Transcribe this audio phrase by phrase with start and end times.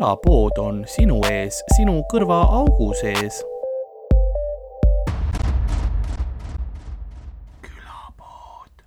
[0.00, 3.42] külapood on sinu ees, sinu kõrvaaugu sees.
[7.60, 8.80] külapood.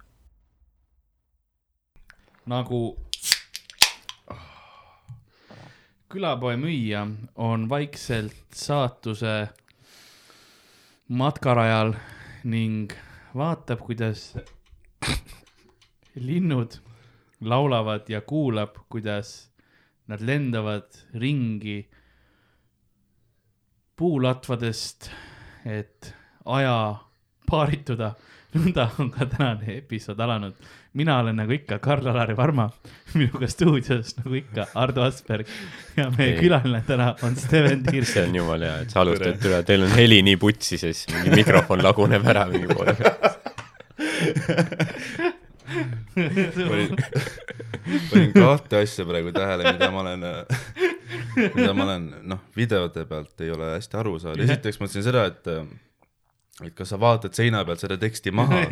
[2.50, 2.82] nagu
[6.10, 7.06] külapoe müüja
[7.36, 9.38] on vaikselt saatuse
[11.08, 11.94] matkarajal
[12.44, 12.98] ning
[13.38, 14.34] vaatab, kuidas
[16.16, 16.82] linnud
[17.42, 19.53] laulavad ja kuulab, kuidas
[20.08, 20.90] nad lendavad
[21.20, 21.80] ringi
[23.96, 25.10] puulatvadest,
[25.66, 26.14] et
[26.46, 26.96] aja
[27.50, 28.14] paarituda.
[28.54, 30.54] nõnda on ka tänane episood alanud.
[30.94, 32.70] mina olen nagu ikka Karl-Alari Varma,
[33.14, 35.48] minuga stuudios nagu ikka Ardo Asperg
[35.98, 36.40] ja meie Ei.
[36.42, 38.14] külaline täna on Steven Tiirs.
[38.14, 41.34] see on jumala hea, et sa alustad üle, teil on heli nii putsi, siis mingi
[41.42, 43.40] mikrofon laguneb ära mingi poole pealt.
[46.14, 46.96] panin,
[48.10, 50.26] panin kahte asja praegu tähele, mida ma olen,
[51.56, 54.46] mida ma olen, noh, videote pealt ei ole hästi aru saanud.
[54.46, 55.52] esiteks mõtlesin seda, et,
[56.68, 58.64] et kas sa vaatad seina pealt seda teksti maha,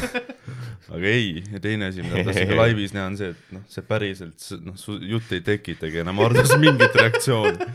[0.96, 1.42] aga ei.
[1.52, 4.50] ja teine asi, mida ma tahtsin ka laivis näha, on see, et noh, see päriselt,
[4.66, 7.72] noh, su jutt ei tekitagi enam Hardus mingit reaktsiooni,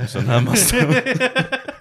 [0.00, 0.98] mis on hämmastav.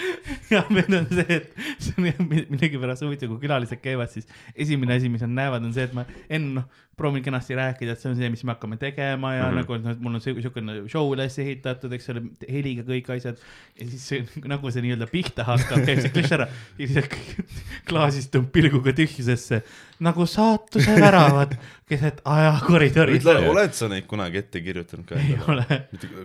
[0.52, 5.10] ja meil on see, et see on millegipärast huvitav, kui külalised käivad, siis esimene asi,
[5.12, 8.16] mis nad näevad, on see, et ma enne noh, proovin kenasti rääkida, et see on
[8.18, 9.50] see, mis me hakkame tegema ja mm.
[9.50, 9.60] -hmm.
[9.62, 13.40] nagu, noh, mul on siuke- siukene show üles ehitatud, eks ole, heliga kõik asjad.
[13.80, 16.48] ja siis see, nagu see nii-öelda pihta hakkab, käib see klišš ära
[16.78, 17.08] ja siis
[17.88, 19.62] klaasistub pilguga tühjusesse
[20.04, 21.56] nagu saatuse väravad
[21.90, 23.20] keset ajakoridori.
[23.24, 25.16] oled sa neid kunagi ette kirjutanud ka?
[25.16, 25.64] ei ole,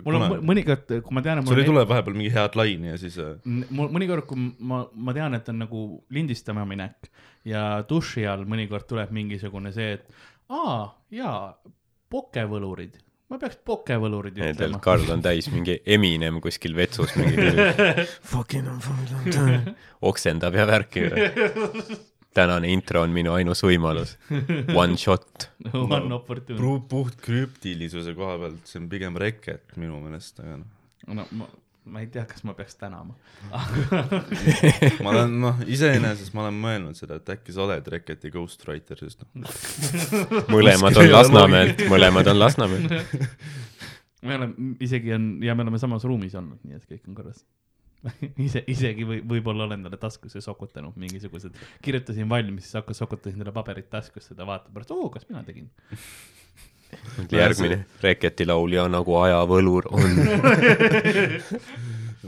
[0.04, 2.92] mul on mõ- mõnikord, kui ma tean, sul mul ei tule vahepeal mingi head laine
[2.92, 7.08] ja siis äh, mul mõnikord, kui ma, ma tean, et on nagu lindistama minek
[7.48, 10.80] ja duši all mõnikord tuleb mingisugune see, et aa
[11.14, 11.40] jaa,
[12.12, 12.98] pokevõlurid,
[13.28, 14.80] ma peaks pokevõlurid ütlema.
[14.84, 17.68] Karl on täis mingi Eminem kuskil vetsus mingi
[18.32, 18.68] fucking
[20.08, 21.08] oksendab ja värki.
[22.38, 24.16] tänane intro on minu ainus võimalus.
[24.76, 25.48] One shot.
[25.74, 26.82] One opportunity.
[26.88, 30.68] Puht krüptilisuse koha pealt, see on pigem reket minu meelest, aga noh.
[31.08, 31.48] no ma,
[31.88, 33.14] ma ei tea, kas ma peaks tänama.
[35.04, 39.24] ma olen, noh, iseenesest ma olen mõelnud seda, et äkki sa oled Reketi ghostwriter, sest
[39.38, 39.60] noh,
[40.54, 43.14] mõlemad on Lasnamäelt, mõlemad on Lasnamäelt.
[44.28, 47.44] me oleme, isegi on ja me oleme samas ruumis olnud, nii et kõik on korras.
[48.38, 53.54] ise, isegi või võib-olla olen talle taskusse sokutanud mingisugused, kirjutasin valmis, siis hakkas, sokutasin talle
[53.56, 55.70] paberit taskusse, ta vaatab pärast, oo, kas mina tegin.
[57.32, 60.18] Järgmine Reketi laulja nagu ajavõlur on.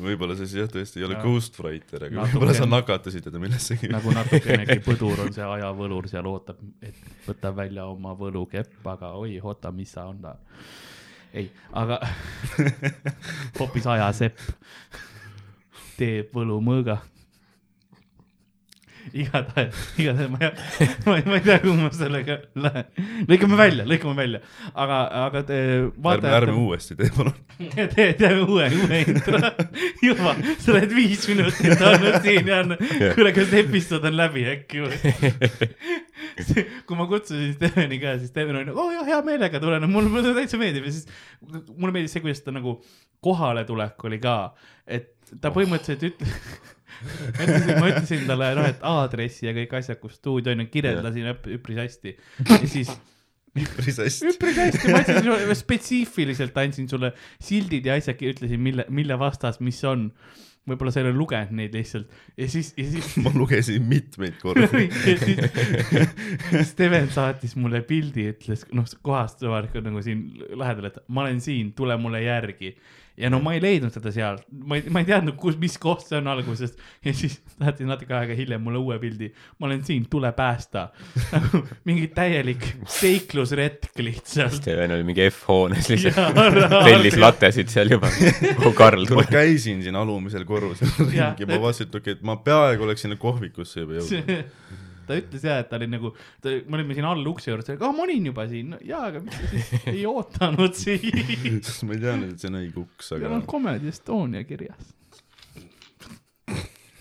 [0.01, 1.25] võib-olla see siis jah, tõesti ei ole Jaa.
[1.25, 2.73] ghostwriter, aga Natuke võib-olla sa on.
[2.75, 3.91] nakatasid teda millessegi.
[3.93, 9.39] nagu natukenegi põdur on see ajavõlur seal ootab, et võtab välja oma võlukepp, aga oi,
[9.43, 10.37] oota, mis sa on ta.
[11.35, 12.01] ei, aga
[13.61, 14.39] hoopis ajasepp
[15.99, 17.01] teeb võlumõõga.
[19.17, 20.51] igatahes, igatahes ma ei,
[21.07, 22.89] ma ei, ma ei tea, kuhu ma sellega lähen.
[23.31, 24.41] lõikame välja, lõikame välja,
[24.75, 26.57] aga, aga te ärme, ärme.
[26.65, 27.37] uuesti tee palun.
[27.95, 29.43] tee, teeme uue, uue intro.
[30.05, 32.77] juba, sa oled viis minutit olnud siin ja on,
[33.17, 35.15] kuule, kas episood on läbi äkki või?
[36.87, 40.13] kui ma kutsusin Steveni ka, siis Steven oli nagu, oo jah, hea meelega tulen, mulle,
[40.13, 41.09] mulle täitsa meeldib ja siis
[41.77, 42.79] mulle meeldis see, kuidas ta nagu
[43.25, 44.37] kohaletulek oli ka,
[44.89, 46.37] et ta põhimõtteliselt ütles
[47.81, 51.81] ma ütlesin, talle noh, et aadressi ja kõik asjad, kus stuudio on, kirjeldasin üp- üpris
[51.81, 52.17] hästi
[52.51, 52.93] ja siis
[53.59, 54.31] üpris hästi.
[54.35, 57.13] üpris hästi, ma andsin sulle, spetsiifiliselt andsin sulle
[57.43, 60.11] sildid ja asjad, ütlesin, mille, mille vastas, mis on.
[60.69, 64.87] võib-olla sa ei ole lugenud neid lihtsalt ja siis, ja siis ma lugesin mitmeid kordi.
[66.53, 71.41] ja Steven saatis mulle pildi, ütles noh, kohast avalikult nagu siin lähedal, et ma olen
[71.43, 72.77] siin, tule mulle järgi.
[73.21, 76.05] Ja no ma ei leidnud seda seal, ma ei, ma ei teadnud, kus, mis koht
[76.07, 76.75] see on alguses
[77.05, 79.31] ja siis saatis natuke aega hiljem mulle uue pildi.
[79.59, 80.89] ma olen siin, tule päästa.
[81.35, 84.59] nagu mingi täielik seiklusretk lihtsalt.
[84.61, 86.41] Steven oli mingi F-hoones lihtsalt,
[86.89, 88.11] tellis latesid seal juba.
[88.65, 89.27] oh Karl, ma tule.
[89.31, 93.85] käisin siin alumisel korrusel ringi, ma vaatasin, et okei, et ma peaaegu oleks sinna kohvikusse
[93.85, 94.47] juba jõudnud.
[95.11, 96.13] ta ütles ja, et ta oli nagu,
[96.45, 99.51] me olime siin all ukse juures, ah ma olin juba siin, jaa, aga miks sa
[99.51, 101.61] siis ei ootanud siin?
[101.67, 104.95] sest ma ei teadnud, et see on õige uks, seal aga on Comedy Estonia kirjas.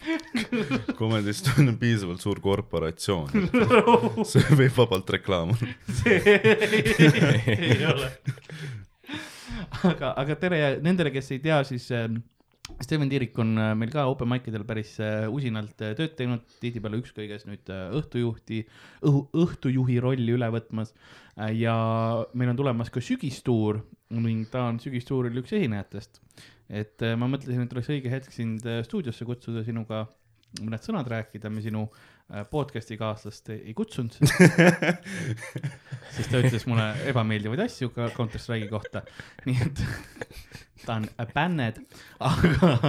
[1.00, 3.30] Comedy Estonia on piisavalt suur korporatsioon,
[4.32, 5.72] see võib vabalt reklaam olla.
[6.02, 6.18] see
[7.54, 8.10] ei ole.
[9.86, 12.22] aga, aga tere nendele, kes ei tea, siis ähm,
[12.80, 16.46] Steven Tiirik on äh, meil ka open mic idel päris äh, usinalt äh, tööd teinud,
[16.62, 18.62] tihtipeale ükskõiges nüüd õhtujuhti,
[19.10, 20.94] õhu, õhtujuhi rolli üle võtmas.
[21.56, 21.74] ja
[22.34, 23.82] meil on tulemas ka sügistuur
[24.12, 26.22] ning ta on sügistuuril üks esinejatest.
[26.70, 30.06] et ma mõtlesin, et oleks õige hetk sind stuudiosse kutsuda, sinuga
[30.62, 31.86] mõned sõnad rääkida, me sinu
[32.50, 34.18] podcast'i kaaslast ei ei kutsunud.
[36.16, 39.04] sest ta ütles mulle ebameeldivaid asju ka Counter Strike'i kohta,
[39.46, 39.84] nii et
[40.90, 41.06] ta on
[41.36, 41.78] bänned,
[42.20, 42.80] aga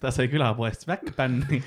[0.00, 1.62] ta sai külapoest väkkbänni.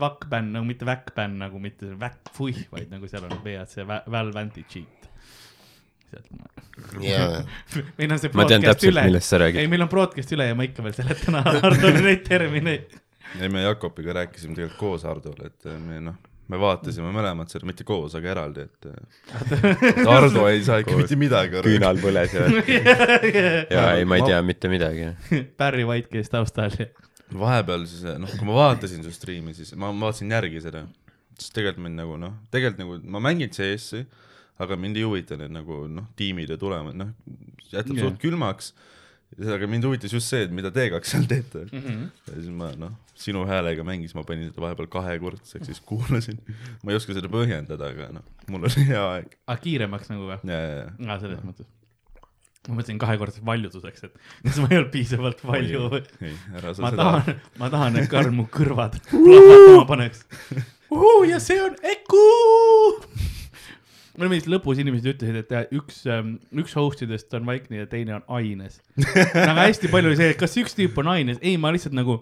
[0.00, 5.10] Vakkbänn nagu mitte väkkbänn nagu mitte väkkfuih, vaid nagu seal on WC Valve anti-cheat.
[6.08, 6.46] sealt ma,
[7.04, 7.42] jaa,
[7.98, 9.02] meil on see ma tean broadcast üle,
[9.50, 12.94] ei, meil on broadcast üle ja ma ikka veel seletan Hardole neid termineid.
[13.36, 16.16] ei, me Jakobiga rääkisime tegelikult koos Hardole, et me noh,
[16.48, 18.88] me vaatasime mõlemad seda, mitte koos, aga eraldi, et
[20.08, 21.74] Hardo ei saa ikka mitte midagi aru.
[21.74, 22.46] küünal põles ja,
[23.68, 25.12] ja ei, ma ei tea mitte midagi.
[25.60, 26.74] Barry White käis taustal
[27.36, 30.84] vahepeal siis noh, kui ma vaatasin su striimi, siis ma vaatasin järgi seda,
[31.36, 34.04] siis tegelikult mind nagu noh, tegelikult nagu ma mängin CS-i,
[34.62, 37.12] aga mind ei huvita need nagu noh, tiimid ja tulemused, noh,
[37.68, 38.06] jätab yeah.
[38.06, 38.72] suht külmaks.
[39.36, 41.82] Aga mind huvitas just see, et mida te kaks seal teete mm.
[41.84, 42.04] -hmm.
[42.28, 46.38] ja siis ma noh, sinu häälega mängis, ma panin seda vahepeal kahekordseks, siis kuulasin.
[46.82, 49.34] ma ei oska seda põhjendada, aga noh, mul oli hea aeg.
[49.46, 50.40] ah,, kiiremaks nagu või?
[50.48, 51.68] aa, selles mõttes.
[52.68, 56.04] ma mõtlesin kahekordseks valjuduseks, et kas ma ei olnud piisavalt valju või?
[56.24, 57.08] ei, ära sa ma seda.
[57.08, 60.24] tahan, ma tahan, et Karl mu kõrvad plahvatama paneks.
[61.28, 63.36] ja see on Eku.
[64.18, 66.02] Mulle meeldis lõpus inimesed ütlesid, et üks,
[66.58, 68.80] üks host idest on vaikne ja teine on aines.
[69.48, 72.18] nagu hästi palju oli see, et kas üks tüüp on aines, ei, ma lihtsalt nagu,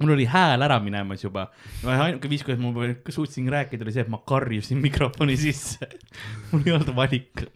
[0.00, 1.50] mul oli hääl ära minemas juba.
[1.84, 5.90] ainuke viis, kuidas ma suutsin rääkida, oli see, et ma karjusin mikrofoni sisse.
[6.52, 7.52] mul ei olnud valikut.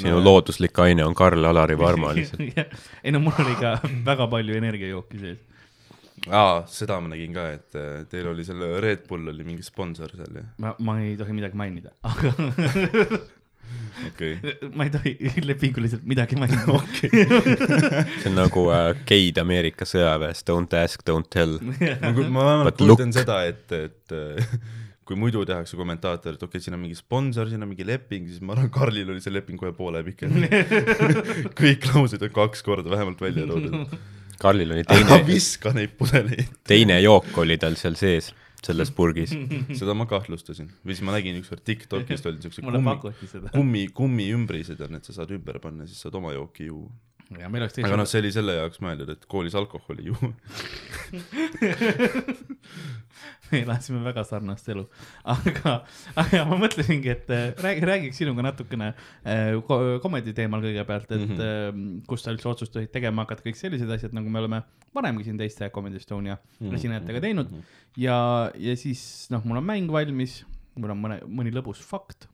[0.00, 2.80] sinu looduslik aine on Karl-Alari Varma lihtsalt.
[3.04, 3.76] ei no mul oli ka
[4.08, 5.44] väga palju energiajooki sees.
[6.28, 10.12] aa, seda ma nägin ka, et äh, teil oli selle Red Bull oli mingi sponsor
[10.12, 12.34] seal ja, ma, ma ei tohi midagi mainida, aga
[14.10, 14.36] okay..
[14.74, 15.14] ma ei tohi
[15.50, 17.08] lepinguliselt midagi mainida okay..
[18.20, 21.56] see on nagu äh, geid Ameerika sõjaväes, don't ask, don't tell.
[22.02, 23.02] ma ma vähemalt look.
[23.16, 24.60] seda, et, et äh,
[25.08, 28.28] kui muidu tehakse kommentaator, et okei okay,, siin on mingi sponsor, siin on mingi leping,
[28.30, 30.36] siis ma arvan, Karlil oli see leping kohe poole pikem.
[31.58, 33.96] kõik laused on kaks korda vähemalt välja toodud.
[34.40, 36.54] Karlil oli teine, viska neid pudeleid.
[36.66, 38.30] teine jook oli tal seal sees,
[38.64, 39.34] selles purgis.
[39.80, 43.52] seda ma kahtlustasin või siis ma nägin ükskord Tiktokist olid siuksed mulle kummi, pakuti seda.
[43.54, 46.90] kummi, kummiümbrised on, et sa saad ümber panna, siis saad oma jooki juua.
[47.38, 50.30] Ja meil oleks aga noh, teisel, see oli selle jaoks mõeldud, et koolis alkoholi juua.
[53.50, 54.84] me elasime väga sarnast elu,
[55.34, 55.72] aga,
[56.22, 58.88] aga ma mõtlesingi, et äh, räägi, räägiks sinuga natukene
[59.26, 61.40] äh, ko- komedi teemal kõigepealt, et mm Mhm.
[61.40, 62.06] -hmm.
[62.06, 64.62] kus sa üldse otsustasid tegema hakata, kõik sellised asjad, nagu me oleme
[64.94, 66.74] varemgi siin teiste Comedy Estonia Mhm.
[66.74, 67.48] esinejatega teinud
[67.96, 70.44] ja, ja siis noh, mul on mäng valmis,
[70.76, 72.28] mul on mõne, mõni lõbus fakt,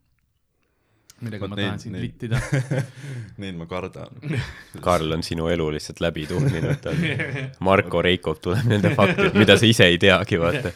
[1.21, 2.41] millega Vot ma neid- tahan sind vittida.
[3.43, 4.11] Neid ma kardan.
[4.87, 6.91] Karl on sinu elu lihtsalt läbi tuhninud.
[7.69, 10.73] Marko Reikov tuleb nende faktid, mida sa ise ei teagi, vaata.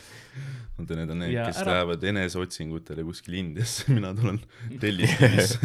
[0.80, 4.38] oota, need on need, kes ära- lähevad eneseotsingutele kuskil Indiasse, mina tulen
[4.80, 5.58] Telliskivisse.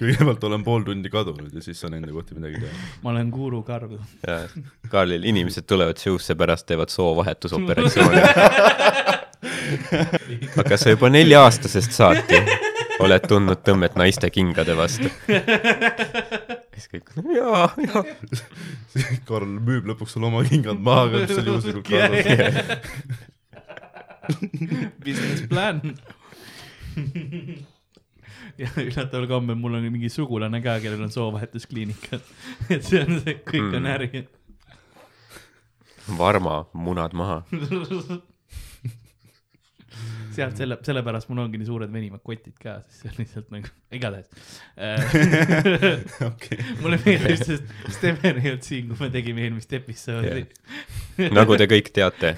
[0.00, 2.80] kõigepealt olen pool tundi kadunud ja siis saan enda kohta midagi teha.
[3.04, 3.98] ma olen guru Karl.
[4.88, 8.24] Karlil inimesed tulevad show'sse pärast, teevad soovahetusoperatsiooni.
[10.64, 12.40] aga sa juba nelja-aastasest saati
[13.02, 15.08] oled tundnud tõmmet naiste kingade vastu.
[16.74, 18.02] siis kõik, jaa, jaa.
[19.28, 22.26] Karl müüb lõpuks sulle oma kingad maha, aga mis seal juhuslikult kaasas.
[25.04, 25.80] Business plan.
[28.60, 32.22] ja üllataval kombel mul on mingi sugulane ka, kellel on soovahetuskliinikad.
[32.74, 33.90] et see on see, kõik on Mm.
[33.96, 34.24] äri.
[36.18, 37.42] Varma, munad maha.
[40.34, 43.70] Sealt selle, sellepärast mul ongi nii suured venivad kotid ka, sest see on lihtsalt nagu,
[43.94, 44.28] igatahes.
[46.30, 50.44] okei, mulle meeldis, sest Steven ei olnud siin, kui me tegime eelmist episoodi.
[51.34, 52.34] nagu te kõik teate.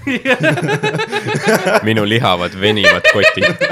[1.87, 3.65] minu lihavad venivad kotid.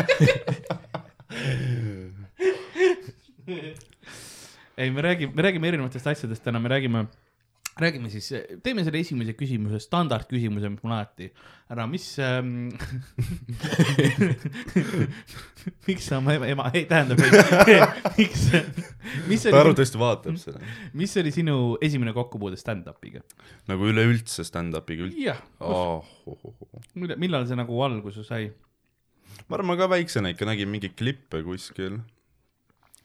[4.78, 7.06] ei, me räägime, me räägime erinevatest asjadest täna, me räägime,
[7.80, 8.30] räägime siis,
[8.64, 11.28] teeme selle esimese küsimuse, standardküsimuse, mis mul alati,
[11.74, 12.70] ära, mis ähm,
[15.88, 17.20] miks sa oma ema, ema, ei tähendab,
[18.16, 18.46] miks,
[19.28, 20.64] mis ta oli, arvatavasti vaatab seda.
[20.96, 23.26] mis oli sinu esimene kokkupuude stand-up'iga?
[23.68, 26.08] nagu üleüldse stand-up'iga üldse jah, oh,.
[26.96, 28.54] millal, millal see nagu alguse sai?
[29.50, 32.00] ma arvan, ma ka väiksena ikka nägin mingeid klippe kuskil.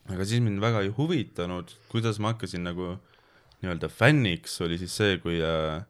[0.07, 3.01] aga siis mind väga ei huvitanud, kuidas ma hakkasin nagu
[3.61, 5.81] nii-öelda fänniks oli siis see, kui äh,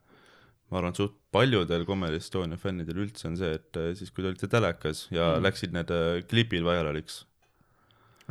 [0.71, 4.33] ma arvan, suht paljudel Comedy Estonia fännidel üldse on see, et äh, siis, kui te
[4.33, 5.45] olite telekas ja mm.
[5.47, 7.25] läksid need äh, klipid vairaliks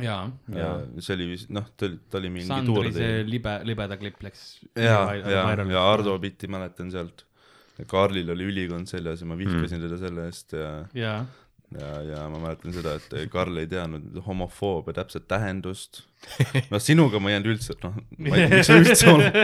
[0.00, 0.68] jaa, ja
[1.02, 4.22] see oli vist, noh, ta oli, ta oli mingi Sandri tuur see libe, libeda klipp
[4.24, 4.44] läks.
[4.74, 7.26] ja, ja, ja Ardo Pitti mäletan sealt.
[7.88, 9.84] Karlil oli ülikond seljas ja ma vihkasin mm.
[9.86, 11.20] teda selle eest ja, jaa,
[11.78, 16.02] ja, ja ma mäletan seda, et Karl ei teadnud homofoobia täpset tähendust.
[16.70, 19.38] noh, sinuga ma ei jäänud üldse, noh, ma ei tea, miks sa üldse oled,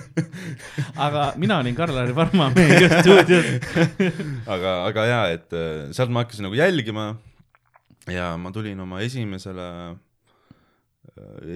[1.06, 3.46] aga mina olin Karl-Lari Varma meiega stuudios.
[4.56, 7.06] aga, aga jaa, et äh, sealt ma hakkasin nagu jälgima
[8.12, 9.68] ja ma tulin oma esimesele,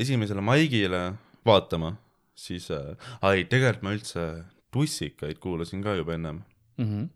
[0.01, 1.03] esimesele maigile
[1.47, 1.95] vaatama,
[2.39, 2.95] siis äh,,
[3.27, 4.25] ai, tegelikult ma üldse
[4.75, 6.43] tussikaid kuulasin ka juba ennem
[6.81, 7.09] Mhm.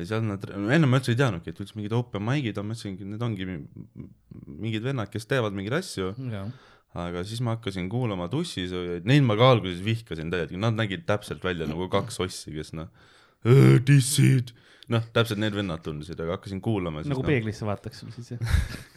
[0.00, 2.72] Ja seal nad, ennem ma üldse ei teadnudki, et üldse mingid open mic'id on, ma
[2.74, 4.08] mõtlesingi, need ongi mi-
[4.62, 6.12] mingid vennad, kes teevad mingeid asju,
[7.02, 11.44] aga siis ma hakkasin kuulama tussisööjaid, neid ma ka alguses vihkasin täielikult, nad nägid täpselt
[11.44, 12.88] välja nagu kaks ossi, kes noh,
[13.88, 14.52] dissid,
[14.92, 18.42] noh, täpselt need vennad tundusid, aga hakkasin kuulama nagu noh, peeglisse vaataks sul siis jah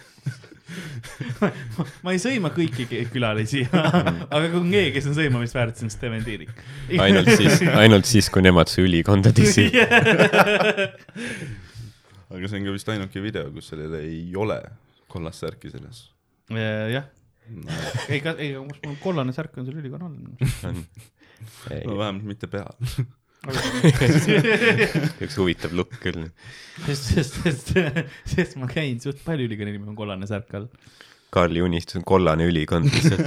[2.03, 5.93] ma, ei sõima kõiki külalisi, aga kui on keegi, kes on sõimamist väärt, siis on
[5.93, 6.53] Steven Tiirik.
[7.01, 9.73] ainult siis, ainult siis, kui nemad su ülikonda dissid.
[12.35, 14.59] aga see on ka vist ainuke video, kus sellel ei ole
[15.11, 15.99] kollast särki seljas
[16.49, 17.05] jah,
[17.49, 17.71] no,.
[18.09, 20.17] ei, ei, mul kollane särk on sul ülikonna all.
[21.85, 22.73] no vähemalt mitte peal.
[25.25, 26.29] Üks huvitav lukk küll.
[26.85, 27.73] sest, sest, sest,
[28.31, 30.69] sest ma käin suht palju ülikonna inimene on kollane särk all.
[31.35, 33.25] Karli unistus on kollane ülikond lihtsalt,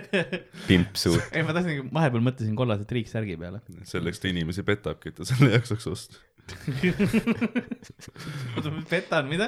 [0.68, 1.20] pimp suur.
[1.30, 3.58] ei, ma tahtsin, vahepeal mõtlesin kollase triiksärgi peale.
[3.86, 6.16] selleks ta inimesi petabki, et ta selle jaksaks osta.
[8.56, 9.46] oota, ma petan, mida?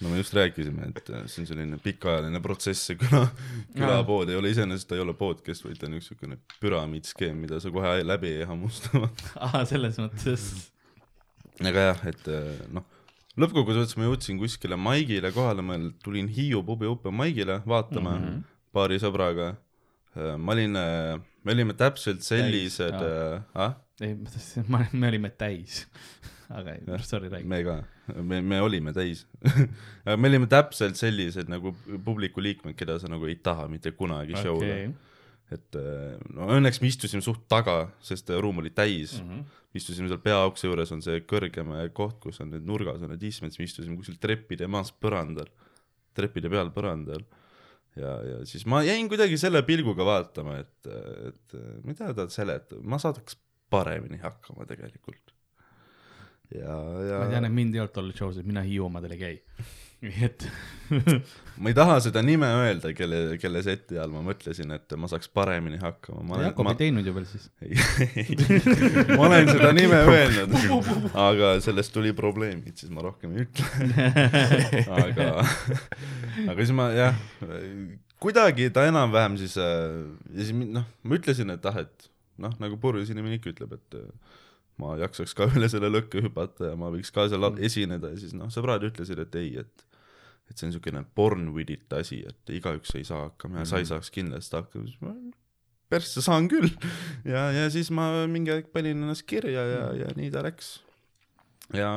[0.00, 3.26] No me just rääkisime, et äh, see on selline pikaajaline protsess, see küla,
[3.76, 7.60] külapood ei ole iseenesest, ta ei ole podcast, vaid ta on üks niisugune püramiidskeem, mida
[7.60, 9.02] sa kohe läbi ei hammusta.
[9.46, 10.46] aa, selles mõttes.
[11.60, 12.86] aga jah, et äh, noh,
[13.40, 18.56] lõppkokkuvõttes ma jõudsin kuskile Maigile kohale, ma tulin Hiiu pubi open Maigile vaatama mm -hmm.
[18.72, 19.54] paari sõbraga.
[20.16, 20.72] ma olin,
[21.44, 22.96] me olime täpselt sellised,
[23.54, 25.84] ah, ei, ma tahtsin, me olime täis.
[26.50, 27.46] aga ei, sorry, räägi.
[27.46, 27.76] me ka,
[28.22, 29.26] me, me olime täis
[30.22, 34.48] me olime täpselt sellised nagu publiku liikmed, keda sa nagu ei taha mitte kunagi okay.
[34.48, 34.80] show'le
[35.54, 39.26] et äh, no õnneks me istusime suht taga, sest ruum oli täis mm.
[39.28, 39.58] -hmm.
[39.78, 43.54] istusime seal peaukse juures on see kõrgem koht, kus on need nurgas on need istmed,
[43.54, 45.50] siis me istusime kuskil treppide maas põrandal,
[46.14, 47.26] trepide peal põrandal.
[47.98, 50.90] ja, ja siis ma jäin kuidagi selle pilguga vaatama, et,
[51.30, 53.38] et mida ta seletab, ma saadaks
[53.70, 55.29] paremini hakkama tegelikult.
[56.54, 59.20] ja, ja ma tean, et mind ei olnud tol show's, et mina Hiiu omadel ei
[59.20, 59.38] käi.
[60.00, 60.44] nii et
[61.60, 65.28] ma ei taha seda nime öelda, kelle, kelle seti all ma mõtlesin, et ma saaks
[65.36, 66.22] paremini hakkama.
[66.30, 67.50] ma Jakob ma ei, teinud ju veel siis.
[69.18, 70.56] ma olen seda nime öelnud,
[71.20, 74.00] aga sellest tuli probleemid, siis ma rohkem ei ütle.
[75.02, 75.28] aga,
[76.46, 77.20] aga siis ma jah,
[78.24, 80.00] kuidagi ta enam-vähem siis äh,
[80.32, 84.00] ja siis noh, ma ütlesin, et ah, et noh, nagu purjus inimene ikka ütleb, et
[84.00, 84.40] äh,
[84.80, 88.20] ma jaksaks ka üle selle lõkke hüpata ja ma võiks ka seal al- esineda ja
[88.20, 89.86] siis noh, sõbrad ütlesid, et ei, et
[90.50, 93.78] et see on niisugune born with it asi, et igaüks ei saa hakkama ja sa
[93.78, 95.14] ei saaks kindlasti hakkama, siis ma
[95.90, 96.70] persse saan küll.
[97.34, 100.72] ja, ja siis ma mingi aeg panin ennast kirja ja, ja nii ta läks.
[101.76, 101.90] ja,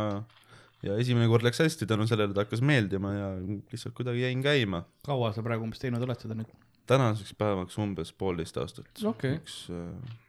[0.86, 4.84] ja esimene kord läks hästi tänu sellele ta hakkas meeldima ja lihtsalt kuidagi jäin käima.
[5.06, 6.54] kaua sa praegu umbes teinud oled seda nüüd?
[6.90, 8.90] tänaseks päevaks umbes poolteist aastat.
[9.08, 9.38] Okei.
[9.40, 10.20] üks äh,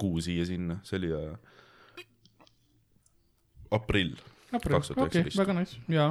[0.00, 1.51] kuu siia-sinna, see oli äh,
[3.72, 4.14] aprill.
[4.52, 5.38] okei, 2019.
[5.40, 6.10] väga nice, jaa,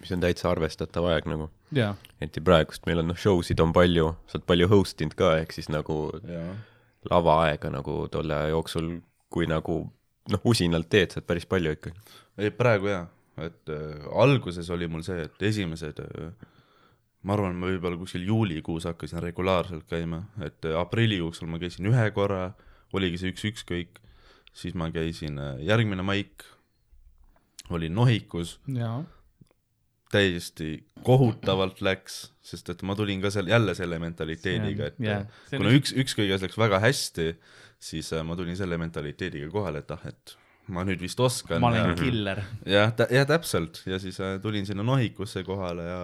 [0.00, 1.50] mis on täitsa arvestatav aeg nagu.
[1.74, 2.86] eriti praegust.
[2.86, 5.70] Meil on noh, show sid on palju, sa oled palju host inud ka, ehk siis
[5.72, 6.56] nagu jaa.
[7.10, 8.96] lavaaega nagu tolle aja jooksul,
[9.30, 9.82] kui nagu
[10.32, 11.96] noh, usinalt teed, saad päris palju ikkagi.
[12.38, 13.06] ei praegu jaa,
[13.42, 16.30] et äh, alguses oli mul see, et esimesed äh,
[17.26, 21.88] ma arvan, ma võib-olla kuskil juulikuus hakkasin regulaarselt käima, et äh, aprilli jooksul ma käisin
[21.90, 22.52] ühe korra,
[22.94, 23.98] oligi see üks ükskõik,
[24.56, 26.46] siis ma käisin äh, järgmine maik,
[27.70, 28.60] oli Nohikus,
[30.12, 35.58] täiesti kohutavalt läks, sest et ma tulin ka seal jälle selle mentaliteediga, et yeah, on
[35.58, 37.32] kuna üks- üks, ükskõiges läks väga hästi,
[37.82, 40.36] siis äh, ma tulin selle mentaliteediga kohale, et ah, et
[40.68, 42.42] ma nüüd vist oskan ma olen ja killer.
[42.66, 43.82] jah, jah täpselt.
[43.86, 46.00] Ja siis äh, tulin sinna Nohikusse kohale ja,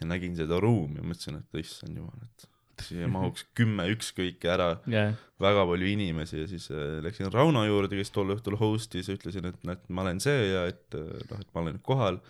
[0.00, 2.50] ja nägin seda ruumi ja mõtlesin, et issand jumal, et
[2.84, 7.96] siia mahuks kümme ükskõike ära, jaa, väga palju inimesi ja siis äh, läksin Rauno juurde,
[7.98, 11.48] kes tol õhtul host'is ütlesin, et näed, ma olen see ja et äh, noh, et
[11.54, 12.20] ma olen kohal.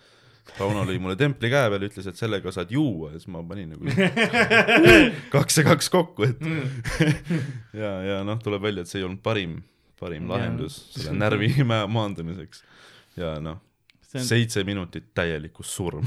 [0.57, 3.75] Tauno lõi mulle templi käe peale, ütles, et sellega saad juua ja siis ma panin
[3.75, 3.85] nagu
[5.35, 6.41] kaks ja kaks kokku, et
[7.81, 9.59] ja, ja noh, tuleb välja, et see ei olnud parim,
[10.01, 12.63] parim lahendus selle närvi ma- maandamiseks.
[13.21, 13.59] ja noh,
[14.19, 16.05] on, seitse minutit täielikku surm.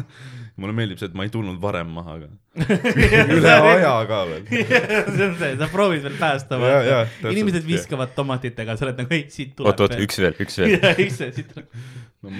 [0.60, 2.30] mulle meeldib see, et ma ei tulnud varem maha ka.
[3.36, 4.46] üle aja ka veel.
[5.16, 7.32] see on see, sa proovid veel päästa Ja, ja, vaata.
[7.34, 7.68] inimesed jah.
[7.72, 10.76] viskavad tomatitega, sa oled nagu ei, siit tuleb oot, oot, üks veel, üks veel.
[10.94, 11.80] eks see siit tuleb,
[12.20, 12.30] No,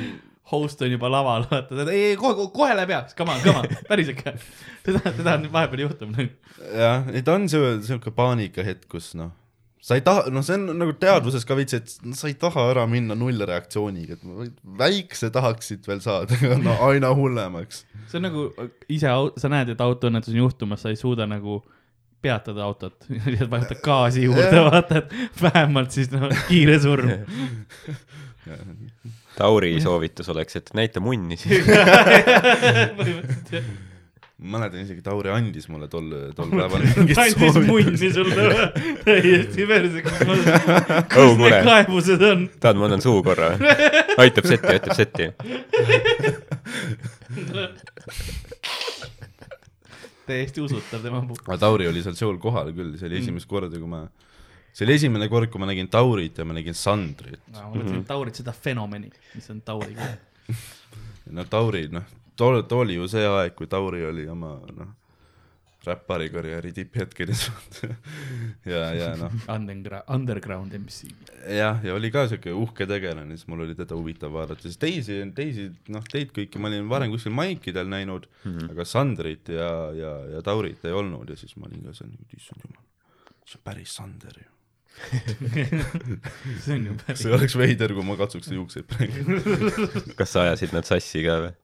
[0.51, 3.63] host on juba laval, vaata, ta ei, ei kohe, kohe läheb heaks, come on, come
[3.63, 4.35] on, päriselt ka.
[4.85, 6.35] seda, seda on vahepeal juhtunud.
[6.77, 9.31] jah, ei ta on see siuke paanikahetk, kus noh,
[9.81, 12.85] sa ei taha, noh, see on nagu teadvuses ka veits, et sa ei taha ära
[12.91, 14.25] minna nullreaktsiooniga, et
[14.81, 17.85] väikse tahaksid veel saada, aga no aina hullemaks.
[18.11, 18.47] see on nagu
[18.93, 19.09] ise,
[19.41, 21.63] sa näed, et autoõnnetus on juhtumas, sa ei suuda nagu
[22.21, 22.97] peatada autot,
[23.55, 27.09] vajutad gaasi juurde, vaata, et vähemalt siis noh, kiire surm.
[29.41, 31.65] Tauri soovitus oleks, et näita munni siis.
[34.41, 36.07] mäletan isegi, Tauri andis mulle tol,
[36.37, 37.67] tol päeval mingit andis soovitust.
[37.69, 38.47] munni sulle
[39.05, 40.19] täiesti perseks.
[40.23, 42.47] kus Oh, need kaebused on?
[42.61, 43.53] tahad, ma annan suu korra?
[44.19, 45.29] aitab setti, aitab setti.
[50.27, 51.43] täiesti usutav tema puhul.
[51.47, 54.05] aga Tauri oli seal show'l kohal küll, see oli esimest korda, kui ma,
[54.73, 57.41] see oli esimene kord, kui ma nägin Taurit ja ma nägin Sandrit.
[57.55, 59.97] ma mõtlesin, et Taurit seda fenomeni, mis on Tauri
[61.31, 62.07] no Tauri, noh,
[62.41, 64.97] too, too oli ju see aeg, kui Tauri oli oma, noh,
[65.87, 67.47] räppari karjääri tipphetkedes
[68.73, 71.09] ja, ja noh, Underground, underground MC.
[71.57, 75.17] jah, ja oli ka siuke uhke tegelane, siis mul oli teda huvitav vaadata, siis teisi,
[75.37, 78.71] teisi, noh, teid kõiki ma olin varem kuskil maikidel näinud mm, -hmm.
[78.75, 82.29] aga Sandrit ja, ja, ja Taurit ei olnud ja siis ma olin ka seal nagu,
[82.37, 82.85] issand jumal,
[83.47, 84.51] see on päris Sander ju.
[86.61, 90.13] see on ju päris see oleks veider, kui ma katsuks juukseid praegu.
[90.19, 91.57] kas sa ajasid nad sassi ka või?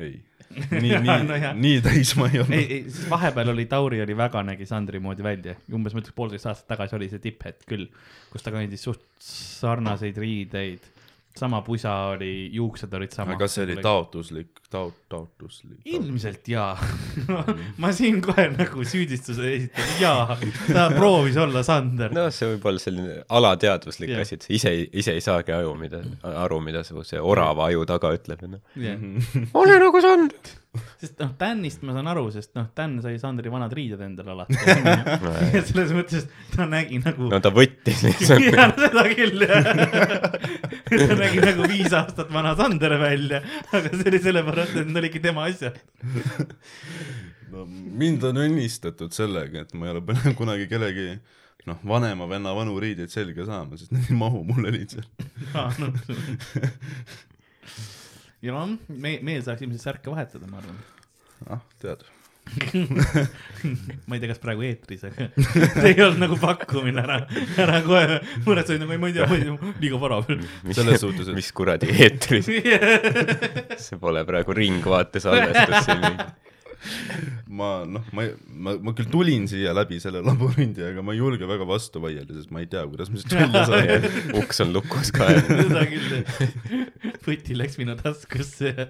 [0.00, 0.20] Ei,
[0.82, 2.56] nii, nii no jah., nii täis ma ei ei, olnud.
[2.58, 6.48] ei, siis vahepeal oli Tauri oli väga nägi Sandri moodi välja, umbes ma ütleks poolteist
[6.50, 7.86] aastat tagasi oli see tipphetk küll,
[8.32, 10.90] kus ta kandis suht sarnaseid riideid,
[11.36, 13.32] sama pusa oli, juuksed olid sama.
[13.32, 15.78] aga kas see oli taotluslik, taot-, taotluslik?
[15.84, 16.72] ilmselt jaa
[17.82, 20.38] ma siin kohe nagu süüdistuse esitan, jaa,
[20.72, 22.14] ta proovis olla Sander.
[22.14, 24.24] no see võib olla selline alateadvuslik Jah.
[24.26, 26.02] asi, et sa ise, ise ei saagi aju, mida,
[26.44, 28.62] aru, mida su see orava aju taga ütleb, onju.
[28.80, 29.06] Yeah.
[29.54, 30.56] ole nagu Sander.
[31.00, 34.58] Sest noh, Danist ma saan aru, sest noh, Dan sai Sandri vanad riided endale alati.
[35.56, 38.44] ja selles mõttes ta nägi nagu no ta võttis lihtsalt.
[38.46, 39.66] ja no seda küll jah.
[41.10, 45.22] ta nägi nagu viis aastat vana Sander välja, aga see oli sellepärast, et need olidki
[45.24, 45.80] tema asjad.
[47.52, 51.08] no mind on õnnistatud sellega, et ma ei ole pidanud kunagi kellegi
[51.66, 55.10] noh, vanema venna vanu riideid selga saama, sest need ei mahu mulle lihtsalt.
[58.44, 60.80] Ja noh, me, meil saaks ilmselt särke vahetada, ma arvan.
[61.50, 62.06] ah, tead.
[64.08, 65.28] ma ei tea, kas praegu eetris, aga
[65.76, 67.20] see ei olnud nagu pakkumine ära,
[67.60, 70.42] ära kohe muretsesid nagu, ma ei tea, ma ei tea, liiga vara veel.
[70.74, 72.50] selles suhtes, et mis kuradi eetris,
[73.84, 76.22] see pole praegu Ringvaate salvestus siin.
[77.60, 81.48] Ma noh, ma, ma, ma küll tulin siia läbi selle labürindi, aga ma ei julge
[81.48, 84.06] väga vastu vaielda, sest ma ei tea, kuidas ma siit välja saan.
[84.40, 85.28] uks on lukus ka.
[85.48, 86.14] seda küll,
[87.26, 88.88] võti läks minu taskusse ja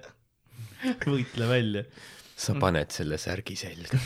[1.07, 1.87] võitle välja.
[2.41, 3.99] sa paned selle särgi selga.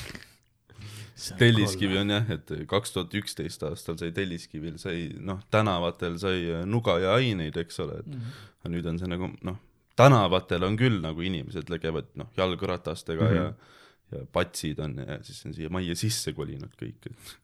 [1.38, 6.96] Telliskivi on jah, et kaks tuhat üksteist aastal sai Telliskivil sai noh, tänavatel sai nuga
[7.00, 9.60] ja aineid, eks ole, et aga nüüd on see nagu noh,
[9.96, 13.36] tänavatel on küll nagu inimesed käivad noh, jalgratastega mm -hmm.
[13.36, 17.38] ja, ja patsid on ja siis on siia majja sisse kolinud kõik, et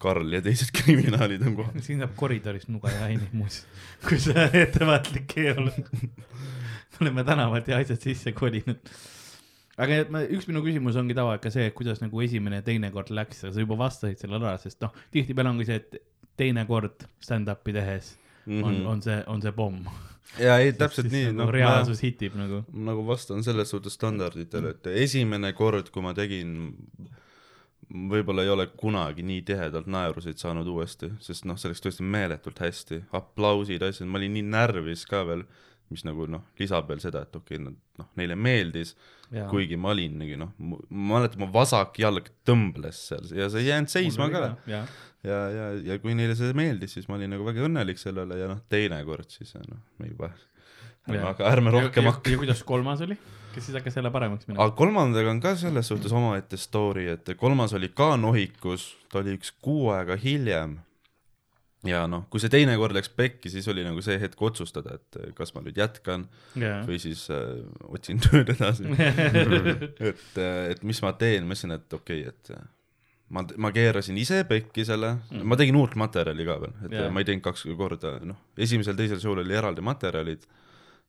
[0.00, 1.80] Karl ja teised kriminaalid on kohal.
[1.84, 5.74] siin saab koridoris nuga ja aineid muuseas, kui sa ettevaatlik ei ole.
[6.90, 8.92] me oleme tänavad ja asjad sisse kolinud.
[9.80, 13.12] aga ma, üks minu küsimus ongi ka see, et kuidas nagu esimene ja teine kord
[13.12, 16.00] läks, sa juba vastasid sellele ära, sest noh, tihtipeale ongi see, et
[16.36, 19.84] teine kord stand-up'i tehes on, on see, on see pomm.
[20.38, 22.62] Ja ei, täpselt nii, nagu noh, reaalsus hitib nagu.
[22.88, 26.54] nagu vastan selles suhtes standarditele, et esimene kord, kui ma tegin,
[27.90, 32.62] võib-olla ei ole kunagi nii tihedalt naerusid saanud uuesti, sest noh, see läks tõesti meeletult
[32.62, 35.46] hästi, aplausid, asjad, ma olin nii närvis ka veel,
[35.90, 38.94] mis nagu noh, lisab veel seda, et okei okay,, nad noh, neile meeldis,
[39.50, 40.78] kuigi ma olingi noh, ma
[41.16, 44.44] mäletan, mu vasak jalg tõmbles seal ja see ei jäänud seisma ka.
[44.70, 44.84] ja,
[45.26, 48.38] ja, ja, ja kui neile see meeldis, siis ma olin nagu väga õnnelik selle üle
[48.38, 50.30] ja noh, teinekord siis noh, me juba,
[51.10, 51.32] Jaa.
[51.32, 52.40] aga ärme rohkem ja, hakka ja.
[52.42, 53.16] kuidas kolmas oli,
[53.54, 54.62] kes siis hakkas jälle paremaks minema?
[54.66, 59.34] aga kolmandaga on ka selles suhtes omaette story, et kolmas oli ka nohikus, ta oli
[59.38, 60.78] üks kuu aega hiljem.
[61.86, 65.20] Ja noh, kui see teine kord läks pekki, siis oli nagu see hetk otsustada, et
[65.20, 66.26] äh, kas ma nüüd jätkan
[66.60, 66.82] jaa.
[66.88, 68.90] või siis äh, otsin tööd edasi.
[70.10, 72.52] et, et mis ma teen, ma ütlesin, et okei okay,, et
[73.34, 77.12] ma, ma keerasin ise pekki selle, ma tegin uut materjali ka veel, et yeah.
[77.12, 80.44] ma ei teinud kaks korda, noh, esimesel-teisel show'l oli eraldi materjalid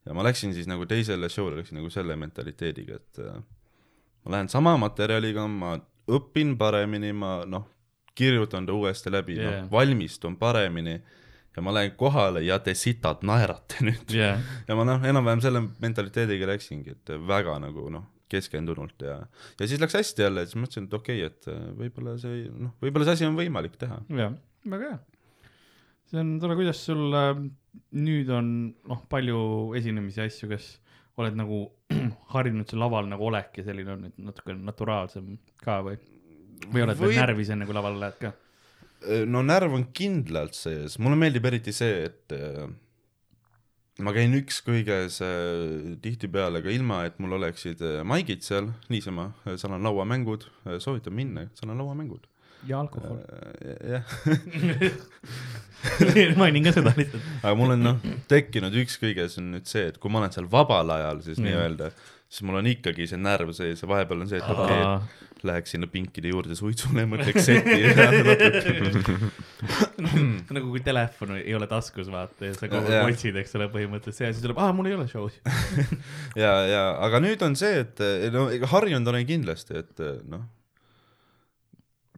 [0.06, 3.42] ja ma läksin siis nagu teisele show'le läksin nagu selle mentaliteediga, et äh,
[4.24, 5.76] ma lähen sama materjaliga, ma
[6.12, 7.68] õpin paremini, ma noh,
[8.16, 9.62] kirjutan ta uuesti läbi yeah., Jaa.
[9.62, 11.02] noh, valmistun paremini
[11.56, 15.64] ja ma lähen kohale ja te sitad naerate nüüd jaa, ja ma noh, enam-vähem selle
[15.84, 19.18] mentaliteediga läksingi, et väga nagu noh, keskendunult ja,
[19.60, 22.76] ja siis läks hästi jälle, siis mõtlesin, et okei okay,, et äh, võib-olla see noh,
[22.84, 24.00] võib-olla see asi on võimalik teha.
[24.22, 24.32] jaa,
[24.76, 25.50] väga hea.
[26.12, 27.34] see on tore, kuidas sul äh,
[28.00, 28.54] nüüd on
[28.92, 29.42] noh, palju
[29.80, 30.72] esinemisi ja asju, kas
[31.20, 31.66] oled nagu
[32.34, 36.00] harjunud see laval nagu olek ja selline on nüüd natuke naturaalsem ka või?
[36.70, 38.34] Või oled veel Võib- närvis enne, kui lavale lähed ka?
[39.26, 42.68] no närv on kindlalt sees, mulle meeldib eriti see, et äh,
[44.06, 49.78] ma käin ükskõiges äh, tihtipeale ka ilma, et mul oleksid äh, maigid seal niisama, seal
[49.78, 50.46] on lauamängud,
[50.84, 52.30] soovitan minna, seal on lauamängud.
[52.70, 53.24] ja alkohol.
[53.90, 54.06] jah,
[56.42, 57.26] mainin ka seda lihtsalt.
[57.42, 60.94] aga mul on noh, tekkinud ükskõiges on nüüd see, et kui ma olen seal vabal
[60.94, 61.50] ajal siis Nii.
[61.50, 61.90] nii-öelda,
[62.32, 65.74] siis mul on ikkagi see närv sees ja vahepeal on see, et okei okay,, läheks
[65.74, 69.18] sinna pinkide juurde suitsule, mõtleks seti ja natuke.
[70.56, 74.28] nagu kui telefon ei ole taskus, vaata ja sa kogu aeg otsid, eks ole, põhimõtteliselt
[74.28, 75.42] ja siis tuleb, aa, mul ei ole show'd.
[76.44, 80.46] ja, ja aga nüüd on see, et no ega harjunud olen kindlasti, et noh,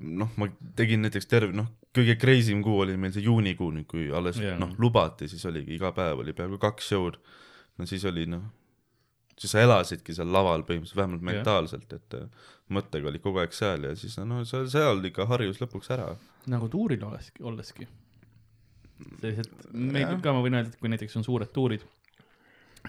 [0.04, 3.88] noh, ma tegin näiteks terve, noh, kõige crazy im kuu oli meil see juunikuu nüüd,
[3.90, 4.60] kui alles yeah.
[4.62, 7.18] noh, lubati, siis oligi iga päev oli peaaegu kaks show'd.
[7.80, 8.44] no siis oli noh,
[9.40, 13.88] siis sa elasidki seal laval põhimõtteliselt, vähemalt mentaalselt, et äh, mõttega olid kogu aeg seal
[13.90, 16.14] ja siis no seal, seal ikka harjus lõpuks ära.
[16.52, 17.88] nagu tuuril oleski, olleski.
[19.22, 21.84] sellised, meil ka ma võin öelda, et kui näiteks on suured tuurid,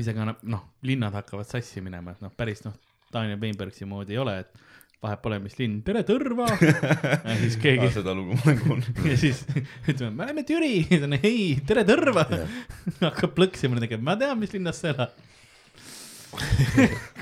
[0.00, 2.76] isegi annab, noh, linnad hakkavad sassi minema, et noh, päris noh,
[3.14, 4.62] Daniel Weinbergsi moodi ei ole, et
[5.04, 6.46] vahet pole, mis linn, tere Tõrva.
[7.28, 9.00] ja siis keegi seda lugu ma olen kuulnud.
[9.10, 9.42] ja siis
[9.90, 10.72] ütleme, me oleme Türi,
[11.20, 12.24] ei, tere Tõrva.
[13.04, 15.22] hakkab plõksima tegema, ma tean, mis linnas sa elad.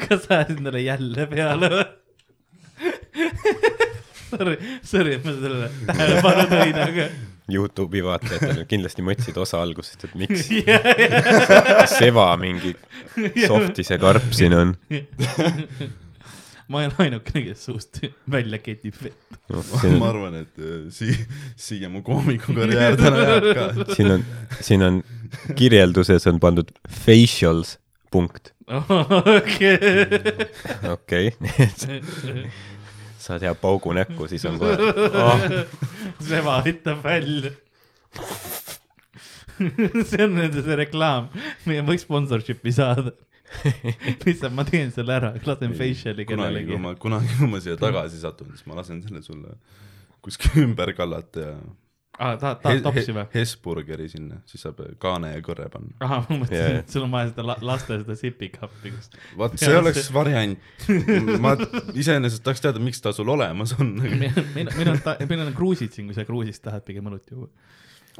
[0.06, 1.84] Kas sa ajad endale jälle peale või?
[4.32, 7.08] Sorry, sorry, et ma sellele tähelepanu tõin, aga.
[7.52, 12.72] Youtube'i vaatajatel kindlasti mõtlesid osa algusest, et miks jah, seva mingi
[13.44, 14.72] softi see karp siin on.
[16.70, 19.18] ma olen ainukene, kes suust välja ketib vett.
[19.98, 21.18] ma arvan, et äh, sii-,
[21.60, 23.68] siia mu koomikukarjäär täna jääb ka.
[23.92, 24.26] siin on,
[24.60, 25.02] siin on
[25.58, 27.76] kirjelduses on pandud facials
[28.12, 29.76] punkt, okei.
[30.92, 32.44] okei okay..
[33.18, 35.44] sa tead paugu näkku, siis on kohe oh,,
[36.22, 37.52] Seva aitab välja.
[40.08, 41.28] see on nende see reklaam,
[41.68, 43.12] meie võiks sponsorship'i saada.
[44.24, 48.66] lihtsalt ma teen selle ära, lasen facial'i kellelegi kunagi, kui ma siia tagasi satun, siis
[48.66, 49.56] ma lasen selle sulle
[50.24, 51.54] kuskil ümber kallata ja
[52.18, 53.24] aa, tahad, tahad topsi või?
[53.34, 55.94] Hesburgeri sinna, siis saab kaane ja kõrre panna.
[56.04, 56.82] ahah, ma mõtlesin, jaa.
[56.82, 59.10] et sul on vaja seda la- laste seda sipikappi, kus.
[59.40, 60.58] vaat see oleks variant.
[61.42, 61.54] ma
[61.94, 66.18] iseenesest tahaks teada, miks ta sul olemas on, meil on, meil on kruusid siin, kui
[66.18, 67.48] sa kruusist tahad pigem õlut juua.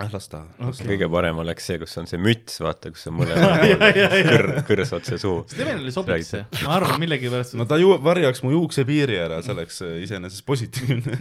[0.01, 0.39] Ah las ta.
[0.81, 3.75] kõige parem oleks see, kus on see müts, vaata, kus on mõlemal
[4.33, 5.43] kõr-, kõrs otse suu.
[5.51, 9.83] Stevenile sobiks see, ma arvan millegipärast no ta ju varjaks mu juuksepiiri ära, see oleks
[9.85, 11.19] äh, iseenesest positiivne.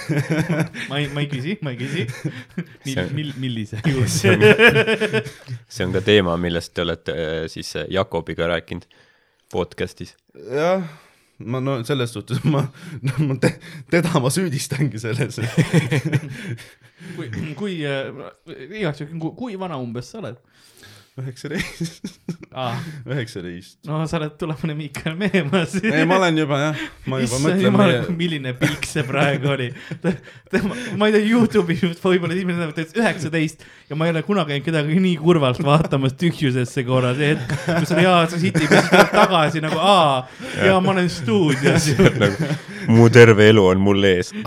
[0.90, 2.06] ma ei, ma ei küsi, ma ei küsi.
[2.08, 4.08] See mil- on-, mil-, millise on,
[5.68, 8.88] see on ka teema, millest te olete äh, siis äh, Jakobiga rääkinud
[9.52, 10.16] podcast'is.
[10.48, 10.86] jah,
[11.40, 12.64] ma no selles suhtes ma,
[13.18, 13.54] ma te,
[13.92, 15.40] teda ma süüdistangi selles,
[17.16, 18.10] kui, kui äh,
[18.68, 20.40] igaks juhuks, kui vana umbes sa oled
[21.20, 22.08] üheksateist,
[22.52, 22.78] ah,?
[23.08, 23.78] üheksateist.
[23.88, 25.76] no sa oled tulevane Miikael Meemas.
[25.82, 29.70] ei, ma olen juba jah, ma juba mõtlen jumal meie,, milline pilk see praegu oli.
[30.50, 34.24] tema, ma ei tea, Youtube'is võib-olla esimene nädal ta ütles üheksateist ja ma ei ole
[34.26, 37.96] kunagi käinud kedagi nii kurvalt vaatamas tühjusesse korra, see hetk, kus sa
[38.36, 40.26] sitid ja siis tuleb tagasi nagu aa,
[40.64, 41.90] jaa, ma olen stuudios.
[42.22, 42.52] nagu
[42.90, 44.32] mu terve elu on mul ees.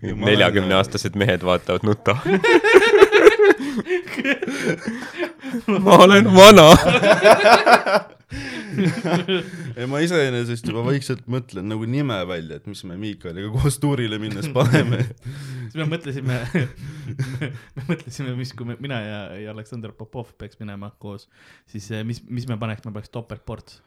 [0.00, 2.16] neljakümneaastased mehed vaatavad nutta.
[5.84, 6.68] ma olen vana.
[9.76, 14.18] ei ma iseenesest juba vaikselt mõtlen nagu nime välja, et mis me Miikaliga koos tuurile
[14.22, 15.02] minnes paneme.
[15.64, 16.36] siis me mõtlesime,
[17.76, 21.28] me mõtlesime, mis, kui me, mina ja, ja Aleksandr Popov peaks minema koos,
[21.70, 23.80] siis eh, mis, mis me paneks, me paneks topeltports.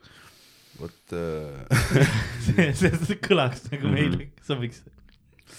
[0.79, 1.88] vot äh,
[2.47, 4.84] see, see, see kõlaks nagu meile sobiks.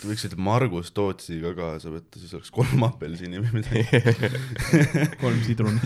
[0.03, 3.85] Võiksid Margus Tootsi ka kaasa võtta, siis oleks kolm apelsini või midagi.
[5.23, 5.85] kolm sidrunit.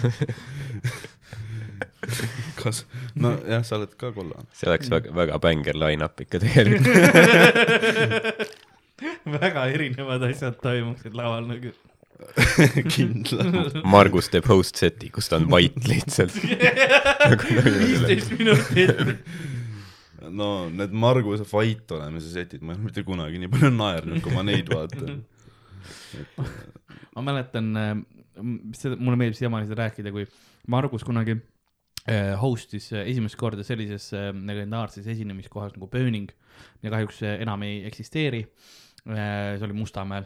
[2.59, 2.85] kas,
[3.19, 4.49] nojah, sa oled ka kollane.
[4.57, 6.97] see oleks väga, väga bängar line-up ikka tegelikult.
[9.39, 11.75] väga erinevad asjad toimuksid laval nagu.
[12.95, 13.77] kindlalt.
[13.87, 16.35] Margus teeb host seti, kus ta on vait lihtsalt.
[16.43, 19.23] Viisteist minutit.
[20.31, 24.35] No need Marguse fight olemise setid, ma ei ole mitte kunagi nii palju naernud, kui
[24.35, 25.21] ma neid vaatan.
[27.17, 27.71] ma mäletan,
[28.77, 30.27] seda, mulle meeldib siiamaani seda rääkida, kui
[30.69, 31.37] Margus kunagi
[32.09, 36.29] äh, host'is äh, esimest korda sellises legendaarses esinemiskohas nagu Burning
[36.83, 38.45] ja kahjuks enam ei eksisteeri.
[39.09, 40.25] see oli Mustamäel.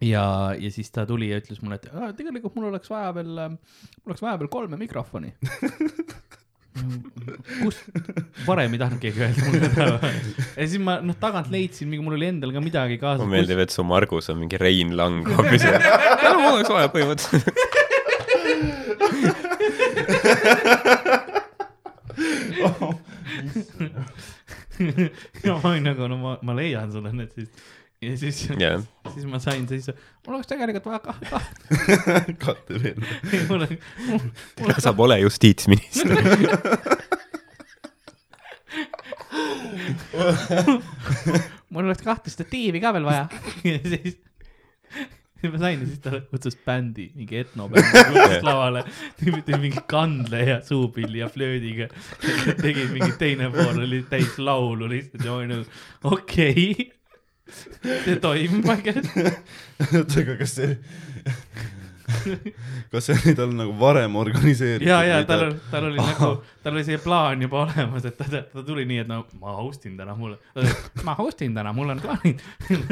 [0.00, 3.30] ja, ja siis ta tuli ja ütles mulle, et "Aa, tegelikult mul oleks vaja veel,
[3.48, 5.32] mul oleks vaja veel kolme mikrofoni.
[7.60, 7.80] kus,
[8.46, 10.12] varem ei tahtnud keegi öelda mulle seda.
[10.54, 13.24] ja siis ma noh, tagant leidsin, mingi mul oli endal ka midagi kaasas.
[13.24, 15.66] mulle meeldib, et su Margus on mingi Rein Lang hoopis.
[15.66, 17.46] no mul oleks vaja põhimõtteliselt.
[25.44, 27.48] ja ma olin nagu, no ma, ma leian sulle need siis.
[28.06, 28.80] ja siis jah,
[29.12, 29.90] siis ma sain siis,
[30.24, 33.02] mul oleks tegelikult vaja kahte, kahte, katte veel.
[33.50, 33.74] mul on,
[34.80, 36.16] sa pole justiitsminister.
[41.68, 43.26] mul oleks kahte statiivi ka veel vaja.
[43.68, 44.16] ja siis,
[44.96, 48.86] siis ma sain ja siis ta kutsus bändi, mingi etnobändi kutsus lavale.
[49.20, 51.90] tegid mingi kandle ja suupilli ja flöödiga.
[52.62, 56.88] tegid mingi teine pool oli täis laulu lihtsalt ja ma olin nagu okei okay..
[57.54, 59.34] See ei tea.
[59.98, 60.72] oota, aga kas see,
[62.90, 64.88] kas see oli tal nagu varem organiseeritud?
[64.88, 66.30] ja, ja tal on, tal oli nagu,
[66.64, 69.86] tal oli see plaan juba olemas, et ta, ta tuli nii, et no ma host
[69.90, 70.40] in täna mulle,
[71.06, 72.42] ma host in täna, mul on plaanid.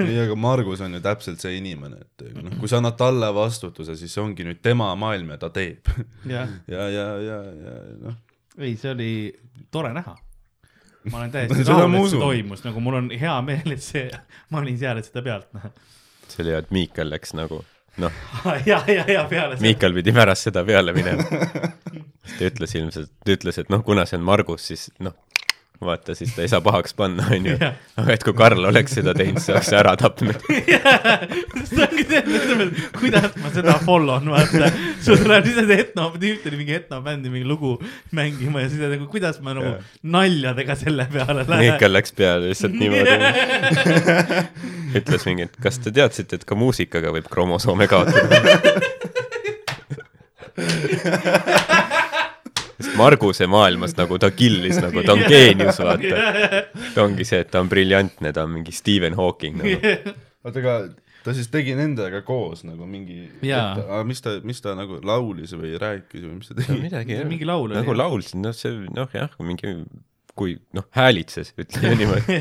[0.05, 3.99] ei, aga Margus on ju täpselt see inimene, et noh, kui sa annad talle vastutuse,
[3.99, 5.90] siis see ongi nüüd tema maailm ja ta teeb.
[6.37, 8.18] jah, ja, ja, ja, ja noh,
[8.59, 9.12] ei, see oli
[9.75, 10.16] tore näha.
[11.11, 14.07] Ma olen täiesti rahul, et see toimus, nagu mul on hea meel, et see,
[14.53, 15.73] ma olin seal, et seda pealt näha.
[16.29, 17.63] see oli hea, et Miikal läks nagu,
[18.03, 18.23] noh,
[18.71, 19.65] ja, ja, ja peale seda.
[19.67, 21.25] Miikal pidi pärast seda peale minema.
[22.35, 25.17] ta ütles ilmselt, ta ütles, et noh, kuna see on Margus, siis noh,
[25.85, 27.55] vaata, siis ta ei saa pahaks panna, onju.
[28.01, 30.38] Aga et kui Karl oleks seda teinud, siis oleks ära tapnud.
[31.69, 34.71] see ongi see, et ütleme, et kuidas ma seda follow n, vaata.
[35.05, 37.77] sul tuleb lihtsalt etno, tüüp tuli mingi etnobändi mingi lugu
[38.17, 41.64] mängima ja siis nagu, kuidas ma nagu naljadega selle peale lähen.
[41.69, 43.14] Miikal läks peale lihtsalt niimoodi.
[44.99, 48.37] ütles mingi, et kas te teadsite, et ka muusikaga võib kromosoome kaotada?
[52.79, 56.62] Sest Marguse maailmas nagu ta killis nagu, ta on geenius, vaata.
[56.95, 59.93] ta ongi see, et ta on briljantne, ta on mingi Stephen Hawking nagu..
[60.47, 60.79] oota, aga
[61.27, 65.75] ta siis tegi nendega koos nagu mingi, aga mis ta, mis ta nagu laulis või
[65.81, 66.79] rääkis või mis ta tegi?
[66.87, 67.27] midagi jah.
[67.29, 67.81] mingi laul oli.
[67.81, 69.75] nagu laulsid, noh, see noh, jah, mingi
[70.38, 72.38] kui noh, häälitses, ütleme niimoodi.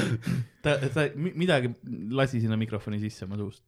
[0.64, 1.72] ta, ta mi- midagi
[2.16, 3.62] lasi sinna mikrofoni sisse oma suust.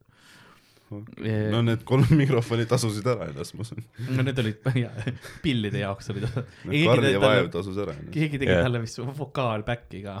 [0.89, 3.83] No need kolm mikrofoni tasusid ära ennast, ma usun.
[4.09, 6.25] no need olid, jaa, pillide jaoks olid.
[6.65, 8.11] Karl ja Vaev tasus ära ennast.
[8.15, 8.63] keegi tegi Jah.
[8.65, 10.17] talle vist vokaalback'i ka,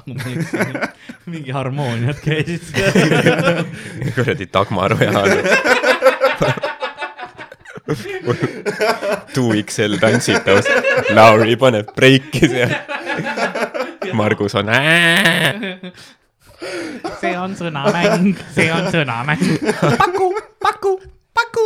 [1.33, 2.69] mingi harmooniad käisid
[4.15, 5.23] kuradi Dagmar Oja.
[9.33, 10.69] Two XL tantsib taust,
[11.17, 12.73] Lauri paneb breiki seal.
[14.17, 14.69] Margus on.
[17.21, 19.41] see on sõnamäng, see on sõnamäng.
[19.97, 20.29] paku,
[21.39, 21.65] paku,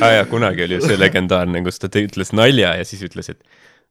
[0.00, 3.42] aa jaa, kunagi oli see legendaarne, kus ta ütles nalja ja siis ütles, et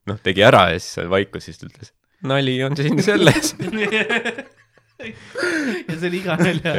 [0.09, 1.93] noh, tegi ära ja siis vaikus, siis ta ütles,
[2.27, 3.53] nali on siin selles.
[5.03, 6.77] ja see oli iga nalja.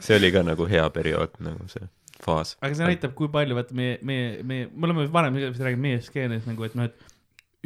[0.00, 1.86] see oli ka nagu hea periood, nagu see
[2.24, 2.56] faas.
[2.60, 6.48] aga see näitab, kui palju, vaata meie, meie, meie, me oleme varem rääkinud meie skeenes
[6.48, 7.09] nagu, et noh, et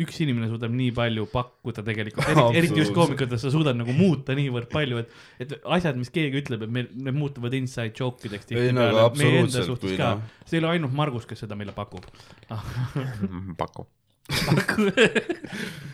[0.03, 4.35] üks inimene suudab nii palju pakkuda tegelikult, eriti, eriti just koomikutes, sa suudad nagu muuta
[4.35, 5.13] niivõrd palju, et,
[5.45, 9.77] et asjad, mis keegi ütleb, et meil, need muutuvad inside joke ideks Ei, nagu absoluutselt,
[9.85, 10.33] kui ka noh..
[10.43, 12.07] see ei ole ainult Margus, kes seda meile pakub.
[13.61, 13.87] paku.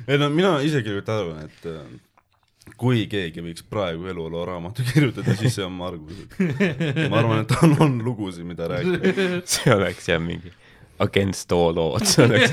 [0.09, 5.59] ei no mina isiklikult arvan, et äh, kui keegi võiks praegu eluloo raamatu kirjutada, siis
[5.59, 6.25] see on Margus.
[6.41, 9.43] ma arvan, et tal on lugusid, mida rääkida.
[9.59, 10.57] see oleks jah mingi
[11.01, 12.53] against all odds oleks.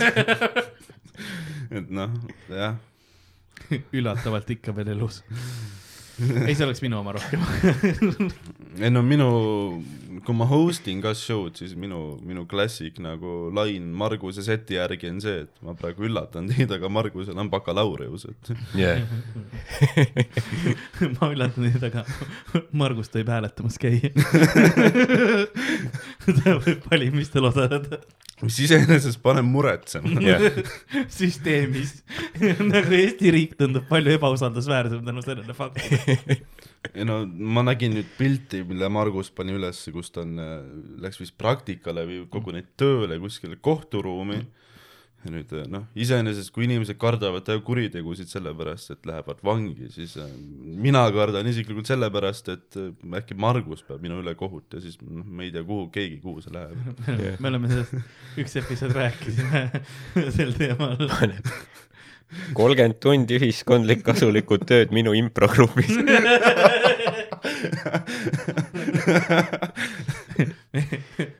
[1.78, 2.14] et noh,
[2.52, 2.78] jah,
[3.96, 5.24] üllatavalt ikka veel elus.
[6.18, 7.44] ei, see oleks minu oma rohkem.
[8.84, 9.28] ei no minu,
[10.26, 15.12] kui ma host in ka show'd, siis minu, minu klassik nagu lain Marguse seti järgi
[15.12, 19.04] on see, et ma praegu üllatan teid, aga Margusel on bakalaureus, et jah,
[21.20, 22.06] ma üllatan teid, aga
[22.74, 24.10] Margus tohib hääletamas käia.
[26.26, 28.02] ta võib valimistel osaleda
[28.46, 30.12] mis iseenesest paneb muretsema.
[30.30, 30.44] jah,
[31.14, 31.96] süsteemis.
[32.74, 36.38] nagu Eesti riik tundub palju ebausaldusväärsem tänu sellele faktile.
[36.94, 40.38] ei no ma nägin nüüd pilti, mille Margus pani ülesse, kus ta on,
[41.02, 44.44] läks vist praktikale või koguneti tööle kuskile kohturuumi.
[45.28, 50.30] Ja nüüd noh, iseenesest kui inimesed kardavad teha kuritegusid sellepärast, et lähevad vangi, siis äh,
[50.88, 55.26] mina kardan isiklikult sellepärast, et äh, äkki Margus peab minu üle kohut ja siis noh,
[55.26, 57.04] me ei tea, kuhu keegi, kuhu see läheb.
[57.44, 57.98] me oleme sellest
[58.44, 59.66] üks episood rääkisime
[60.38, 61.10] sel teemal.
[62.56, 65.92] kolmkümmend tundi ühiskondlik kasulikku tööd minu improgrupis.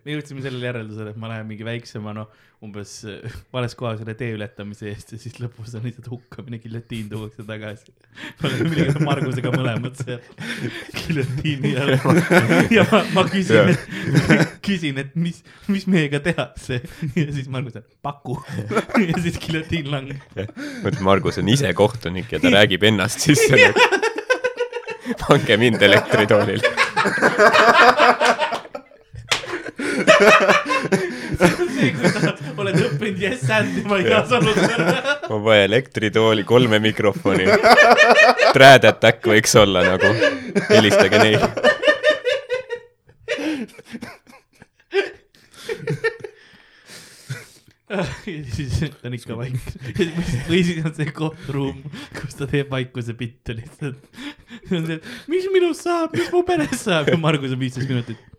[0.08, 2.30] Me jõudsime sellele järeldusele, et ma lähen mingi väiksema, noh,
[2.64, 7.10] umbes äh, vales kohas üle tee ületamise eest ja siis lõpus on lihtsalt hukkamine, giljotiin
[7.12, 7.92] tuuakse tagasi.
[8.40, 10.24] me oleme muidugi Margusega mõlemad seal
[10.96, 11.94] giljotiini all
[12.74, 17.92] ja ma, ma küsin, et küsin, et mis, mis meiega tehakse ja siis Margus, et
[18.02, 18.40] paku
[19.04, 20.24] ja siis giljotiin langeb.
[20.86, 23.70] mõtle, Margus on ise kohtunik ja ta räägib ennast sisse.
[25.28, 26.76] pange mind elektritoolile.
[30.18, 35.26] see, kui sa oled õppinud yes and'ima igas olukorras.
[35.30, 37.48] ma vaja elektritooli, kolme mikrofoni.
[38.56, 40.14] Trad Attack võiks olla nagu,
[40.72, 41.52] helistage neile.
[47.88, 49.60] ja siis on ikka vaikne.
[50.50, 51.84] või siis on see kohturuum,
[52.18, 54.02] kus ta teeb vaikuse bitte lihtsalt.
[55.32, 58.37] mis minust saab, mis mu perest saab ja Margus on viisteist minutit.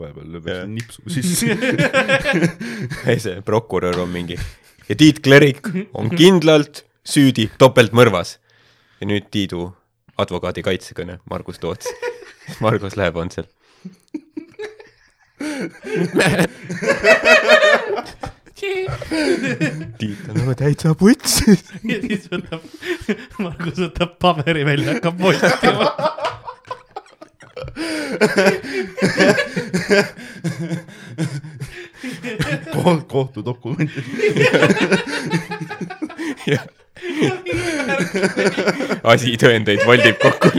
[0.00, 0.64] Vahepeal lööb Jah.
[0.70, 1.58] nipsu sisse.
[3.10, 4.38] ei, see prokurör on mingi
[4.88, 8.38] ja Tiit Klerik on kindlalt süüdi topeltmõrvas.
[9.00, 9.68] ja nüüd Tiidu
[10.18, 11.86] advokaadi kaitsekõne Margus Toots.
[12.64, 13.46] Margus läheb, on seal.
[19.98, 21.62] Tiit on nagu täitsa putsis.
[21.84, 22.64] ja siis võtab,
[23.38, 25.92] Margus võtab paberi välja, hakkab postima.
[33.08, 33.98] kohtudokumendid.
[39.14, 40.50] asitõendeid voldib kokku.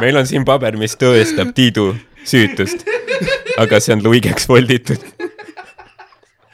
[0.00, 1.94] meil on siin paber, mis tõestab Tiidu
[2.28, 2.84] süütust,
[3.60, 5.00] aga see on luigeks volditud.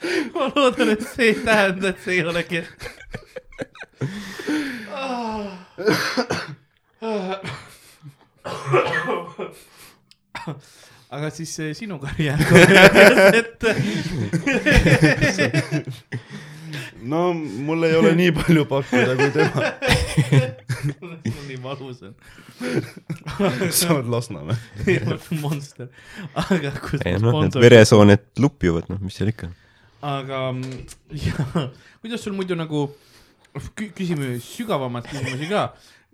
[0.33, 2.67] ma loodan, et see ei tähenda, et see ei ole kehv.
[11.11, 12.39] aga siis eh, sinu karjäär
[13.41, 13.63] et
[17.01, 19.71] no mul ei ole nii palju pakkuda kui tema.
[21.01, 22.13] mul nii valus on.
[23.69, 24.57] sa oled Lasnamäe.
[25.43, 25.89] monster,
[26.33, 29.51] aga kus ei noh, need veresooned lupjuvad, noh, mis seal ikka.
[30.01, 30.83] Aga mm,
[31.25, 31.65] ja,
[32.01, 32.87] kuidas sul muidu nagu,
[33.77, 35.67] küsime sügavamaid küsimusi ka.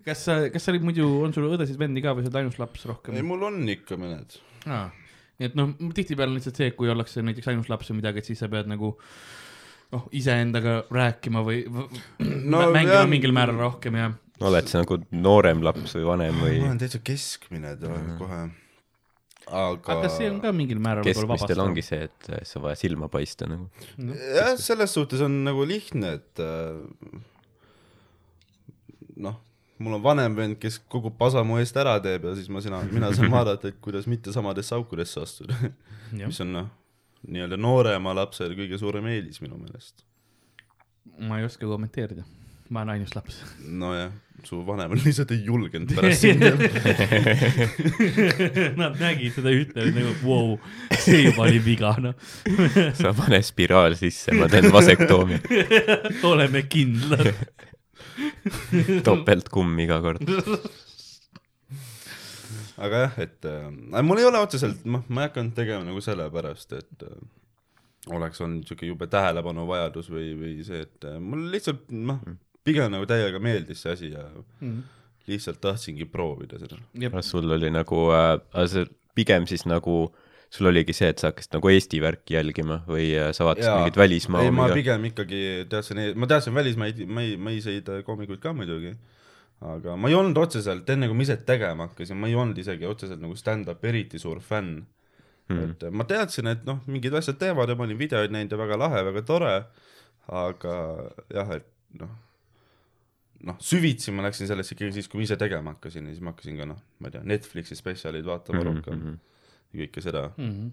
[0.06, 2.86] kas sa, kas sa olid muidu, on sul õdesid-vendi ka või sa oled ainus laps
[2.88, 3.26] rohkem ei,?
[3.26, 4.38] mul on ikka mõned.
[4.68, 4.86] aa,
[5.40, 8.22] nii et noh, tihtipeale on lihtsalt see, et kui ollakse näiteks ainus laps või midagi,
[8.22, 8.94] et siis sa pead nagu
[9.94, 12.02] noh, iseendaga rääkima või, või
[12.52, 13.10] No mängima jah.
[13.10, 14.12] mingil määral rohkem ja
[14.44, 18.42] oled sa nagu noorem laps või vanem või ma olen täitsa keskmine tead, kohe.
[19.48, 22.62] Aga aga see on ka mingil määral võib-olla keskmistel vabastav ongi see, et äh, sa
[22.62, 23.68] vaja silma paista nagu.
[23.96, 27.20] jah, selles suhtes on nagu lihtne, et äh,
[29.28, 29.38] noh,
[29.78, 32.80] mul on vanem vend, kes kogu pasa mu eest ära teeb ja siis ma sina,
[32.92, 35.56] mina saan vaadata, et kuidas mitte samadesse aukudesse astuda.
[36.18, 36.68] Mis on noh,
[37.28, 40.04] nii-öelda noorema lapsel kõige suurem eelis minu meelest.
[41.18, 42.22] ma ei oska kommenteerida,
[42.68, 43.42] ma olen ainus laps.
[43.64, 44.10] nojah,
[44.44, 46.70] su vanemad lihtsalt ei julgenud pärast sind jälle.
[48.80, 50.58] Nad nägid seda ütlesid nagu vau,
[50.94, 52.14] see juba oli viga noh,
[53.00, 55.40] sa pane spiraal sisse, ma teen vasektoomia.
[56.30, 57.32] oleme kindlad.
[59.06, 60.22] topeltkumm iga kord.
[62.78, 66.78] aga jah, et äh, mul ei ole otseselt, noh, ma ei hakanud tegema nagu sellepärast,
[66.78, 67.18] et äh,
[68.14, 72.22] oleks olnud niisugune jube tähelepanuvajadus või, või see, et äh, mul lihtsalt noh,
[72.68, 74.24] pigem nagu täiega meeldis see asi ja
[75.28, 76.78] lihtsalt tahtsingi proovida seda.
[77.12, 78.86] kas sul oli nagu äh,, see
[79.18, 80.00] pigem siis nagu
[80.48, 84.00] sul oligi see, et sa hakkasid nagu Eesti värki jälgima või äh, sa vaatasid mingit
[84.00, 88.94] välismaa ei, ma pigem ikkagi teadsin, ma teadsin välismaid, mai, maiseid koomikuid ka muidugi,
[89.74, 92.88] aga ma ei olnud otseselt, enne kui ma ise tegema hakkasin, ma ei olnud isegi
[92.88, 94.86] otseselt nagu stand-up eriti suur fänn
[95.48, 95.58] Hmm.
[95.58, 95.70] mm..
[95.70, 98.76] et ma teadsin, et noh, mingid asjad teevad ja ma olin videoid näinud ja väga
[98.82, 99.52] lahe, väga tore,
[100.28, 100.74] aga
[101.32, 101.68] jah, et
[102.00, 102.10] noh,
[103.46, 106.32] noh, süvitsi ma läksin sellesse ikkagi siis, kui ma ise tegema hakkasin ja siis ma
[106.32, 108.76] hakkasin ka noh, ma ei tea, Netflixi spetsialid vaatama Mhm, mm -hmm.
[108.76, 109.18] rohkem
[109.72, 110.30] ja kõike seda.
[110.36, 110.50] mm.
[110.50, 110.70] -hmm.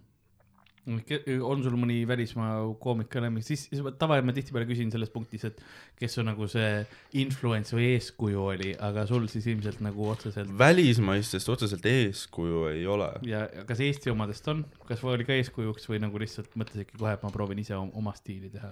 [0.86, 5.09] On sul mõni välismaa koomik ka lemmik, siis siis ma tavaliselt ma tihtipeale küsin selles
[5.13, 5.61] punktis, et
[5.97, 6.83] kes su nagu see
[7.21, 13.09] influence või eeskuju oli, aga sul siis ilmselt nagu otseselt välismaistest otseselt eeskuju ei ole.
[13.25, 17.25] ja kas Eesti omadest on, kas oli ka eeskujuks või nagu lihtsalt mõtlesidki kohe, et
[17.25, 18.71] ma proovin ise om- oma stiili teha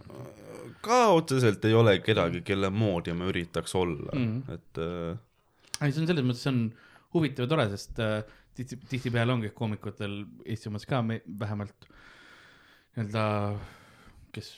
[0.86, 4.30] ka otseselt ei ole kedagi, kelle moodi ma üritaks olla mm.
[4.30, 4.54] -hmm.
[4.54, 5.18] et äh,
[5.82, 6.64] ei, see on selles mõttes, see on
[7.14, 8.22] huvitav ja tore, sest äh,
[8.58, 11.90] tihti, tihtipeale ongi koomikutel Eesti omas ka me, vähemalt
[12.96, 13.24] nii-öelda,
[14.36, 14.52] kes,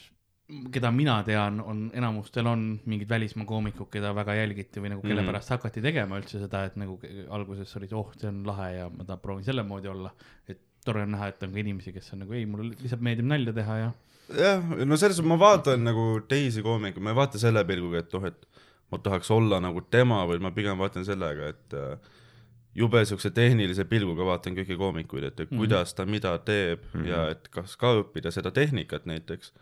[0.72, 5.22] keda mina tean, on enamustel on mingid välismaa koomikud, keda väga jälgiti või nagu kelle
[5.22, 5.30] Mhm.
[5.32, 6.98] pärast hakati tegema üldse seda, et nagu
[7.30, 10.12] alguses olid, oh, see on lahe ja ma tahan, proovin selle moodi olla.
[10.48, 13.26] et tore on näha, et on ka inimesi, kes on nagu ei, mulle lihtsalt meeldib
[13.26, 13.88] nalja teha ja
[14.38, 18.12] jah, no selles mõttes ma vaatan nagu teisi koomikuid, ma ei vaata selle pilguga, et
[18.14, 18.46] noh, et
[18.92, 21.98] ma tahaks olla nagu tema, vaid ma pigem vaatan sellega, et äh,
[22.76, 25.56] jube siukse tehnilise pilguga vaatan kõiki koomikuid, et, Mhm.
[25.58, 27.08] kuidas ta mida teeb mm -hmm.
[27.08, 29.52] ja et kas ka õppida seda tehnikat näiteks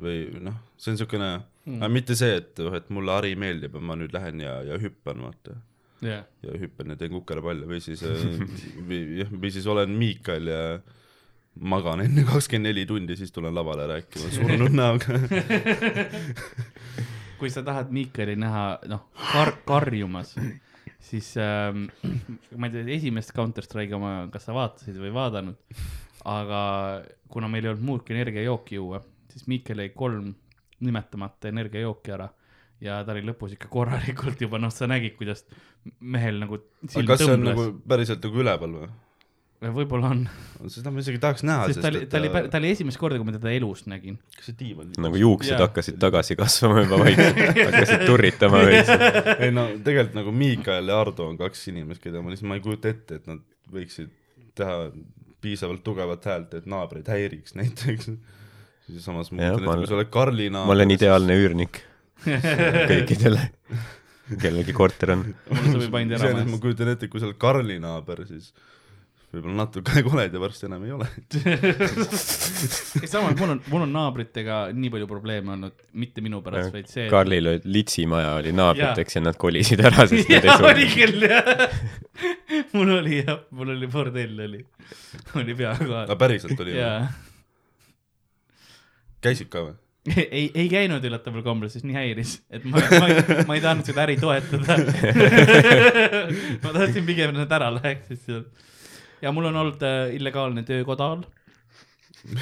[0.00, 1.74] või noh, see on siukene Mm.
[1.84, 5.18] mm., mitte see, et, et mulle hari meeldib ja ma nüüd lähen ja, ja hüppan,
[5.20, 5.56] vaata
[6.00, 8.08] jah, ja hüppan ja teen kukerpalle või siis äh,
[8.88, 10.80] või või siis olen Miikal ja
[11.60, 15.18] magan enne kakskümmend neli tundi, siis tulen lavale rääkima surnud näoga.
[17.38, 20.34] kui sa tahad Miikali näha, noh, kar-, karjumas,
[20.98, 21.86] siis ähm,
[22.56, 25.78] ma ei tea, esimest Counter Strike'i oma, kas sa vaatasid või ei vaadanud,
[26.28, 26.60] aga
[27.30, 29.00] kuna meil ei olnud muud kui energiajooki juua,
[29.32, 30.32] siis Miikal jäi kolm
[30.84, 32.28] nimetamata energiajooki ära
[32.84, 35.44] ja ta oli lõpus ikka korralikult juba, noh, sa nägid, kuidas
[36.00, 37.68] mehel nagu kas see on nagu.
[37.88, 38.90] päriselt nagu üleval või?
[39.58, 40.20] Võib-olla on,
[40.70, 43.26] seda ma isegi tahaks näha, sest ta oli, ta oli, ta oli esimest korda, kui
[43.26, 44.18] ma teda elus nägin.
[44.36, 45.64] kas see diivan nagu juuksed Jaa.
[45.66, 48.92] hakkasid tagasi kasvama juba vaikselt, hakkasid turritama veits.
[49.44, 52.64] ei no tegelikult nagu Miikael ja Ardo on kaks inimest, keda ma lihtsalt, ma ei
[52.68, 53.42] kujuta ette, et nad
[53.74, 54.14] võiksid
[54.58, 54.78] teha
[55.42, 58.12] piisavalt tugevat häält, et naabreid häiriks näiteks.
[59.02, 60.70] samas ma mõtlen, et kui sa oled Karli naaber.
[60.70, 61.82] ma olen ideaalne üürnik
[62.22, 63.50] kõikidele,
[64.38, 65.28] kellelgi korter on.
[65.50, 68.52] ma kujutan ette, kui sa oled Karli naaber, siis
[69.28, 71.08] võib-olla natuke koled ja varsti enam ei ole.
[73.12, 77.08] samas mul on, mul on naabritega nii palju probleeme olnud, mitte minu pärast, vaid see.
[77.12, 80.96] Karlil oli litsimaja oli naabriteks ja nad kolisid ära, sest nad ei jaa, oli suutnud.
[80.96, 81.44] küll jah.
[82.76, 84.62] mul oli jah, mul oli bordell oli,
[85.40, 86.88] oli pea aga päriselt oli või?
[89.28, 89.76] käisid ka või?
[90.16, 93.88] ei, ei käinud üllataval kombel, sest nii häiris, et ma, ma ei, ma ei tahtnud
[93.88, 94.78] seda äri toetada.
[96.62, 98.66] ma tahtsin pigem, et nad ära läheksid sealt.
[99.22, 101.26] Ja mul on olnud äh, illegaalne töökoda all.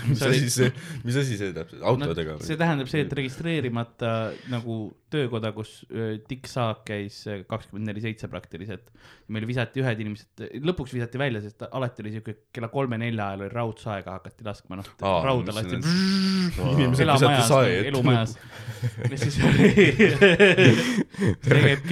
[0.09, 0.71] mis asi see,
[1.05, 2.47] mis asi see täpselt, autodega või?
[2.49, 4.13] see tähendab see, et registreerimata
[4.51, 4.79] nagu
[5.13, 8.89] töökoda, kus öö, Dick Saak käis äh, kakskümmend neli seitse praktiliselt.
[9.33, 13.51] Meil visati ühed inimesed, lõpuks visati välja, sest alati oli siuke kella kolme-nelja ajal oli
[13.51, 14.91] raudsaega hakati laskma, noh
[15.25, 15.97] rauda lasti see.
[16.77, 17.89] inimesed visati elamajas sae, ette.
[17.91, 18.37] elumajas.
[19.11, 19.67] ja siis oli,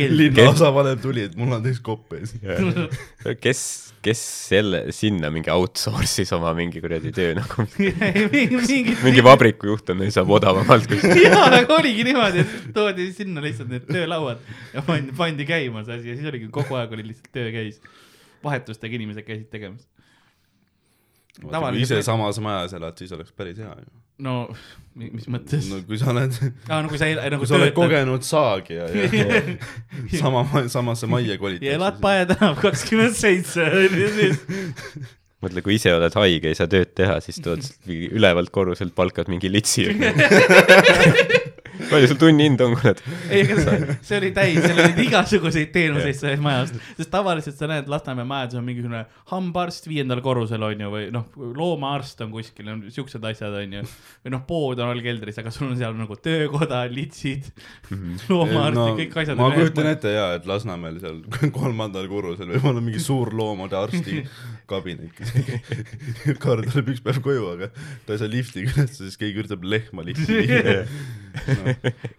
[0.21, 2.37] linnaosavanem tuli, et mul on teist kopp ees.
[3.43, 3.65] kes,
[4.05, 10.31] kes selle, sinna mingi outsource'is oma mingi kuradi töö nagu, mingi vabriku juht on, saab
[10.39, 11.19] odavamalt kuskilt.
[11.25, 14.39] jaa, aga oligi niimoodi, et toodi sinna lihtsalt need töölauad
[14.71, 17.81] ja pandi, pandi käima see asi ja siis oligi kogu aeg oli lihtsalt töö käis.
[18.45, 19.87] vahetustega inimesed käisid tegemas.
[21.41, 23.91] kui ise samas majas elad, siis oleks päris hea ju.
[24.25, 24.35] no
[24.95, 26.37] mi- mis mõttes no kui sa oled,
[26.69, 29.43] aa, no kui sa nagu kui sa oled kogenud saagija ja, ja
[30.23, 31.63] sama, samasse majja kolid.
[31.65, 33.67] ja elad Pae tänav kakskümmend seitse,
[35.45, 37.67] mõtle, kui ise oled haige, ei saa tööd teha, siis tuled
[38.19, 39.89] ülevalt korruselt palkad mingi litsi.
[41.91, 43.01] palju sul tunnihind on, kurat?
[43.29, 47.69] ei, aga see, see oli täis, seal olid igasuguseid teenuseid selles majas, sest tavaliselt sa
[47.71, 51.27] näed Lasnamäe majades on mingisugune hambaarst viiendal korrusel onju või noh,
[51.59, 53.85] loomaarst on kuskil, siuksed asjad onju.
[54.25, 57.51] või noh, pood on all keldris, aga sul on seal nagu töökoda, litsid,
[58.31, 59.41] loomaarst ja kõik asjad.
[59.41, 61.23] ma kujutan ette jaa, et Lasnamäel seal
[61.59, 64.23] kolmandal korrusel võib olla mingi suur loomade arsti
[64.71, 65.21] kabinet.
[66.43, 67.69] Karl tuleb üks päev koju, aga
[68.07, 70.85] ta ei saa liftiga üles, siis keegi üritab lehma lifti viia.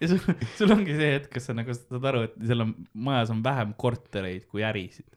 [0.02, 0.22] ja sul,
[0.58, 2.76] sul ongi see hetk, kus sa nagu saad aru, et seal on,
[3.08, 5.08] majas on vähem kortereid kui ärisid.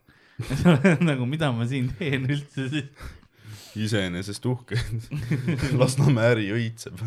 [1.03, 3.07] nagu, mida ma siin teen üldse siis.
[3.89, 4.79] iseenesest uhke.
[5.81, 7.01] Lasnamäe äri õitseb.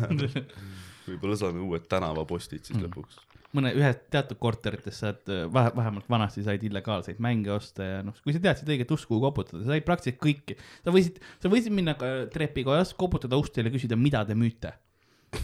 [1.08, 3.20] võib-olla saame uued tänavapostid siis lõpuks.
[3.56, 8.16] mõne, ühes teatud korterites saad äh, vähe, vähemalt vanasti said illegaalseid mänge osta ja noh,
[8.24, 10.56] kui sa teadsid õiget ust, kuhu koputada, sa said praktiliselt kõiki.
[10.84, 14.72] sa võisid, sa võisid minna ka trepikojas, koputada ustele ja küsida, mida te müüte.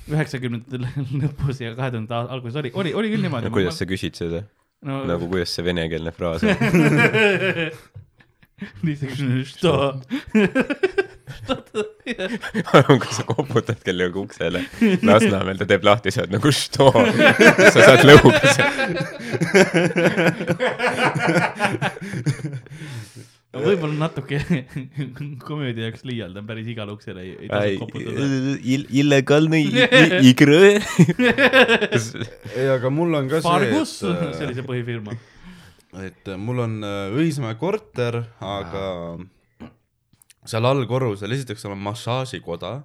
[0.08, 0.76] üheksakümnendate
[1.22, 3.52] lõpus ja kahe tuhande alguses oli, oli, oli küll niimoodi.
[3.54, 4.44] kuidas sa küsid seda?
[4.84, 6.54] no, nagu kuidas see venekeelne fraas on?
[9.44, 10.00] što.
[13.02, 14.64] Kui sa koputad kellegi uksele
[15.02, 16.86] Lasnamäel, ta teeb lahti, sa oled nagu što,
[17.72, 18.96] sa saad lõuga seal.
[23.58, 24.38] võib-olla natuke
[25.48, 28.26] komöödia jaoks liialdan, päris igale uksele ei, ei tasu koputada.
[29.00, 29.62] illegaalne
[30.28, 30.60] igre.
[32.58, 35.16] ei, aga mul on ka Fargus, see, see et, see põhifirma.
[36.04, 38.84] et mul on äh, Õismäe korter, aga
[40.48, 42.78] seal allkorrusel esiteks seal on massaažikoda,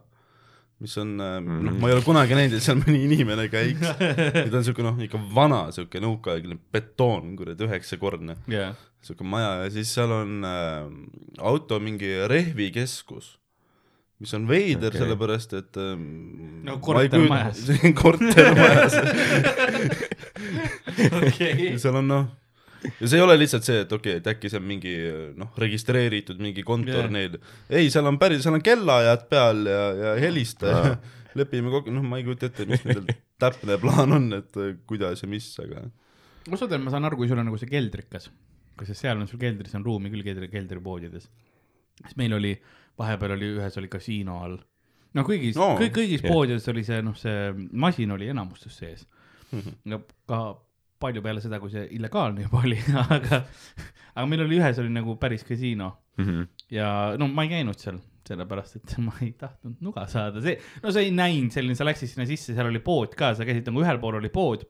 [0.84, 3.84] mis on, noh, ma ei ole kunagi näinud, et seal mõni inimene käiks.
[4.03, 8.74] ja ta on siuke noh, ikka vana siuke nõukaaegne betoon, kuradi üheksakordne jaa,
[9.05, 10.84] siuke maja ja siis seal on äh,
[11.39, 13.38] auto mingi rehvikeskus,
[14.24, 15.95] mis on veider okay., sellepärast et äh,
[16.68, 17.64] No kortermajas.
[18.03, 18.99] kortermajas
[21.22, 21.74] okei.
[21.80, 22.28] seal on noh,
[22.84, 24.94] ja see ei ole lihtsalt see, et okei okay,, et äkki see on mingi
[25.40, 27.12] noh, registreeritud mingi kontor yeah.
[27.14, 27.38] neil,
[27.70, 30.96] ei, seal on päris, seal on kellaajad peal ja, ja helista ja Aa.
[31.40, 33.08] lepime kokku, noh, ma ei kujuta ette, mis nendel
[33.42, 35.86] täpne plaan on, et äh, kuidas ja mis, aga
[36.52, 38.30] ma saan, ma saan aru, kui sul on nagu see keldrikas,
[38.78, 41.26] kas seal on sul keldris on ruumi küll keldri, keldripoodides.
[42.04, 42.54] siis meil oli,
[43.00, 44.60] vahepeal oli ühes oli kasiino all.
[45.14, 46.34] no kõigis No, kõik, kõigis yeah.
[46.34, 49.08] poodides oli see, noh, see masin oli enamustes sees
[49.54, 49.74] Mhm.
[49.86, 50.38] ja ka
[51.04, 53.43] palju peale seda, kui see illegaalne juba oli, aga,
[54.16, 56.43] aga meil oli ühes oli nagu päris kasiino Mhm.
[56.70, 56.88] ja
[57.18, 57.95] no ma ei käinud seal,
[58.30, 62.12] sellepärast et ma ei tahtnud nuga saada, see, no sa ei näinud selline, sa läksid
[62.12, 64.62] sinna sisse, seal oli pood ka, sa käisid nagu ühel pool oli pood,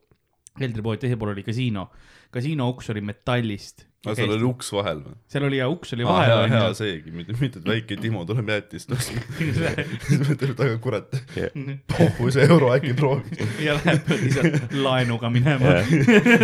[0.59, 1.89] keldripood, teisel pool oli kasiino.
[2.33, 3.85] kasiino uks oli metallist.
[4.03, 5.13] aga seal oli uks vahel või?
[5.31, 8.21] seal oli ja uks oli aa, vahel hea, hea seegi, mitte, mitte et väike Timo
[8.29, 9.21] tuleb jäätist ostma.
[10.07, 11.17] siis mõtleb, et aga kurat,
[11.93, 13.41] pohhu see euro äkki proovib.
[13.67, 15.77] ja läheb lihtsalt laenuga minema.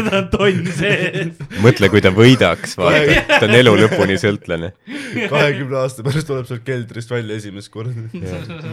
[0.10, 1.42] ta on tonn sees.
[1.66, 4.72] mõtle, kui ta võidaks, vaata, ta on elu lõpuni sõltlane.
[5.20, 8.10] kahekümne aasta pärast tuleb sealt keldrist välja esimest korda.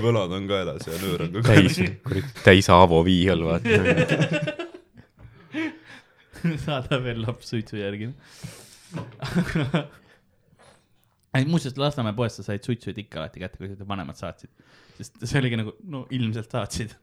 [0.05, 4.65] võlad on kaelas ja nöör on ka täis kaelas., kurat, täis Aavo Viial, vaata.
[6.67, 8.11] saada veel laps suitsu järgi.
[11.47, 14.53] muuseas, Lasnamäe poest sa said suitsuid ikka alati kätte, kui seda vanemad saatsid.
[14.97, 16.95] sest see oligi nagu, no ilmselt saatsid.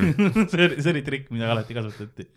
[0.52, 2.28] see oli, see oli trikk, mida alati kasutati.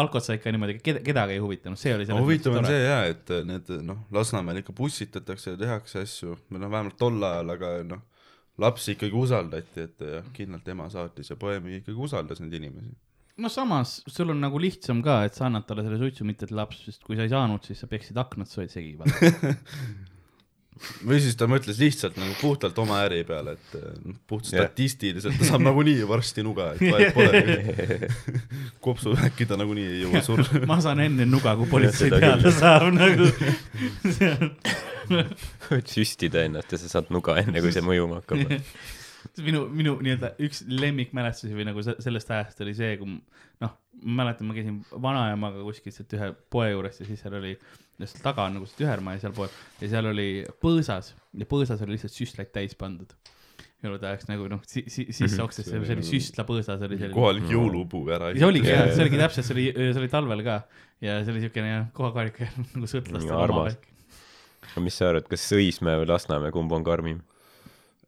[0.00, 3.34] alkot sai ikka niimoodi, keda, kedagi ei huvitanud, see oli huvitav on see jah, et
[3.48, 8.06] need noh, Lasnamäel ikka bussitatakse ja tehakse asju, või noh, vähemalt tol ajal, aga noh,
[8.60, 12.94] lapsi ikkagi usaldati, et jah, kindlalt ema saatis ja poemi ikkagi usaldas neid inimesi.
[13.40, 16.54] No samas, sul on nagu lihtsam ka, et sa annad talle selle suitsu, mitte et
[16.54, 18.96] laps, sest kui sa ei saanud, siis sa peksid aknad segi.
[21.04, 23.74] või siis ta mõtles lihtsalt nagu puhtalt oma äri peale, et
[24.04, 24.64] noh, puht Jah.
[24.64, 27.98] statistiliselt ta saab nagunii varsti nuga, et vahet pole.
[28.84, 30.62] kopsu äkki ta nagunii ei jõua surra.
[30.70, 33.28] ma saan enne nuga, kui politsei teada saab nagu.
[35.68, 38.56] võid süstida ennast ja sa saad nuga enne, kui see mõjuma hakkab.
[39.46, 43.08] minu, minu nii-öelda üks lemmikmälestusi või nagu se- sellest ajast oli see, kui
[43.60, 47.54] noh, ma mäletan, ma käisin vanaemaga kuskil sealt ühe poe juures ja siis seal oli,
[48.00, 49.50] seal taga on nagu see tühermaa ja seal pool
[49.80, 50.28] ja seal oli
[50.62, 53.12] põõsas ja põõsas oli lihtsalt süstlaid täis pandud.
[53.80, 55.44] jõulude ajaks nagu noh si,, si, sisse Mhm.
[55.46, 57.14] okses, See oli see oli nagu süstlapõõsas oli selline.
[57.16, 58.32] kohalik jõulupuu ära.
[58.36, 60.56] see oligi jah, see oligi täpselt, see oli, see oli talvel ka
[61.00, 62.40] ja see oli siukene jah, kohalik
[62.74, 63.72] nagu sõltlaste oma armas.
[63.72, 63.86] värk.
[64.72, 67.22] aga mis sa arvad, kas Õismäe või Lasnamäe, kumb on karmim?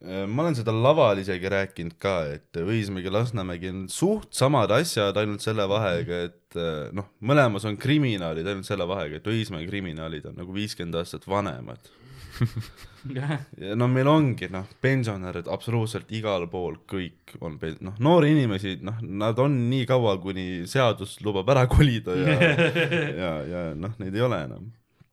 [0.03, 4.73] Äh, ma olen seda laval isegi rääkinud ka, et Õismägi ja Lasnamägi on suht samad
[4.75, 9.69] asjad, ainult selle vahega, et äh, noh, mõlemas on kriminaalid, ainult selle vahega, et Õismäe
[9.69, 11.93] kriminaalid on nagu viiskümmend aastat vanemad.
[13.15, 13.39] ja
[13.79, 18.99] no meil ongi noh, pensionärid absoluutselt igal pool, kõik on pen-, noh, noori inimesi, noh,
[19.07, 22.39] nad on nii kaua, kuni seadus lubab ära kolida ja,
[23.23, 24.71] ja, ja noh, neid ei ole enam.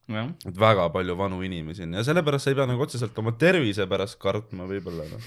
[0.09, 3.85] Et väga palju vanu inimesi on ja sellepärast sa ei pea nagu otseselt oma tervise
[3.89, 5.21] pärast kartma võib-olla noh.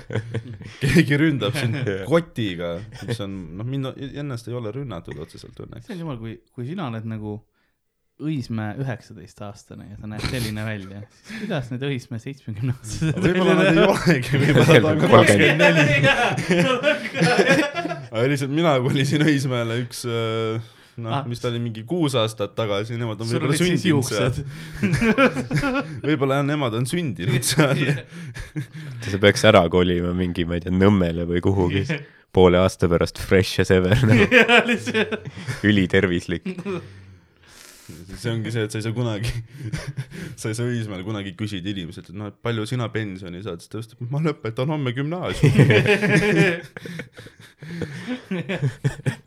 [0.82, 1.76] keegi ründab sind
[2.08, 5.86] kotiga, mis on noh, mind ennast ei ole rünnatud otseselt õnneks.
[5.88, 7.38] see on jumal, kui, kui sina oled nagu
[8.20, 13.70] Õismäe üheksateistaastane ja sa näed selline välja, siis kuidas need Õismäe seitsmekümne aastased võib-olla nad
[13.70, 15.86] ei olegi, võib-olla ta on kakskümmend neli.
[18.10, 20.68] aga lihtsalt mina kolisin Õismäele üks äh,
[21.02, 21.24] noh Ah.
[21.28, 24.32] mis ta oli mingi kuus aastat tagasi, nemad on võib-olla sündinud seal.
[26.06, 27.84] võib-olla jah, nemad on sündinud seal.
[29.10, 31.84] sa peaks ära kolima mingi, ma ei tea, Nõmmele või kuhugi
[32.30, 34.26] poole aasta pärast fresh as ever nagu
[35.66, 36.46] ülitervislik.
[38.16, 39.30] See ongi see, et sa ei saa kunagi,
[40.40, 43.70] sa ei saa Õismäel kunagi küsida inimeselt, et noh, et palju sina pensioni saad, siis
[43.72, 45.64] ta vastab, ma lõpetan homme gümnaasiumi.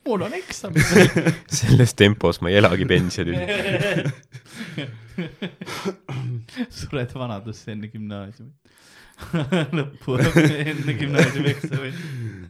[0.07, 0.71] mul on eksam.
[1.59, 3.37] selles tempos ma ei elagi pensionil.
[6.73, 8.53] sured vanadusse enne gümnaasiumi.
[9.77, 11.95] lõppu enne gümnaasiumi eksamit.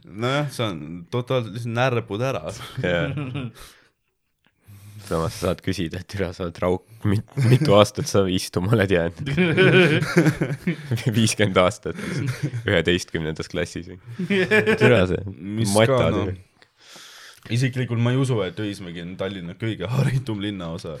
[0.08, 0.76] nojah, see on
[1.12, 2.44] totaalselt lihtsalt närbud ära.
[5.08, 6.86] Samas sa saad küsida, et türa, sa oled rauk,
[7.50, 9.34] mitu aastat sa istuma oled jäänud?
[11.18, 12.00] viiskümmend aastat,
[12.64, 13.92] üheteistkümnendas klassis
[14.80, 15.22] türa see
[15.74, 16.34] matad noh,
[17.52, 20.96] isiklikult ma ei usu, et Õismägi on Tallinna kõige haritum linnaosa.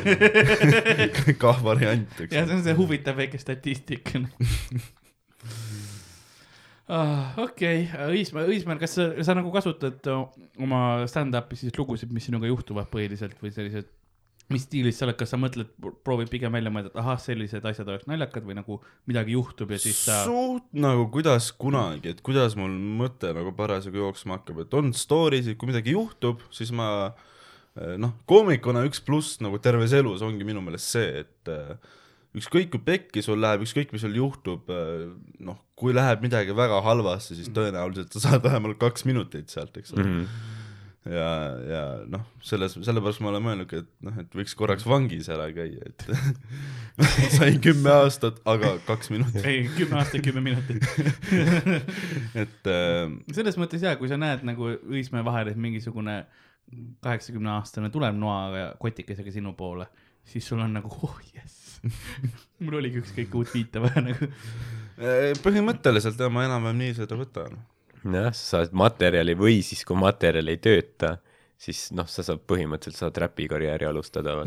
[1.42, 4.22] kah variant, eks ja see on see huvitav väike statistika.
[6.90, 10.80] Ah, okei, Õismäe, Õismäel, kas sa, sa nagu kasutad oma
[11.10, 13.86] stand-up'i siis lugusid, mis sinuga juhtuvad põhiliselt või sellised,
[14.50, 15.70] mis stiilis sa oled, kas sa mõtled,
[16.02, 19.78] proovid pigem välja mõelda, et ahah, sellised asjad oleks naljakad või nagu midagi juhtub ja
[19.78, 24.74] siis sa suht nagu kuidas kunagi, et kuidas mul mõte nagu parasjagu jooksma hakkab, et
[24.80, 29.94] on story sid, kui midagi juhtub, siis ma eh, noh, koomikuna üks pluss nagu terves
[29.94, 31.96] elus ongi minu meelest see, et eh,
[32.36, 34.70] ükskõik kui pekki sul läheb, ükskõik mis sul juhtub,
[35.42, 39.94] noh, kui läheb midagi väga halvasti, siis tõenäoliselt sa saad vähemalt kaks minutit sealt, eks
[39.96, 40.18] ole mm.
[40.20, 41.14] Mhm.
[41.16, 41.30] ja,
[41.72, 45.90] ja noh, selles, sellepärast ma olen mõelnudki, et noh, et võiks korraks vangis ära käia,
[45.90, 46.06] et
[47.38, 50.86] sain kümme aastat, aga kaks minutit, ei, kümme aastat, kümme minutit.
[52.44, 53.02] et äh,
[53.34, 56.20] selles mõttes jaa, kui sa näed nagu Õismäe vahel, et mingisugune
[57.02, 59.88] kaheksakümne aastane tuleb noaga ja kotikesega sinu poole,
[60.26, 61.69] siis sul on nagu oh jess,
[62.64, 64.30] mul oligi ükskõik uut viite vaja nagu.
[65.00, 67.58] äh, põhimõtteliselt jah, ma enam-vähem nii seda võtan.
[68.04, 71.16] jah, sa saad materjali või siis, kui materjal ei tööta,
[71.60, 74.40] siis noh, sa saad põhimõtteliselt saad räpikarjääri alustada.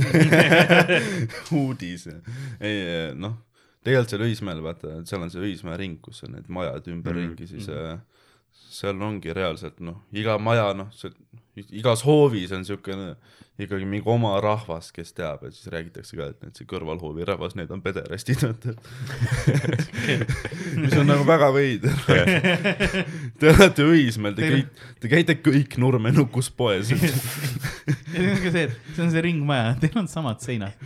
[1.58, 2.08] uudis,
[2.62, 3.38] ei noh,
[3.84, 7.70] tegelikult seal Õismäel vaata, seal on see Õismäe ring, kus on need majad ümberringi, siis
[7.74, 7.98] äh,
[8.74, 10.90] seal ongi reaalselt noh, iga maja noh,
[11.70, 13.14] igas hoovis on niisugune
[13.62, 17.54] ikkagi mingi oma rahvas, kes teab, et siis räägitakse ka, et need see kõrvalhoovi rahvas,
[17.60, 18.74] need on pederastid, vaata.
[20.82, 21.94] mis on nagu väga veider.
[23.40, 26.90] Te olete Õismäel, te kõik, te käite kõik Nurmenukus poes.
[26.90, 30.78] ja see on ka see, et see on see ringmaja, teil on samad seinad.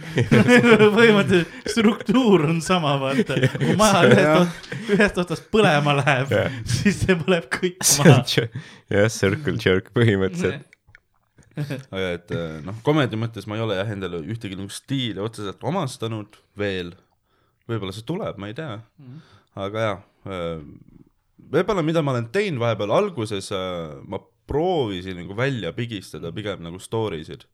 [0.97, 3.39] põhimõtteliselt struktuur on sama, vaata.
[3.55, 6.33] kui maja ühest ühest otsast põlema läheb
[6.67, 8.17] siis see põleb kõik maha.
[8.91, 10.65] jah, circle jerk põhimõtteliselt.
[11.95, 15.63] aga et äh, noh, komedi mõttes ma ei ole jah endale ühtegi nagu stiili otseselt
[15.65, 16.93] omastanud veel.
[17.67, 18.77] võib-olla see tuleb, ma ei tea.
[19.57, 20.01] aga jah,
[21.51, 23.51] võib-olla mida ma olen teinud vahepeal alguses,
[24.07, 27.45] ma proovisin nagu välja pigistada pigem nagu story sid.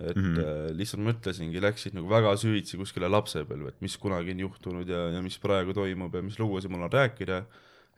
[0.00, 0.34] et mm.
[0.34, 0.76] -hmm.
[0.78, 5.20] lihtsalt mõtlesingi, läksid nagu väga süvitsi kuskile lapsepõlve, et mis kunagi on juhtunud ja, ja
[5.22, 7.44] mis praegu toimub ja mis lugusid mul on rääkida.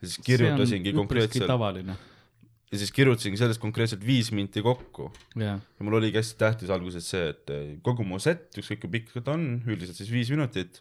[0.01, 1.95] ja siis kirjutasingi konkreetselt tavaline.
[2.71, 7.09] Ja siis kirjutasingi sellest konkreetselt viis minti kokku jah, ja mul oligi hästi tähtis alguses
[7.11, 10.79] see, et eh, kogu mu set, ükskõik kui pikk ta on, üldiselt siis viis minutit,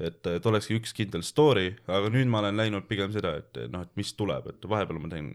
[0.00, 3.70] et, et olekski üks kindel story, aga nüüd ma olen läinud pigem seda, et eh,
[3.72, 5.32] noh, et mis tuleb, et vahepeal ma teen,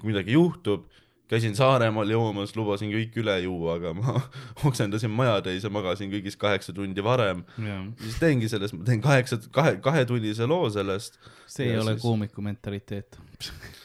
[0.00, 0.88] kui midagi juhtub,
[1.32, 4.16] käisin Saaremaal joomas, lubasin kõik üle juua, aga ma
[4.68, 7.44] oksendasin majatäis ja magasin kõigist kaheksa tundi varem.
[7.60, 7.84] jah.
[8.02, 11.16] siis teengi sellest, ma teen kaheksa, kahe, kahetunnise loo sellest.
[11.46, 13.16] see ei Ja ole siis- koomiku mentaliteet.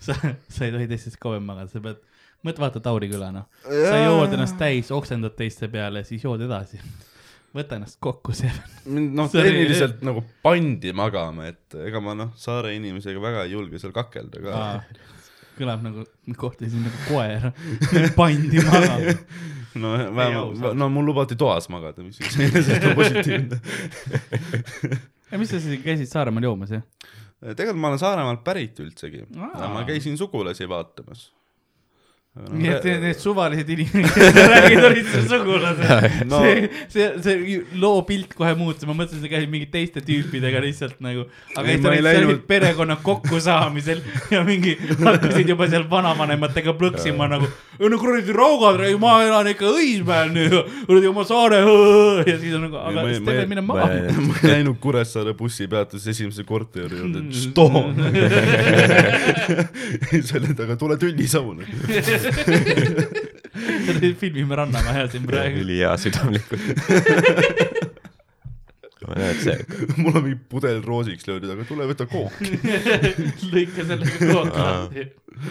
[0.00, 0.16] sa,
[0.48, 2.00] sa ei tohi teistest kauem magada, sa pead,
[2.46, 3.46] mõtle, vaata Tauri küla, noh.
[3.66, 6.80] sa jood ennast täis, oksendad teiste peale, siis jood edasi.
[7.54, 8.50] võta ennast kokku, see.
[8.86, 13.80] mind noh, tehniliselt nagu pandi magama, et ega ma noh, saare inimesega väga ei julge
[13.82, 14.64] seal kakelda ka.
[15.58, 16.06] kõlab nagu,
[16.40, 17.50] kohtasin nagu koer,
[18.18, 19.16] pandi maha.
[19.80, 23.60] no vähemalt no mul lubati toas magada, mis siis iseenesest on positiivne.
[25.40, 26.86] mis sa siis käisid Saaremaal joomas, jah?
[27.40, 29.24] Tegelikult ma olen Saaremaalt pärit üldsegi.
[29.34, 31.30] Ma käisin sugulasi vaatamas.
[32.30, 35.80] Nii et need, need suvalised inimesed, kes sa räägid, olid su sugulased
[36.30, 36.38] No.
[36.44, 41.00] see, see, see loo pilt kohe muutus, ma mõtlesin, sa käisid mingite teiste tüüpidega lihtsalt
[41.02, 41.24] nagu,
[41.58, 42.44] aga Ei, ei olid läinud- läinud...
[42.46, 43.98] perekonna kokkusaamisel
[44.36, 47.50] ja mingi hakkasid juba seal vanavanematega plõksima nagu,
[47.82, 50.54] no kuradi raugad, ma elan ikka Õismäel nüüd,
[50.86, 51.60] kuradi oma saare.
[52.30, 53.90] ja siis on nagu, aga siis ma ei- teeme minna ma maha.
[54.30, 57.90] ma ei läinud Kuressaare bussipeatuses esimese korteri juurde, et stopp.
[60.14, 61.66] siis oli, et aga tule tünnisaune.
[64.20, 65.64] filmime Rannamäe siin praegu.
[65.64, 66.60] ülihea südamlikult.
[69.10, 69.56] ma näen, et see,
[69.98, 72.36] mul on mingi pudel roosiks löödud, aga tule võta kook.
[73.54, 75.06] lõika sellega kook lahti.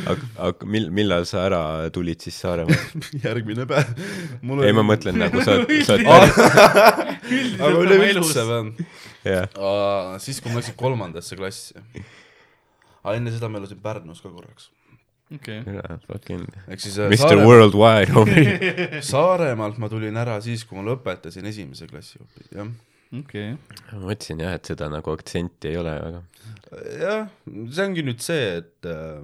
[0.06, 1.62] aga, aga mil-, millal sa ära
[1.94, 3.10] tulid siis Saaremaalt?
[3.26, 3.94] järgmine päev.
[4.64, 6.42] ei, ma mõtlen nagu sa, sa oled,
[7.60, 8.90] aga üleüldse või?
[9.28, 9.50] jah,
[10.24, 11.76] siis, kui ma läksin kolmandasse klassi.
[13.04, 14.72] aga enne seda ma elasin Pärnus ka korraks.
[15.36, 17.48] okei, ehk fucking siis Mr Saare...
[17.48, 19.02] Worldwide, homie.
[19.12, 22.72] Saaremaalt ma tulin ära siis, kui ma lõpetasin esimese klassi hoopis, jah.
[23.20, 23.52] okei.
[23.92, 26.24] ma mõtlesin jah, et seda nagu aktsenti ei ole väga.
[27.04, 29.22] jah, see ongi nüüd see, et äh,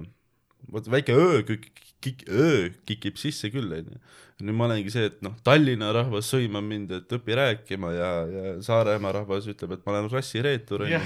[0.72, 4.00] vot väike öö kik-, öö kikib sisse küll, onju.
[4.36, 8.50] Nüüd ma olengi see, et noh, Tallinna rahvas sõimab mind, et õpi rääkima ja, ja
[8.66, 10.98] Saaremaa rahvas ütleb, et ma olen rassireetur, onju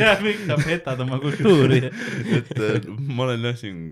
[0.00, 1.82] jah, miks sa petad oma kultuuri?
[2.38, 3.84] et äh, ma olen jah siin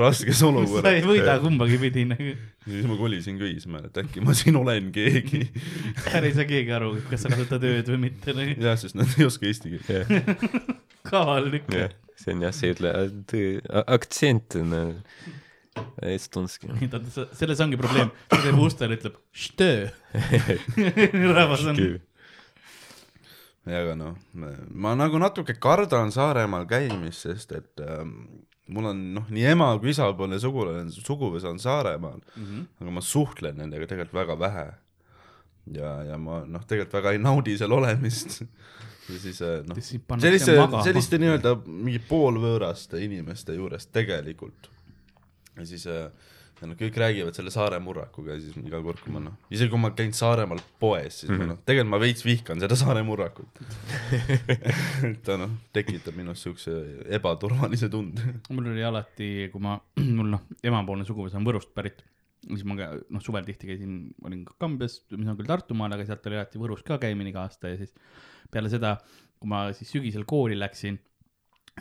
[0.00, 1.04] raskes sa ei olukorras.
[1.10, 2.32] võida kumbagi pidi nagu.
[2.64, 5.44] siis ma kolisin Köismäele, et äkki ma siin olen keegi.
[6.06, 8.56] seal ei saa keegi aru, kas sa kasutad ööd või mitte nagu.
[8.56, 10.16] jah, sest nad ei oska eesti keelt.
[10.16, 10.76] jah,
[11.12, 12.94] kaval ikka jah, see on jah, see ütle,
[13.84, 14.78] aktsent on
[16.02, 16.68] estonski.
[16.90, 17.00] ta,
[17.36, 19.88] selles ongi probleem, ta teeb ustele, ütleb štöö.
[21.36, 21.80] rahvas on,
[23.66, 24.18] ja aga noh,
[24.70, 28.18] ma nagu natuke kardan Saaremaal käimist, sest et ähm,
[28.72, 32.44] mul on noh, nii ema kui isapoolne sugulane, suguvõsa on Saaremaal mm.
[32.44, 32.66] -hmm.
[32.82, 34.66] aga ma suhtlen nendega tegelikult väga vähe.
[35.74, 38.40] ja, ja ma noh, tegelikult väga ei naudi seal olemist.
[39.10, 39.82] ja siis äh, noh,
[40.20, 44.70] selliste, selliste nii-öelda mingi poolvõõraste inimeste juures tegelikult.
[45.56, 46.10] Ja siis äh,
[46.60, 49.70] ja noh, kõik räägivad selle Saare murrakuga ja siis iga kord, kui ma noh, isegi
[49.72, 51.44] kui ma käin Saaremaal poes, siis mm -hmm.
[51.44, 53.60] ma noh, tegelikult ma veits vihkan seda Saare murrakut.
[55.10, 56.72] et ta noh, tekitab minus siukse
[57.18, 58.22] ebaturvalise tunde.
[58.50, 59.78] mul oli alati, kui ma,
[60.18, 62.02] mul noh, emapoolne suguvõsa on Võrust pärit,
[62.46, 66.08] siis ma ka noh, suvel tihti käisin, olin ka Kambjas, mis on küll Tartumaal, aga
[66.08, 67.92] sealt oli alati Võrus ka käimine iga aasta ja siis
[68.50, 68.96] peale seda,
[69.36, 70.98] kui ma siis sügisel kooli läksin,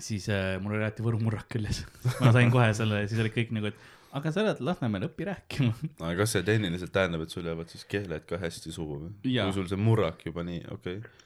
[0.01, 1.83] siis äh, mul oli alati Võru murrak küljes.
[2.19, 5.75] ma sain kohe selle siis olid kõik nagu, et aga sa elad Lasnamäel, õpi rääkima.
[5.99, 9.13] aga kas see tehniliselt tähendab, et sul jäävad siis keeled ka hästi suhu või?
[9.23, 11.23] Kui sul see murrak juba nii, okei okay..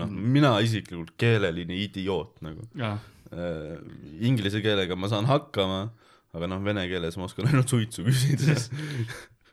[0.00, 3.00] noh, mina isiklikult keeleline idioot nagu äh,.
[4.26, 5.84] Inglise keelega ma saan hakkama,
[6.34, 8.56] aga noh, vene keeles ma oskan ainult suitsu küsida.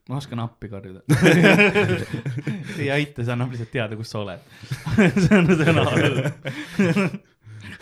[0.09, 1.03] ma oskan appi karjuda.
[2.81, 4.41] ei aita, see annab lihtsalt teada, kus sa oled.
[5.27, 5.85] see on sõna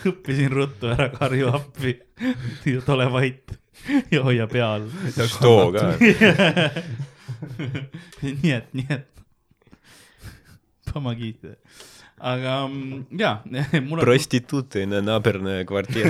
[0.06, 0.14] all.
[0.14, 1.92] õppisin ruttu ära, karju appi.
[2.88, 3.46] ole vait
[4.12, 4.88] ja hoia pea all.
[5.12, 5.82] Sto ka.
[8.22, 9.12] nii et, nii et.
[10.96, 11.56] Pomagite.
[12.26, 13.44] aga mm, jaa,
[14.00, 16.08] prostituute na naaberna kvartiir.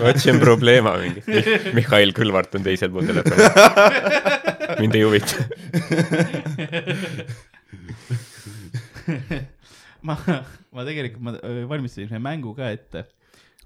[0.00, 1.20] vot see on probleema mingi.
[1.76, 3.42] Mihhail Kõlvart on teisel pool telefoni.
[4.80, 5.36] mind ei huvita.
[10.06, 10.16] ma,
[10.74, 13.06] ma tegelikult, ma öö, valmistasin ühe mängu ka ette.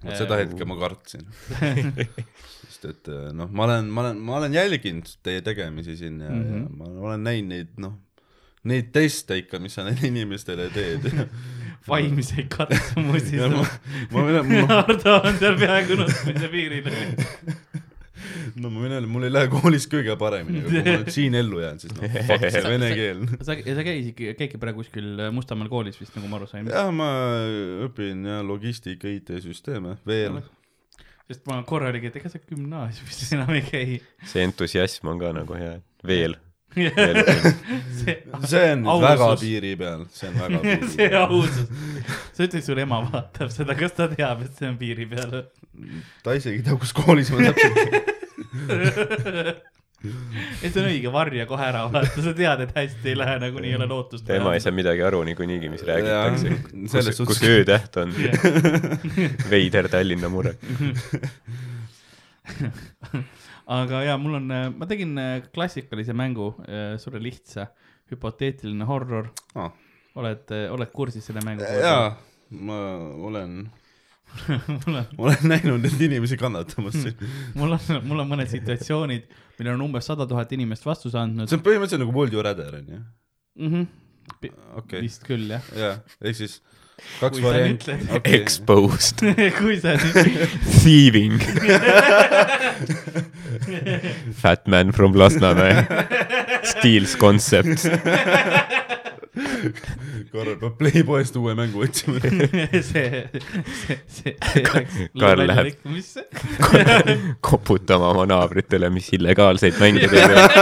[0.02, 1.26] vot seda hetke ma kartsin.
[2.66, 6.30] sest et äh, noh, ma olen, ma olen, ma olen jälginud teie tegemisi siin ja
[6.30, 6.62] mm, -hmm.
[6.62, 7.98] ja ma olen näinud neid, noh,
[8.64, 11.10] neid teste ikka, mis sa neile inimestele teed.
[11.88, 13.38] vaimseid katsumusi.
[13.38, 16.90] Hardo on seal peaaegu nutmise piiril.
[18.62, 21.36] No ma võin öelda, mul ei lähe koolis kõige paremini, aga kui ma nüüd siin
[21.38, 23.22] ellu jään, siis noh, fuck see vene keel.
[23.40, 26.70] sa, sa käisid, käidki praegu kuskil Mustamäel koolis vist, nagu ma aru sain.
[26.70, 27.08] jah, ma
[27.88, 30.40] õpin jah logistika IT-süsteeme veel.
[31.30, 34.00] sest ma korra oligi, et ega sa gümnaasiumis enam ei käi.
[34.30, 35.76] see entusiasm on ka nagu hea.
[36.06, 36.38] veel.
[36.72, 38.14] see,
[38.48, 39.02] see on Ausus.
[39.04, 41.26] väga piiri peal, see on väga piiri see peal.
[41.26, 41.66] ausus.
[42.32, 45.42] sa ütled, sul ema vaatab seda, kas ta teab, et see on piiri peal?
[46.24, 48.11] ta isegi ei tea, kus koolis ma täpselt
[50.62, 53.70] et see on õige, varja kohe ära vaata, sa tead, et hästi ei lähe, nagunii
[53.70, 54.24] ei ole lootust.
[54.26, 58.14] tema ei saa midagi aru niikuinii, mis räägitakse kus, kus suhtes- öötäht on.
[59.52, 60.56] veider Tallinna mure.
[63.78, 66.50] aga jaa, mul on, ma tegin äh, klassikalise mängu,
[67.02, 67.68] suure lihtsa,
[68.12, 69.30] hüpoteetiline horror.
[69.54, 69.70] Ah.
[70.18, 71.78] oled, oled kursis selle mänguga?
[71.78, 72.08] jaa,
[72.68, 72.78] ma
[73.30, 73.62] olen,
[74.48, 77.16] mul on, olen näinud neid inimesi kannatamas siin.
[77.58, 79.26] mul on, mul on mõned situatsioonid,
[79.58, 82.78] millele on umbes sada tuhat inimest vastuse andnud see on põhimõtteliselt nagu Would you rather
[82.80, 83.00] onju,
[83.58, 83.72] mm.
[83.72, 84.52] -hmm.
[84.82, 86.60] okei, vist küll jah, jaa, ehk siis
[87.20, 88.40] kaks varianti okay..
[88.40, 89.22] Exposed,
[89.58, 91.38] kui sa nüüd, thieving.
[94.38, 95.86] Fat man from Lasnamäe.
[96.62, 97.88] Steals concepts.
[100.32, 102.20] Karl peab Playboyst uue mängu otsima.
[102.22, 105.86] see, see, see, see läks Karl läheb-
[107.48, 110.52] koputama oma naabritele, mis illegaalseid mänge teevad.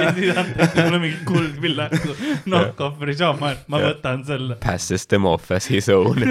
[0.00, 2.16] ja siis antakse mulle mingi kuldvillaku
[2.48, 4.58] knock-off pidžaama, et ma võtan selle.
[4.64, 6.24] Passes them off as his own.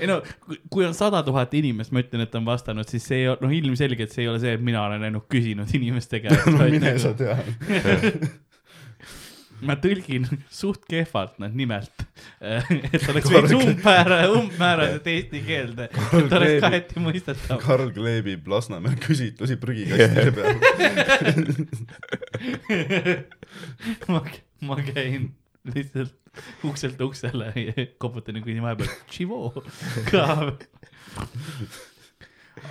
[0.00, 0.22] ei no,
[0.72, 3.52] kui on sada tuhat inimest, ma ütlen, et on vastanud, siis see ei ole, noh,
[3.60, 6.48] ilmselgelt see ei ole see, et mina olen ainult küsinud inimeste käest.
[6.48, 7.36] no mine sa tea.
[9.66, 12.04] Ma tõlgin suht kehvalt nad nimelt,
[12.40, 17.60] et oleks veits umbmäära, umbmäärased eesti keelde, et oleks kaheti mõistetav.
[17.62, 20.54] Karl kleebib Lasnamäel küsitlusi prügikastide peal.
[24.10, 24.24] ma,
[24.68, 25.30] ma käin
[25.72, 26.18] lihtsalt
[26.64, 29.50] ukselt uksele ja koputan ja küsin vahepeal, tšivoo
[30.10, 30.24] ka.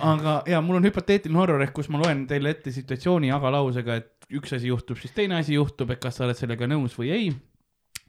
[0.02, 4.21] aga ja mul on hüpoteetiline horror ehk kus ma loen teile ette situatsiooni agalausega, et
[4.38, 7.32] üks asi juhtub, siis teine asi juhtub, et kas sa oled sellega nõus või ei.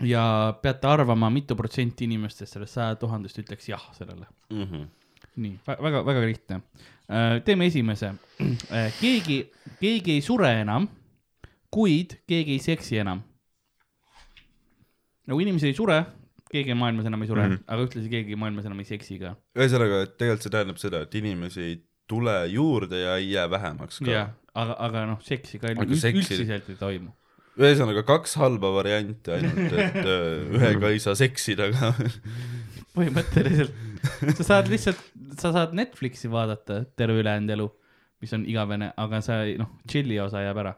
[0.02, 0.24] ja
[0.62, 4.28] peate arvama, mitu protsenti inimestest sellest saja tuhandest ütleks jah sellele.
[5.36, 6.62] nii väga, väga lihtne.
[7.46, 8.14] teeme esimese.
[9.00, 9.44] keegi,
[9.80, 10.88] keegi ei sure enam,
[11.72, 13.24] kuid keegi ei seksi enam.
[15.28, 16.04] nagu inimesed ei sure,
[16.54, 17.54] keegi maailmas enam ei sure mm.
[17.54, 17.64] -hmm.
[17.68, 19.36] aga ühtlasi keegi maailmas enam ei seksi ka.
[19.58, 21.76] ühesõnaga, et tegelikult see tähendab seda, et inimesi ei
[22.08, 26.80] tule juurde ja ei jää vähemaks ka., aga, aga noh, seksi ka seksi- üldiselt ei
[26.80, 27.14] toimu.
[27.58, 31.94] ühesõnaga kaks halba varianti ainult, et öö, ühega ei saa seksida ka.
[32.96, 33.74] põhimõtteliselt,
[34.38, 35.02] sa saad lihtsalt,
[35.42, 37.68] sa saad Netflixi vaadata terve ülejäänud elu,
[38.24, 40.76] mis on igavene, aga sa ei, noh, chill'i osa jääb ära.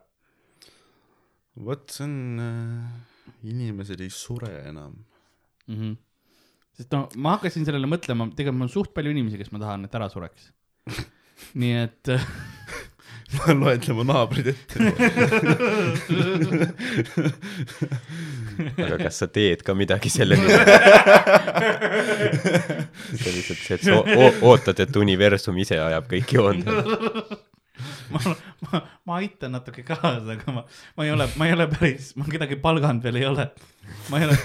[1.55, 4.97] vot see on äh,, inimesed ei sure enam.
[5.67, 5.75] mm.
[5.75, 5.95] -hmm.
[6.75, 9.85] sest no ma hakkasin sellele mõtlema, tegelikult mul on suht palju inimesi, kes ma tahan,
[9.87, 10.51] et ära sureks.
[11.61, 12.11] nii et
[13.61, 14.77] loetle mu naabrid ette.
[18.85, 20.61] aga kas sa teed ka midagi selle nimel?
[23.17, 23.99] see on lihtsalt see, et sa
[24.45, 26.69] ootad, et universum ise ajab kõik joonde.
[28.13, 28.21] ma,
[28.67, 30.65] ma, ma aitan natuke kaasa, aga ma,
[30.95, 33.49] ma ei ole, ma ei ole päris, ma kedagi palganud veel ei ole.
[34.11, 34.37] ma ei ole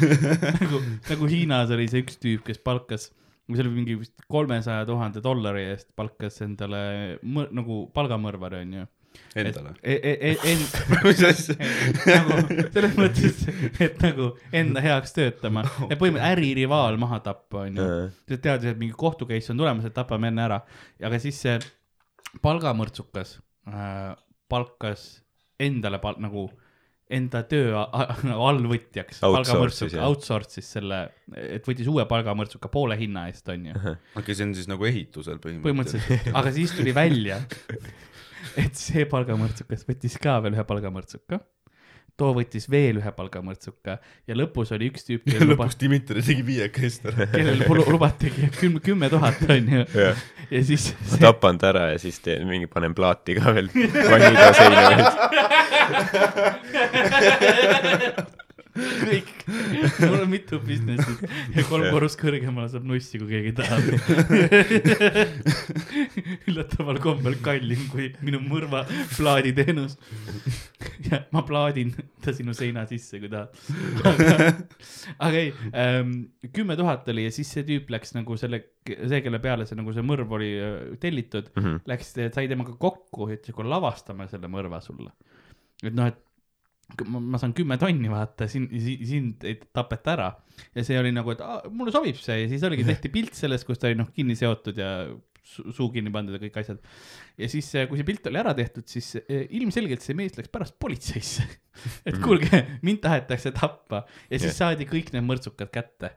[0.60, 3.10] nagu, nagu Hiinas oli see üks tüüp, kes palkas,
[3.56, 6.80] see oli mingi vist kolmesaja tuhande dollari eest palkas endale
[7.22, 8.86] mõ, nagu palgamõrvari onju.
[9.34, 9.72] Endale.
[9.82, 10.52] E, e, e,
[11.06, 11.56] mis asja?
[12.14, 12.36] nagu
[12.70, 13.40] selles mõttes,
[13.82, 17.88] et nagu enda heaks töötama ja põhimõtteliselt äririvaal maha tappa onju.
[18.30, 20.60] sa tead, et mingi kohtu case on tulemas, et tapame enne ära,
[21.02, 21.58] aga siis see
[22.42, 23.36] palgamõrtsukas
[23.70, 24.14] äh,
[24.50, 25.08] palkas
[25.62, 26.46] endale pal- nagu
[27.10, 27.74] enda töö
[28.50, 29.20] allvõtjaks.
[29.22, 30.06] Jah.
[30.06, 31.00] outsource'is selle,
[31.34, 33.76] et võttis uue palgamõrtsuka poole hinna eest onju.
[34.20, 35.66] okei, see on siis nagu ehitusel põhimõtteliselt.
[35.66, 37.40] põhimõtteliselt, aga siis tuli välja,
[38.64, 41.40] et see palgamõrtsukas võttis ka veel ühe palgamõrtsuka.
[42.20, 43.96] Too võttis veel ühe palgamõrtsuka
[44.28, 47.26] ja lõpus oli üks tüüp, ja lõpuks Dmitri tegi viiekest ära.
[47.32, 52.20] kellel lu- lubatigi kümme, kümme tuhat onju ja siis ma tapan ta ära ja siis
[52.24, 55.14] teen mingi, panen plaati ka veel vannida seina pealt.
[58.76, 59.30] kõik,
[60.04, 61.24] mul on mitu business'it
[61.56, 63.82] ja kolm korrust kõrgemale saab nussi, kui keegi tahab.
[66.50, 68.84] üllataval kombel kallim kui minu mõrva
[69.16, 69.96] plaaditeenus.
[71.10, 71.92] ja ma plaadin
[72.24, 73.50] ta sinu seina sisse, kui tahad.
[74.12, 74.52] aga,
[75.18, 76.14] aga ei ähm,,
[76.54, 79.94] kümme tuhat oli ja siis see tüüp läks nagu selle, see, kelle peale see nagu
[79.96, 81.62] see mõrv oli äh, tellitud mm.
[81.62, 81.84] -hmm.
[81.90, 85.12] läks, sai temaga kokku ja ütles, et kuule lavastame selle mõrva sulle.
[85.82, 86.18] et noh, et
[87.08, 88.72] ma, ma saan kümme tonni vaata, sind,
[89.06, 90.28] sind ei tapeta ära.
[90.76, 93.66] ja see oli nagu, et aa, mulle sobib see ja siis oligi, tehti pilt sellest,
[93.68, 94.90] kus ta oli noh, kinni seotud ja
[95.50, 96.80] su- suu kinni pandud ja kõik asjad.
[97.40, 100.76] ja siis, kui see pilt oli ära tehtud, siis eh, ilmselgelt see mees läks pärast
[100.82, 101.46] politseisse.
[102.08, 106.14] et kuulge, mind tahetakse tappa ja siis saadi kõik need mõrtsukad kätte.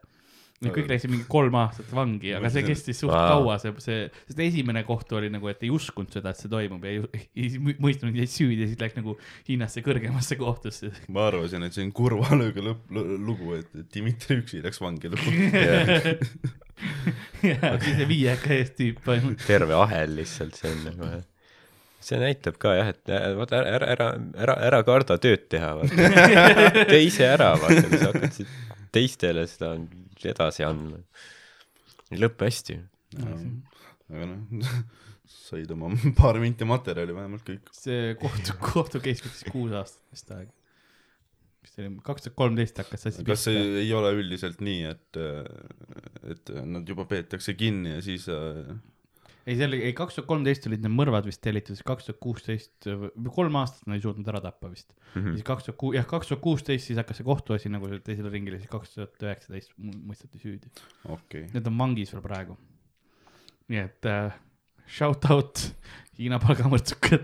[0.64, 3.24] Need kõik läksid mingi kolm aastat vangi, aga see kestis suht Vau.
[3.34, 6.86] kaua, see, see, sest esimene kohtu oli nagu, et ei uskunud seda, et see toimub
[6.88, 9.18] ja ei, ei mõ- mõistnud neid süüdi ja siis läks nagu
[9.50, 10.94] Hiinasse kõrgemasse kohtusse.
[11.14, 16.50] ma arvasin, et see on kurvalööga lõpp, lugu, et Dmitri üksi läks vangi lõpuks.
[17.52, 19.48] ja siis see viieka eest tüüp põhimõtteliselt.
[19.48, 21.14] terve ahel lihtsalt, see on nagu
[22.04, 24.08] see näitab ka jah, et äh, vaata ära, ära, ära,
[24.46, 26.86] ära, ära karda tööd teha, vaata.
[26.92, 29.76] tee ise ära, vaata, kui sa hakkad siit teistele seda
[30.34, 31.02] edasi andma.
[32.12, 32.80] ei lõpe hästi.
[33.24, 34.76] aga noh,
[35.44, 37.72] said oma paar minti materjali vähemalt kõik.
[37.76, 40.54] see kohtu, kohtu case võttis kuus aastat vist aega.
[41.64, 45.22] see oli, kaks tuhat kolmteist hakkas see asi kas see ei ole üldiselt nii, et,
[46.36, 48.74] et nad juba peetakse kinni ja siis äh,
[49.46, 52.20] ei, see oli, ei kaks tuhat kolmteist olid need mõrvad vist tellitud, siis kaks tuhat
[52.24, 52.88] kuusteist,
[53.36, 55.20] kolm aastat nad ei suutnud ära tappa vist mm.
[55.20, 55.36] -hmm.
[55.38, 58.62] siis kaks tuhat kuus, jah, kaks tuhat kuusteist siis hakkas see kohtuasi nagu teisele ringile,
[58.62, 60.72] siis kaks tuhat üheksateist mõisteti süüdi.
[61.06, 61.52] okei okay..
[61.54, 62.58] Need on vangis veel praegu.
[63.74, 64.40] nii et äh,
[64.88, 65.68] shout out
[66.14, 67.24] Hiina palgamõrtsukad,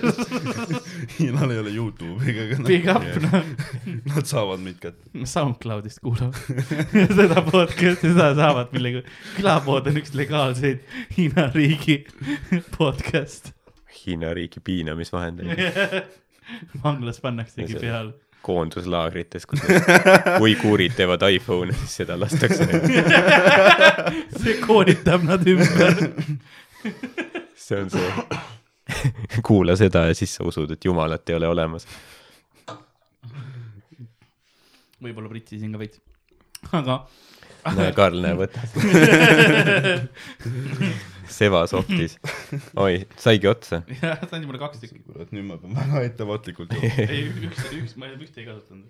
[1.16, 5.08] Hiinal ei ole Youtube'iga, aga big up nad, noh, nad saavad meid kätte.
[5.24, 6.36] SoundCloudist kuulavad
[7.18, 9.00] seda podcast'i, seda saavad, millega
[9.38, 10.84] külapood on üks legaalseid
[11.16, 12.02] Hiina riigi
[12.76, 13.54] podcast.
[14.02, 15.64] Hiina riigi piinamisvahendeid
[16.84, 18.12] vanglas pannaksegi peale.
[18.44, 19.64] koonduslaagrites, kus
[20.44, 24.12] uiguurid teevad iPhone'e, siis seda lastakse neile.
[24.36, 25.96] see koolitab nad ümber.
[27.70, 28.10] See on see,
[29.46, 31.86] kuula seda ja siis sa usud, et jumalat ei ole olemas.
[35.00, 36.00] võib-olla pritsisin ka veits.
[36.76, 37.04] aga
[37.76, 38.64] näe, Karl, näe, võta.
[41.30, 42.16] seva sohtis.
[42.80, 43.82] oi, saigi otsa.
[44.00, 45.02] jah, ta andis mulle kaks tükki.
[45.06, 48.88] kurat, nüüd ma pean väga ettevaatlikult ei, üks, üks, ma ühte ei kasutanud.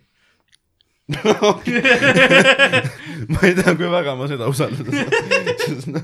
[3.32, 5.10] ma ei tea, kui väga ma seda usaldada saan.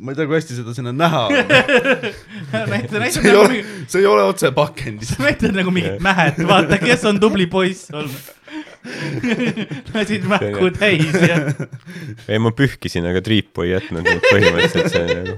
[0.00, 1.32] ma ei tea, kui hästi seda sinna näha on.
[2.72, 5.08] näita, näita see ei nagu ole mingi, see ei ole otse pakendis.
[5.14, 8.22] sa näitad nagu mingit mähet, vaata, kes on tubli poiss olnud.
[9.94, 11.36] lasid mähku täis ja
[12.26, 15.34] ei, ma pühkisin, aga triipu ei jätnud, põhimõtteliselt see nagu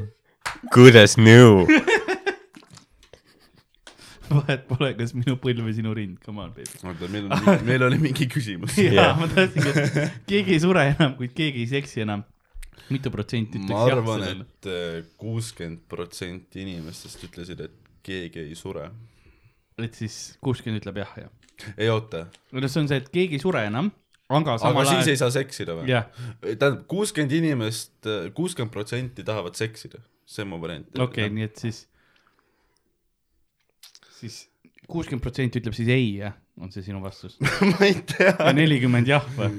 [0.73, 1.67] good as new.
[4.37, 6.81] Vahet pole, kas minu põlv või sinu rind, come on baby.
[6.83, 8.77] oota, meil on, meil oli mingi küsimus.
[8.83, 12.25] jaa ma tahtsingi, et keegi ei sure enam, kuid keegi ei seksi enam.
[12.93, 14.49] mitu protsenti ma ütleks jah arvan, sellele?
[14.49, 18.89] et kuuskümmend protsenti inimestest ütlesid, et keegi ei sure.
[19.81, 21.73] et siis kuuskümmend ütleb jah, jah.
[21.77, 23.93] ei oota, no see on see, et keegi ei sure enam,
[24.33, 25.89] aga aga samal siis ajal ei saa seksida või?
[25.93, 26.11] jah,
[26.43, 27.97] tähendab, kuuskümmend inimest,
[28.37, 30.91] kuuskümmend protsenti tahavad seksida, see on mu variant.
[31.07, 31.85] okei, nii et siis,
[34.23, 34.41] siis
[34.91, 37.39] kuuskümmend protsenti ütleb siis ei, jah, on see sinu vastus?
[37.71, 38.35] ma ei tea.
[38.35, 39.51] ja nelikümmend jah või?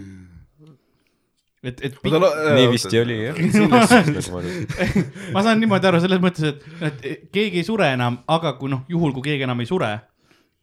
[1.63, 2.31] et, et oota, lo-.
[2.57, 3.35] nii vist ei oli jah.
[5.35, 8.83] ma saan niimoodi aru selles mõttes, et, et keegi ei sure enam, aga kui noh,
[8.91, 9.93] juhul kui keegi enam ei sure,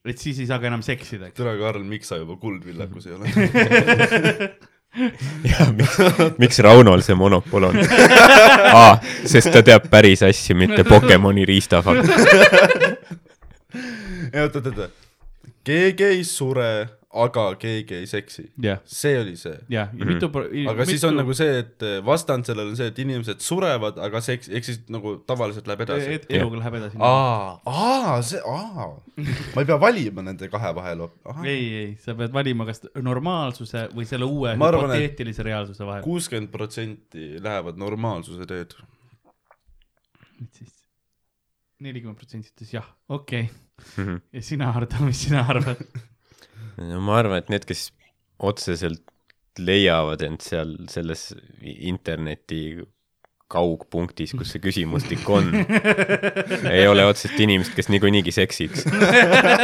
[0.07, 1.39] et siis ei saa ka enam seksida, eks.
[1.41, 3.25] tere, Karl, miks sa juba kuldvillakus ei ole?
[5.47, 5.99] ja miks,
[6.43, 8.99] miks Raunol see monopol on ah,?
[9.29, 12.11] sest ta teab päris asju, mitte Pokemoni riistafakt.
[14.33, 14.89] ei oota, oota, oota.
[15.64, 16.71] keegi ei sure,
[17.11, 18.45] aga keegi ei seksi.
[18.62, 19.57] jah, see oli see.
[19.73, 20.47] jah, ja mitu pro-.
[20.71, 24.51] aga siis on nagu see, et vastand sellele on see, et inimesed surevad, aga seks,
[24.55, 26.18] ehk siis nagu tavaliselt läheb edasi.
[26.21, 27.01] et eluga läheb edasi.
[27.03, 28.89] aa, aa, see, aa.
[29.57, 31.07] ma ei pea valima nende kahe vahel.
[31.43, 36.07] ei, ei, sa pead valima, kas normaalsuse või selle uue hüpoteetilise reaalsuse vahel.
[36.07, 38.79] kuuskümmend protsenti lähevad normaalsuse teed.
[40.41, 40.80] et siis
[41.85, 44.18] nelikümmend protsenti ütles jah, okei okay..
[44.37, 45.81] ja sina, Hardo, mis sina arvad?
[46.81, 47.89] no ma arvan, et need, kes
[48.41, 49.05] otseselt
[49.61, 52.81] leiavad end seal selles interneti
[53.51, 55.51] kaugpunktis, kus see küsimustik on,
[56.76, 58.87] ei ole otseselt inimesed, kes niikuinii seksiks.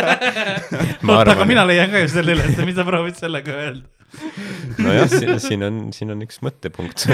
[1.06, 3.86] oota, aga mina leian ka ju selle üles, mis sa proovid sellega öelda?
[4.82, 7.06] nojah, siin on, siin on üks mõttepunkt.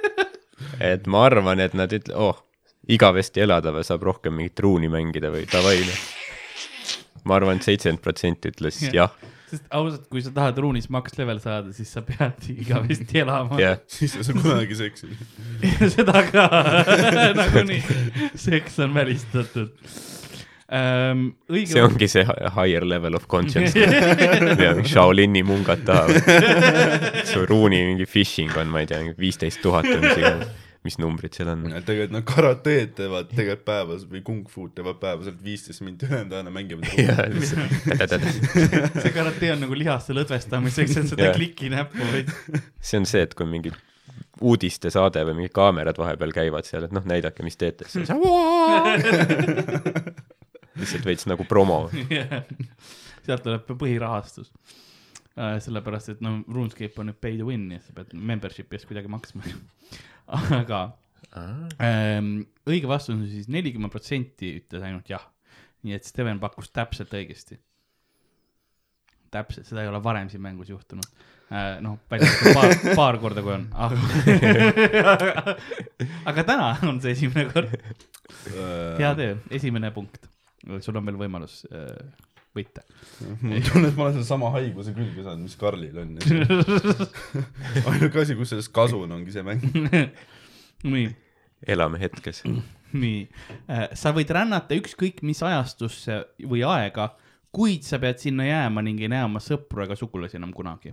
[0.90, 2.40] et ma arvan, et nad ütle-, oh,
[2.88, 6.00] igavesti elada või saab rohkem mingit ruuni mängida või davai noh.
[7.28, 9.12] ma arvan et, et seitsekümmend protsenti ütles jah,
[9.50, 13.80] sest ausalt, kui sa tahad ruunis max level saada, siis sa pead igavesti elama jah.
[13.90, 15.10] siis ei saa kunagi seksi.
[15.96, 16.46] seda ka
[17.40, 17.82] nagunii,
[18.38, 19.74] seks on välistatud
[20.70, 21.26] ähm,.
[21.50, 23.76] õige see ongi see hi- higher level of consciousness.
[24.64, 27.24] ja Shaolini mungad tahavad.
[27.26, 30.54] su ruuni mingi phishing on, ma ei tea, viisteist tuhat või mis iganes,
[30.86, 31.66] mis numbrid seal on.
[31.84, 36.88] tegelikult nad karateed teevad tegelikult päevas või kung-fu'd teevad päevaselt viisteist minti, ülejäänud ajana mängivad.
[39.02, 41.36] see karate on nagu lihaste lõdvestamiseks, et seda Jah.
[41.36, 42.22] klikinäppu või
[42.80, 43.74] see on see, et kui mingi
[44.40, 48.14] uudistesaade või mingid kaamerad vahepeal käivad seal, et noh, näidake, mis teete, siis sa
[50.80, 51.82] lihtsalt veits nagu promo.
[53.26, 54.48] sealt tuleb põhirahastus.
[55.36, 58.88] sellepärast, et noh, RuneScape on nüüd pay to win, nii et sa pead membership'i eest
[58.88, 59.44] kuidagi maksma.
[60.60, 60.80] aga
[61.36, 62.30] ähm,
[62.68, 65.26] õige vastus on siis nelikümmend protsenti ütles ainult jah.
[65.86, 67.58] nii et Steven pakkus täpselt õigesti.
[69.30, 71.06] täpselt, seda ei ole varem siin mängus juhtunud
[71.50, 71.78] äh,.
[71.84, 73.96] noh, välja arvatud paar, paar korda, kui on, aga
[76.32, 77.76] aga täna on see esimene kord.
[78.98, 80.28] hea töö, esimene punkt.
[80.80, 81.94] sul on veel võimalus äh,
[82.56, 82.82] võite.
[83.40, 86.16] mul on tunne, et ma olen sedasama haiguse külge saanud, mis Karlil on.
[87.92, 89.62] ainuke asi, kus sellest kasu on, ongi see mäng.
[90.94, 91.08] nii,
[91.70, 92.42] elame hetkes.
[92.92, 93.20] nii,
[93.94, 97.12] sa võid rännata ükskõik mis ajastusse või aega,
[97.54, 100.92] kuid sa pead sinna jääma ning ei näe oma sõpru ega sugulasi enam kunagi.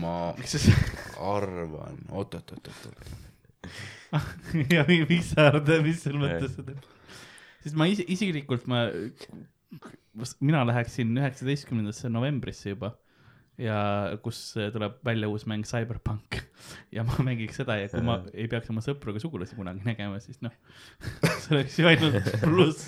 [0.00, 0.30] ma
[1.20, 3.10] arvan, oot-oot-oot-oot.
[4.74, 6.78] ja mi- miks sa arvad, mis sul mõttes seda?
[7.64, 8.86] Sest ma ise, isiklikult ma,
[10.40, 12.94] mina läheksin üheksateistkümnendasse novembrisse juba
[13.60, 13.78] ja
[14.24, 14.38] kus
[14.72, 16.38] tuleb välja uus mäng Cyberpunk
[16.94, 20.20] ja ma mängiks seda ja kui ma ei peaks oma sõpru ega sugulasi kunagi nägema,
[20.24, 20.54] siis noh,
[21.42, 22.86] see oleks ju ainult pluss.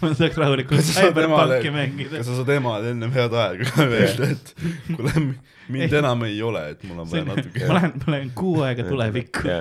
[0.00, 2.30] ma saaks rahulikult Cyberpunki mängida kas.
[2.30, 4.54] sa saad emale ennem head aega ka öelda, et
[4.92, 5.26] kuule,
[5.74, 8.86] mind enam ei ole, et mul on vaja natuke ma lähen, ma lähen kuu aega
[8.86, 9.58] tulevikku.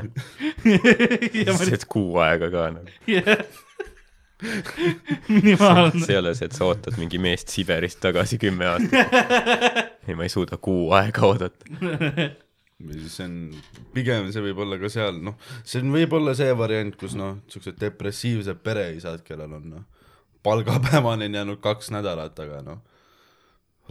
[1.55, 2.97] ma see kuu aega ka nagu.
[3.09, 3.45] jah,
[5.27, 6.03] minimaalne.
[6.05, 9.13] see ei ole see, et sa ootad mingi meest Siberist tagasi kümme aastat.
[10.07, 11.65] ei, ma ei suuda kuu aega oodata.
[13.07, 13.35] see on,
[13.95, 17.77] pigem see võib olla ka seal, noh, see on võib-olla see variant, kus noh, siuksed
[17.81, 19.83] depressiivsed pereisad, kellel on noh,
[20.43, 22.81] palgapäevani on jäänud kaks nädalat, aga noh,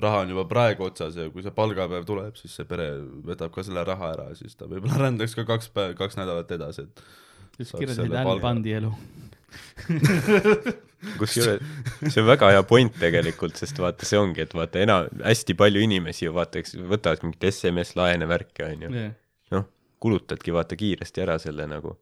[0.01, 2.91] raha on juba praegu otsas ja kui see palgapäev tuleb, siis see pere
[3.27, 6.87] võtab ka selle raha ära, siis ta võib-olla rändaks ka kaks päeva, kaks nädalat edasi,
[6.89, 7.05] et
[7.59, 8.43] siis kirjutasid.
[8.43, 8.93] Bandi elu.
[11.21, 11.63] kusjuures
[12.13, 15.83] see on väga hea point tegelikult, sest vaata, see ongi, et vaata enam, hästi palju
[15.87, 19.09] inimesi ju vaata, eks võtavad mingit SMS-laene värke, onju.
[19.57, 19.67] noh,
[20.03, 21.97] kulutadki vaata kiiresti ära selle nagu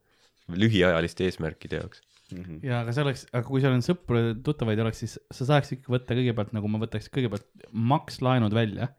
[0.59, 2.03] lühiajaliste eesmärkide jaoks.
[2.65, 5.77] ja aga see oleks, aga kui sul on sõpru ja tuttavaid oleks, siis sa saaks
[5.79, 8.91] ikka võtta kõigepealt nagu ma võtaks kõigepealt makslaenud välja,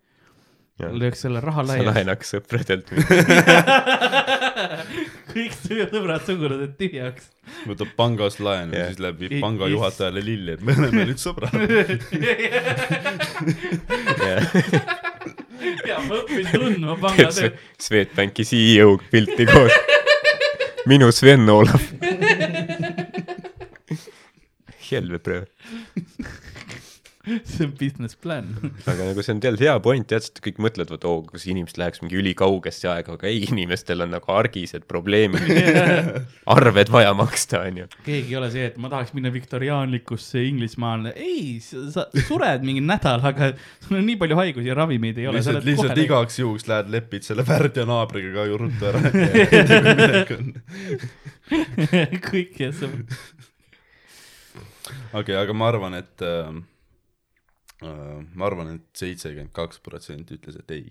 [0.80, 2.88] lööks selle raha sa laiali, laenaks sõpradelt.
[5.34, 7.24] kõik su sõbrad sugulased tühjaks.
[7.70, 11.54] võtab pangast laenu yeah., siis läheb viib panga juhatajale lilli, et me oleme nüüd sõbrad.
[15.90, 17.54] ja ma õpin tundma pangatööd.
[17.82, 19.74] Swedbanki CEO-ga pilti koos.
[20.90, 21.84] minu Sven Olav.
[24.90, 25.44] Helvepröö.
[27.50, 28.48] see on business plan.
[28.86, 31.80] aga nagu see on tegelikult hea point jah, sest kõik mõtlevad, et oo, kas inimesed
[31.82, 35.46] läheks mingi ülikaugesse aega, aga ei, inimestel on nagu argised probleemid.
[36.56, 37.86] arved vaja maksta, onju.
[38.06, 43.22] keegi ei ole see, et ma tahaks minna viktoriaanlikusse Inglismaale, ei, sa sured mingi nädal,
[43.30, 43.44] aga
[43.86, 45.40] sul on nii palju haigusi ja ravimeid ei ole.
[45.40, 46.04] lihtsalt, lihtsalt.
[46.06, 49.00] igaks juhuks lähed lepid selle värdja naabriga ka ju ruttu ära.
[52.30, 52.90] kõik ja see,
[55.14, 56.52] okei, aga ma arvan, et äh,
[57.82, 60.88] ma arvan, et seitsekümmend kaks protsenti ütles, et ei.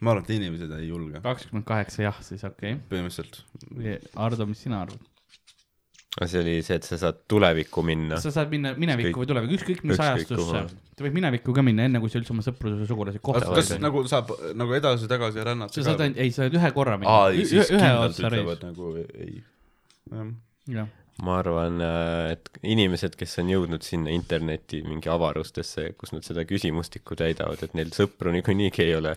[0.00, 3.42] ma arvan, et inimesed ei julge, kakskümmend kaheksa jah, siis okei põhimõtteliselt.
[3.72, 3.98] okay..
[4.14, 5.10] Ardo, mis sina arvad?
[6.18, 8.18] see oli see, et sa saad tulevikku minna.
[8.20, 10.62] sa saad minna minevikku või tulevikku, ükskõik mis ükskõik ajastusse.
[10.98, 13.54] sa võid minevikku ka minna, enne kui sa üldse oma sõpruse sugulasi kas, kohtad.
[13.54, 17.14] kas nagu saab nagu edasi-tagasi rännata sa saad ainult, ei, sa saad ühe korra minna
[17.14, 18.66] aa, ei, siis ühe kindlalt otsa reis ütlevad.
[18.66, 19.36] nagu ei.
[20.10, 20.32] jah,
[20.80, 20.90] jah,
[21.24, 21.80] ma arvan,
[22.32, 27.74] et inimesed, kes on jõudnud sinna interneti mingi avarustesse, kus nad seda küsimustikku täidavad, et
[27.76, 29.14] neil sõpru niikuinii ei ole.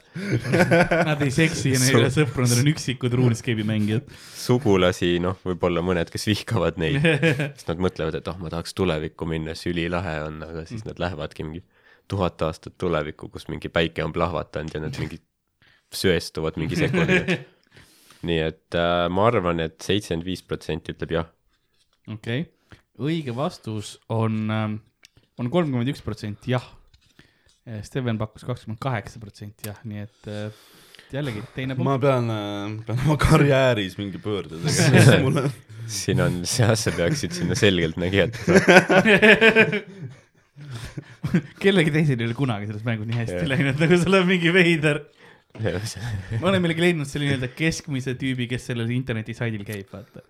[1.10, 4.10] nad ei seksi ja neil ei ole sõpru, nad on üksikud RuneScape'i mängijad.
[4.39, 6.99] sugulasi, noh, võib-olla mõned, kes vihkavad neid,
[7.58, 10.99] siis nad mõtlevad, et oh, ma tahaks tulevikku minna, see ülilahe on, aga siis nad
[11.01, 11.64] lähevadki mingi
[12.12, 15.22] tuhat aastat tulevikku, kus mingi päike on plahvatanud ja nad mingi
[15.93, 17.39] söestuvad mingi sekundiga.
[18.28, 21.32] nii et äh, ma arvan et, et seitsekümmend viis protsenti ütleb jah.
[22.08, 26.66] Okei okay., õige vastus on, on kolmkümmend üks protsenti jah.
[27.88, 30.64] Steven pakkus kakskümmend kaheksa protsenti jah, nii et äh,
[31.16, 31.88] jällegi teine punkt.
[31.88, 32.28] ma pean,
[32.84, 35.54] pean oma karjääris mingi pöörde tegema, mul on
[35.88, 39.18] siin on, jah, sa peaksid sinna selgeltnägijate saama.
[41.64, 43.49] kellegi teisel ei ole kunagi selles mängus nii hästi Jah.
[43.49, 45.04] läinud, nagu sul on mingi veider.
[46.41, 50.24] ma olen millegi leidnud selle nii-öelda keskmise tüübi, kes sellel internetisaidil käib, vaata.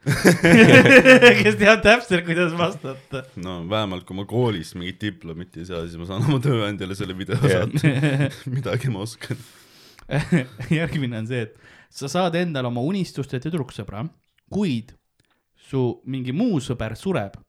[1.43, 3.23] kes teab täpselt, kuidas vastata.
[3.39, 7.15] no vähemalt kui ma koolis mingit diplomit ei saa, siis ma saan oma tööandjale selle
[7.15, 7.93] video saata.
[8.57, 9.39] midagi ma oskan.
[10.73, 11.55] järgmine on see, et
[11.93, 14.03] sa saad endale oma unistuste tüdruksõbra,
[14.51, 14.91] kuid
[15.69, 17.39] su mingi muu sõber sureb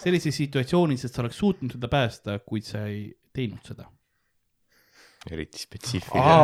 [0.00, 3.91] sellises situatsioonis, et sa oleks suutnud teda päästa, kuid sa ei teinud seda.
[5.30, 6.34] Eriti spetsiifiline.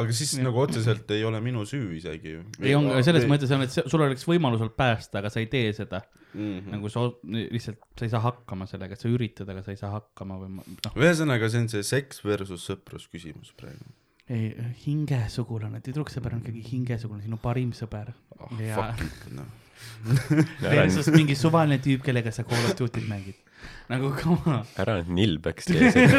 [0.00, 0.44] aga siis Jah.
[0.44, 2.34] nagu otseselt ei ole minu süü isegi.
[2.60, 5.70] ei, on selles mõttes on, et sul oleks võimalus olnud päästa, aga sa ei tee
[5.76, 6.42] seda mm.
[6.42, 6.72] -hmm.
[6.74, 9.94] nagu sa lihtsalt, sa ei saa hakkama sellega, et sa üritad, aga sa ei saa
[9.96, 13.88] hakkama või noh, ühesõnaga, see on see seks versus sõprus küsimus praegu
[14.28, 14.52] ei
[14.84, 18.52] hingesugulane, tüdruksõber on ikkagi hingesugulane, sinu parim sõber oh,.
[18.60, 18.92] Ja-
[20.60, 23.38] versus mingi suvaline tüüp, kellega sa Call of Duty't mängid.
[23.88, 24.58] Nagu on.
[24.82, 26.08] ära nüüd nilbeks tee seda.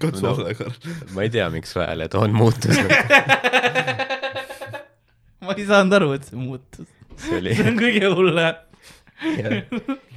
[0.00, 0.28] katsu No.
[0.34, 0.74] olla, Karl.
[1.14, 2.76] ma ei tea, miks su hääletoon muutus.
[5.46, 6.88] ma ei saanud aru, et see muutus.
[7.36, 8.56] oli, see on kõige hullem.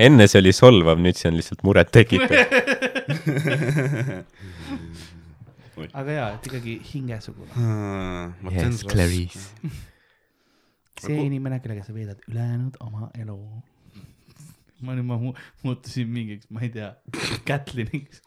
[0.08, 2.32] enne see oli solvav, nüüd see on lihtsalt muret tekitav.
[5.96, 7.52] aga jaa, et ikkagi hingesugune.
[8.52, 9.46] Yes, Clarice.
[11.00, 13.40] see inimene, kellega sa veedad ülejäänud oma elu.
[14.86, 15.36] Ma nüüd, ma mu-
[15.66, 16.92] muutusin mingiks, ma ei tea,
[17.48, 18.22] Kätliniks.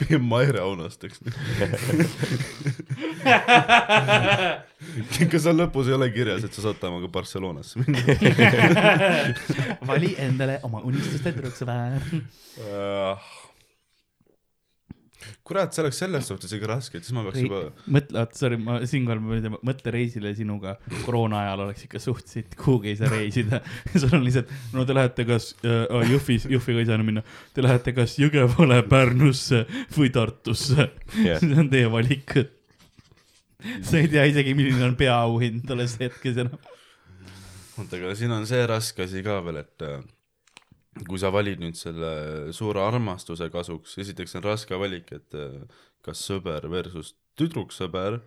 [0.00, 1.20] pigem Maire Aunasteks.
[5.30, 8.00] kas seal lõpus ei ole kirjas, et sa saad temaga Barcelonasse minna?
[9.90, 11.98] vali endale oma unistuste tüdruksõber.
[15.46, 18.58] kurat, see oleks selles suhtes ikka raske, et siis ma peaks juba, mõtle, oota, sorry,
[18.60, 20.76] ma siinkohal ma ütlen, mõtle reisile sinuga
[21.06, 23.62] koroona ajal oleks ikka suht sitt, kuhugi ei saa reisida.
[24.00, 27.24] sul on lihtsalt, no te lähete kas äh, Jõhvis, Jõhviga ei saa enam minna,
[27.56, 29.64] te lähete kas Jõgevale, Pärnusse
[29.96, 30.90] või Tartusse
[31.24, 31.40] Jah.
[31.40, 32.36] see on teie valik.
[33.86, 36.60] sa ei tea isegi, milline on peaauhind tolles hetkes enam.
[37.78, 39.98] oota, aga siin on see raske asi ka veel, et äh,
[41.06, 45.60] kui sa valid nüüd selle suure armastuse kasuks, esiteks on raske valik, et äh,
[46.04, 48.18] kas sõber versus tüdruksõber,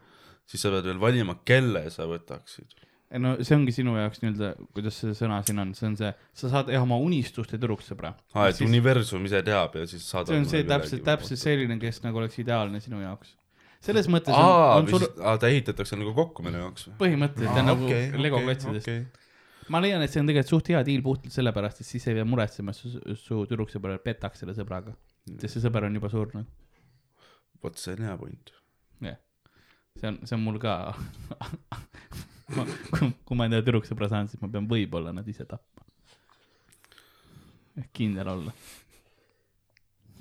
[0.49, 2.77] siis sa pead veel valima, kelle sa võtaksid.
[3.21, 6.11] no see ongi sinu jaoks nii-öelda, kuidas see sõna siin on, see on see,
[6.41, 8.13] sa saad jah oma unistuste tüdruksõbra.
[8.35, 11.41] aa, et universum ise teab ja siis saadab see on see täpselt, täpselt.
[11.41, 13.35] selline, kes nagu oleks ideaalne sinu jaoks.
[13.83, 17.71] selles mõttes on, aa, on sul aa, ta ehitatakse nagu kokku minu jaoks põhimõtteliselt on
[17.73, 17.91] nagu
[18.23, 19.20] Lego klotsidest.
[19.71, 22.27] Ma leian, et see on tegelikult suht hea diil puhtalt sellepärast, et siis ei pea
[22.27, 24.95] muretsema, et su, su tüdruksõber petaks selle sõbraga.
[25.37, 26.49] sest see sõber on juba surnud.
[27.63, 28.53] vot see on hea point.
[29.07, 29.19] jah,
[29.99, 30.75] see on, see on mul ka.
[32.53, 35.87] kui, kui ma endale tüdruksõbra saan, siis ma pean võib-olla nad ise tapma.
[37.95, 38.55] kindel olla.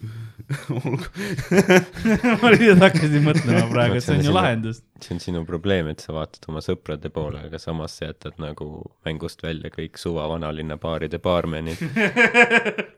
[2.41, 4.79] ma lihtsalt hakkasin mõtlema praegu, et see on ju lahendus.
[5.05, 8.67] see on sinu probleem, et sa vaatad oma sõprade poole, aga samas sa jätad nagu
[9.07, 11.79] mängust välja kõik suva vanalinna baaride baarmenid.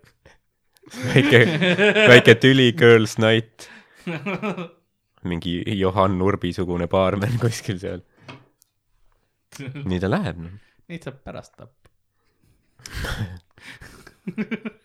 [1.12, 1.39] väike,
[2.15, 3.57] väike tüli Girls Night.
[5.29, 8.03] mingi Johan Urbi-sugune baarmen kuskil seal.
[9.61, 10.55] nii ta läheb, noh.
[10.89, 11.79] Neid saab pärast tappa.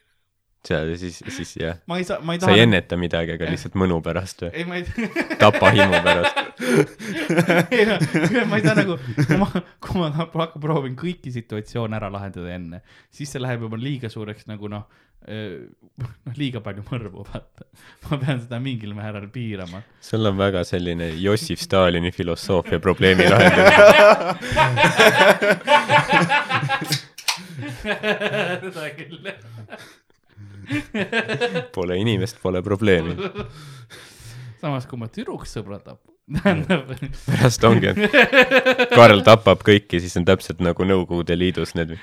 [0.66, 2.64] seal siis, siis jah, ma ei saa, ma ei sa ei taha.
[2.66, 4.52] enneta midagi, aga lihtsalt mõnu pärast või?
[4.54, 4.84] ei, ma ei,
[5.42, 6.36] tapa himu pärast.
[7.78, 7.98] ei no,
[8.50, 9.48] ma ei saa nagu, kui ma,
[9.84, 12.82] kui ma hakkan proovin kõiki situatsioone ära lahendada enne,
[13.14, 14.86] siis see läheb juba liiga suureks nagu noh,
[15.28, 17.68] noh liiga palju mõrvu, vaata.
[18.08, 19.80] ma pean seda mingil määral piirama.
[20.04, 23.86] sul on väga selline Jossif Stalini filosoofia probleemi lahendamine.
[27.58, 29.32] seda küll.
[31.76, 33.16] Pole inimest, pole probleemi.
[34.62, 36.92] samas, kui ma tüdruksõbra tapab, tähendab,
[37.26, 41.98] pärast ongi, et Karl tapab kõiki, siis on täpselt nagu Nõukogude Liidus need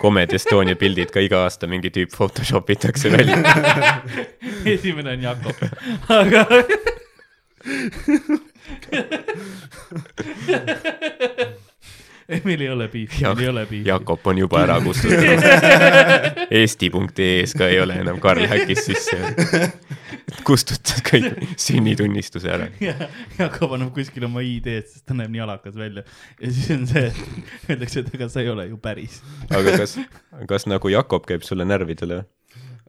[0.00, 3.40] Comedy Estonia pildid ka iga aasta mingi tüüp Photoshop itakse välja.
[4.74, 5.56] esimene on Jakob,
[6.12, 6.40] aga
[12.32, 13.88] ei, meil ei ole piifi, meil ei ole piifi.
[13.88, 15.44] Jakob on juba ära kustutatud.
[16.60, 19.18] Eesti.ee-s ka ei ole enam Karl häkis sisse.
[20.46, 22.66] kustutas kõik sünnitunnistuse ära.
[22.82, 22.96] ja
[23.38, 26.02] Jakob annab kuskil oma ID-d, sest ta näeb nii alakas välja.
[26.40, 27.12] ja siis on see,
[27.70, 29.20] öeldakse, et ega sa ei ole ju päris.
[29.50, 29.98] aga kas,
[30.50, 32.24] kas nagu Jakob käib sulle närvidele?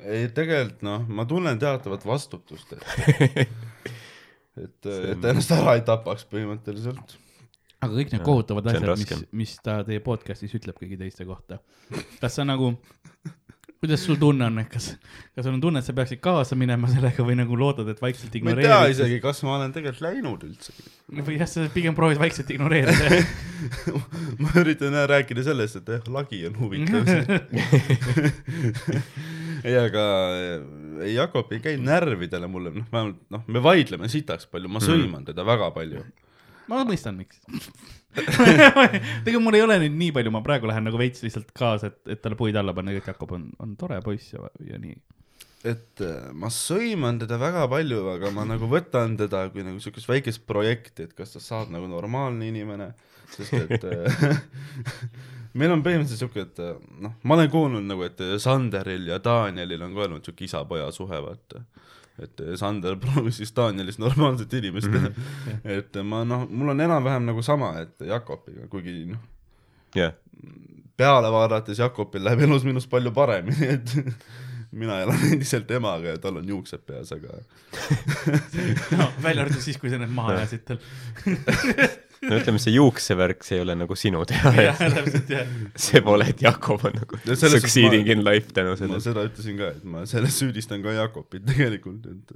[0.01, 3.47] ei, tegelikult noh, ma tunnen teatavat vastutust, et,
[4.65, 7.19] et, et ennast ära ei tapaks põhimõtteliselt.
[7.83, 11.59] Aga kõik need kohutavad asjad, mis mis ta teie podcast'is ütleb kõigi teiste kohta.
[12.21, 12.73] kas sa nagu,
[13.77, 14.89] kuidas sul tunne on, et kas,
[15.35, 18.33] kas sul on tunne, et sa peaksid kaasa minema sellega või nagu loodad, et vaikselt
[18.41, 18.95] ma ei tea ignoreerid?
[18.95, 20.73] isegi, kas ma olen tegelikult läinud üldse.
[21.19, 23.21] või jah, sa pigem proovid vaikselt ignoreerida.
[24.41, 27.05] ma üritan jah rääkida sellest, et jah, lagi on huvitav.
[29.67, 30.03] ei, aga
[31.13, 35.45] Jakob ei käi närvidele mulle, noh, vähemalt noh, me vaidleme sitaks palju, ma sõiman teda
[35.45, 36.01] väga palju.
[36.71, 37.41] Ma mõistan, miks.
[38.17, 41.99] tegelikult mul ei ole nüüd nii palju, ma praegu lähen nagu veits lihtsalt kaasa, et,
[42.15, 44.95] et talle puid alla panna, et Jakob on, on tore poiss ja, ja nii.
[45.69, 50.09] et äh, ma sõiman teda väga palju, aga ma nagu võtan teda kui nagu siukest
[50.09, 52.91] väikest projekti, et kas ta saab nagu normaalne inimene,
[53.35, 54.31] sest et äh,
[55.59, 59.85] meil on põhimõtteliselt siuke, et äh, noh, ma olen kuulnud nagu, et Sanderil ja Danielil
[59.85, 61.67] on ka olnud siuke isa-poja suhe, vaata.
[62.23, 65.11] Et Sander proovis siis Danielist normaalset inimest teha.
[65.77, 69.21] et ma noh, mul on enam-vähem nagu sama, et Jakobiga, kuigi noh,
[69.95, 70.15] jah,
[70.97, 73.95] peale vaadates Jakobil läheb elus minust palju paremini, et
[74.79, 77.39] mina elan endiselt emaga ja tal on juuksed peas, aga
[78.97, 80.79] no välja arvatud siis, kui sa need maha ajasid tal.
[82.27, 85.51] no ütleme, see juuksevärk, see ei ole nagu sinu teha, jah, täpselt jah.
[85.87, 89.03] see pole, et Jakob on nagu Ja succeeding ma- in life tänu ma sellele.
[89.05, 92.35] seda ütlesin ka, et ma selles süüdistan ka Jakobit tegelikult, et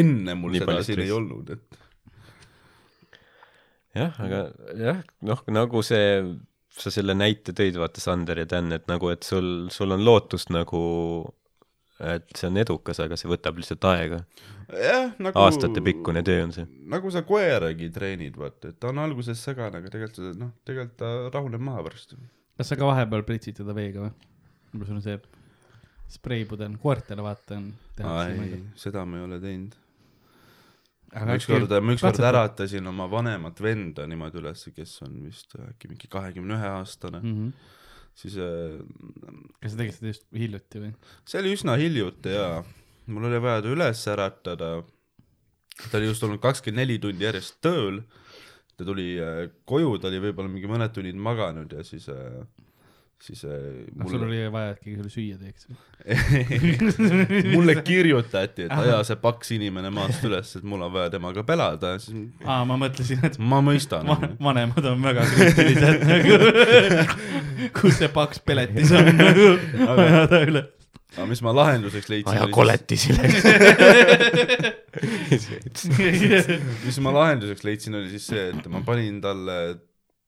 [0.00, 1.16] enne mul Nii seda siin ei stressi.
[1.18, 1.80] olnud, et
[3.94, 4.40] jah, aga
[4.80, 6.08] jah, noh, nagu see,
[6.74, 10.50] sa selle näite tõid, vaata, Sander ja Dan, et nagu, et sul, sul on lootust
[10.54, 10.80] nagu,
[12.00, 14.24] et see on edukas, aga see võtab lihtsalt aega.
[14.74, 16.66] jah, nagu aastatepikkune töö on see.
[16.90, 21.12] nagu sa koeragi treenid, vaata, et ta on alguses segane, aga tegelikult noh, tegelikult ta
[21.30, 22.16] rahuneb maha pärast.
[22.58, 24.12] kas sa ka vahepeal pritsid teda veega või?
[24.74, 25.20] või sul on see
[26.14, 27.70] spreipudel, koertele vaata on.
[28.02, 29.78] ei, seda ma ei ole teinud.
[31.14, 35.92] aga ma ükskord, ma ükskord äratasin oma vanemat venda niimoodi ülesse, kes on vist äkki
[35.92, 37.46] mingi kahekümne ühe aastane mm, Mhm.
[37.46, 37.82] -hmm.
[38.18, 38.78] Siis äh,
[39.60, 40.90] kas sa tegid seda just hiljuti või?
[41.28, 42.60] see oli üsna hiljuti jaa,
[43.10, 44.70] mul oli vaja ta üles äratada.
[45.90, 48.02] ta oli just olnud kakskümmend neli tundi järjest tööl.
[48.76, 52.42] ta tuli äh, koju, ta oli võib-olla mingi mõned tunnid maganud ja siis äh,,
[53.24, 53.52] siis äh,
[53.96, 55.62] noh, sul oli vaja, et keegi sulle süüa teeks.
[57.54, 61.88] mulle kirjutati, et aja see paks inimene maast üles, et mul on vaja temaga pelada,
[62.02, 62.14] siis
[62.44, 64.28] aa, ma mõtlesin, et ma mõistan va-.
[64.50, 66.32] vanemad on väga kriitilised nagu,
[67.78, 69.46] kus see paks peletis on nagu,
[69.94, 70.62] ajada üle.
[71.14, 73.22] aga mis ma lahenduseks leidsin, aja koletisile.
[76.84, 79.56] mis ma lahenduseks leidsin, oli siis see, et ma panin talle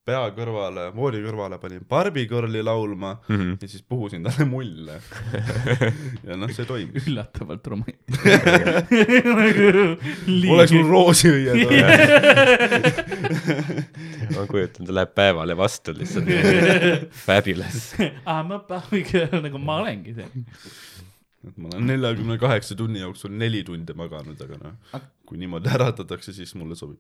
[0.07, 3.57] pea kõrvale, voodi kõrvale panin Barbi Girli laulma Mhm.
[3.63, 5.01] ja siis puhusin talle mulle.
[6.29, 7.07] ja noh, see toimis.
[7.11, 8.87] üllatavalt romantiline.
[10.55, 12.87] oleks mul roosiõied olnud.
[14.37, 16.31] ma kujutan, ta läheb päevale vastu lihtsalt.
[17.27, 17.83] Fabulous.
[18.25, 20.29] aa, ma pahan nagu ma olengi see.
[21.57, 26.55] ma olen neljakümne kaheksa tunni jooksul neli tundi maganud, aga noh, kui niimoodi äratatakse, siis
[26.59, 26.99] mulle sobib.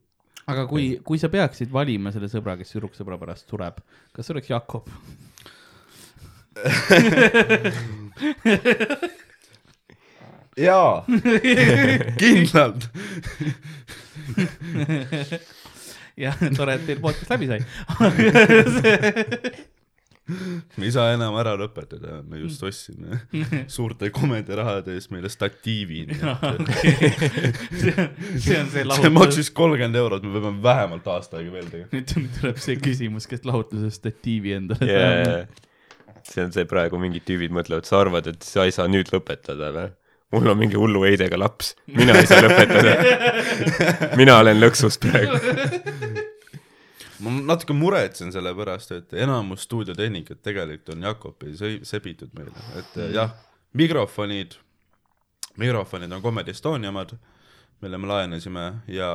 [0.51, 3.81] Aga kui, kui sa peaksid valima selle sõbra, kes tüdruksõbra pärast sureb,
[4.14, 4.85] kas see oleks Jakob?
[10.56, 11.05] jaa,
[12.20, 12.89] kindlalt.
[16.24, 17.60] jah, tore, et teil podcast läbi sai.
[20.27, 23.20] me ei saa enam ära lõpetada, me just ostsime
[23.70, 26.07] suurte komedierahade eest meile statiivi.
[26.11, 26.70] see on,
[28.43, 29.12] see on see see lahutus.
[29.15, 31.90] maksis kolmkümmend eurot, me peame vähemalt aasta aega veel tegema.
[31.94, 35.47] nüüd tuleb see küsimus, kes lahutusest statiivi endale Yeah.
[36.27, 39.70] see on see praegu mingid tüübid mõtlevad, sa arvad, et sa ei saa nüüd lõpetada
[39.74, 39.89] või?
[40.35, 42.97] mul on mingi hullu heidega laps, mina ei saa lõpetada.
[44.20, 45.39] mina olen lõksus praegu.
[47.24, 51.55] ma natuke muretsen selle pärast, et enamus stuudiotehnikat tegelikult on Jakobi
[51.86, 53.12] sebitud meile, et mm.
[53.16, 53.30] jah,
[53.76, 54.59] mikrofonid,
[55.60, 57.10] mikrofonid on Comedy Estonia omad,
[57.84, 59.10] mille me laenasime ja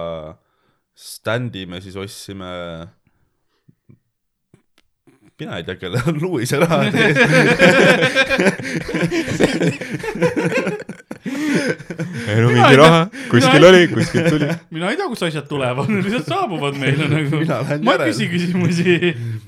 [0.96, 2.52] standi me siis ostsime
[5.42, 6.78] mina ei tea, kellel on Luise raha
[11.26, 12.42] ees.
[12.42, 14.50] no mingi raha, kuskil oli, kuskilt tuli.
[14.74, 17.44] mina ei tea, kust asjad tulevad, lihtsalt saabuvad meile nagu
[17.86, 18.98] ma ei küsi küsimusi.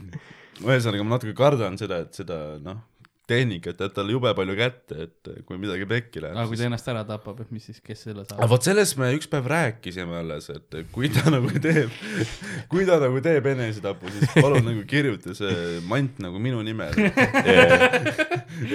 [0.63, 2.79] ühesõnaga, ma natuke kardan seda, et seda noh,
[3.27, 6.35] tehnikat jääb talle jube palju kätte, et kui midagi pekki läheb.
[6.35, 8.49] aga kui ta ennast ära tapab, et mis siis, kes selle aga saab?
[8.51, 11.93] vot sellest me üks päev rääkisime alles, et kui ta nagu teeb,
[12.71, 17.13] kui ta nagu teeb enesetapu, siis palun nagu kirjuta see mant nagu minu nimele.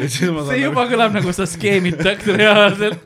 [0.09, 3.05] see juba kõlab nagu sa skeemitad reaalselt,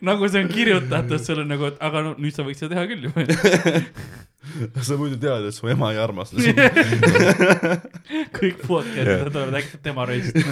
[0.00, 3.10] nagu see on kirjutatud sulle nagu, et aga no nüüd sa võiks seda teha küll
[3.10, 3.12] ju.
[4.88, 6.58] sa muidu tead, et su ema ei armasta sind.
[8.38, 10.34] kõik podcast'id tulevad äkki tema röst.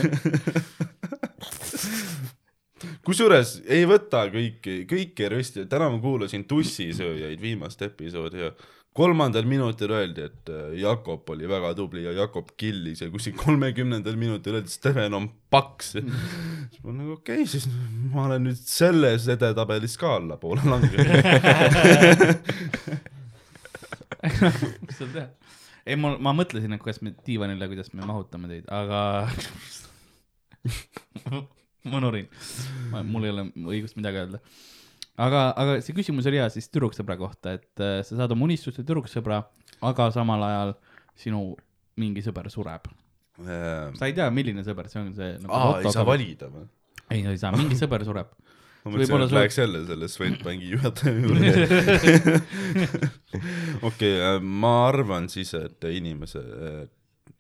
[3.06, 8.50] kusjuures ei võta kõiki, kõiki rösti, täna ma kuulasin Tussisööjaid viimast episoodi ja
[8.96, 14.16] kolmandal minutil öeldi, et äh, Jakob oli väga tubli ja Jakob killis ja kuskil kolmekümnendal
[14.18, 15.86] minutil öeldi, et Steven on paks.
[15.96, 17.64] siis ma nagu okei okay,, siis
[18.12, 21.06] ma olen nüüd selles edetabelis ka allapoole langenud.
[24.86, 25.26] mis seal teha?
[25.86, 29.00] ei, mul, ma mõtlesin, et kuidas me diivanile, kuidas me mahutame teid, aga
[31.90, 32.26] ma nurin,
[33.06, 33.46] mul ei ole
[33.76, 34.40] õigust midagi öelda.
[35.14, 38.82] aga, aga see küsimus oli hea siis tüdruksõbra kohta, et äh, sa saad oma unistuste
[38.82, 39.42] tüdruksõbra,
[39.86, 40.74] aga samal ajal
[41.16, 41.52] sinu
[42.00, 42.90] mingi sõber sureb.
[43.36, 46.66] sa ei tea, milline sõber see on, see nagu aa, ei saa valida või?
[47.12, 48.32] ei, ei saa, mingi sõber sureb.
[48.86, 52.38] Ma mõtlesin, et läheks jälle selle Swedbanki juhataja juurde.
[53.88, 54.12] okei,
[54.46, 56.42] ma arvan siis, et inimese,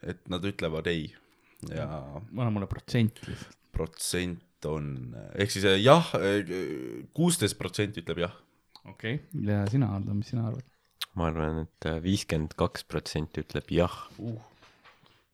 [0.02, 1.06] et nad ütlevad ei
[1.70, 3.58] ja anna mulle protsent lihtsalt.
[3.72, 4.90] protsent on,
[5.38, 6.08] ehk siis eh, jah,
[7.16, 8.34] kuusteist protsenti ütleb jah.
[8.84, 10.66] okei okay., ja sina, Aldo, mis sina arvad?
[11.16, 13.96] ma arvan, et viiskümmend kaks protsenti ütleb jah.
[14.18, 14.40] uh,.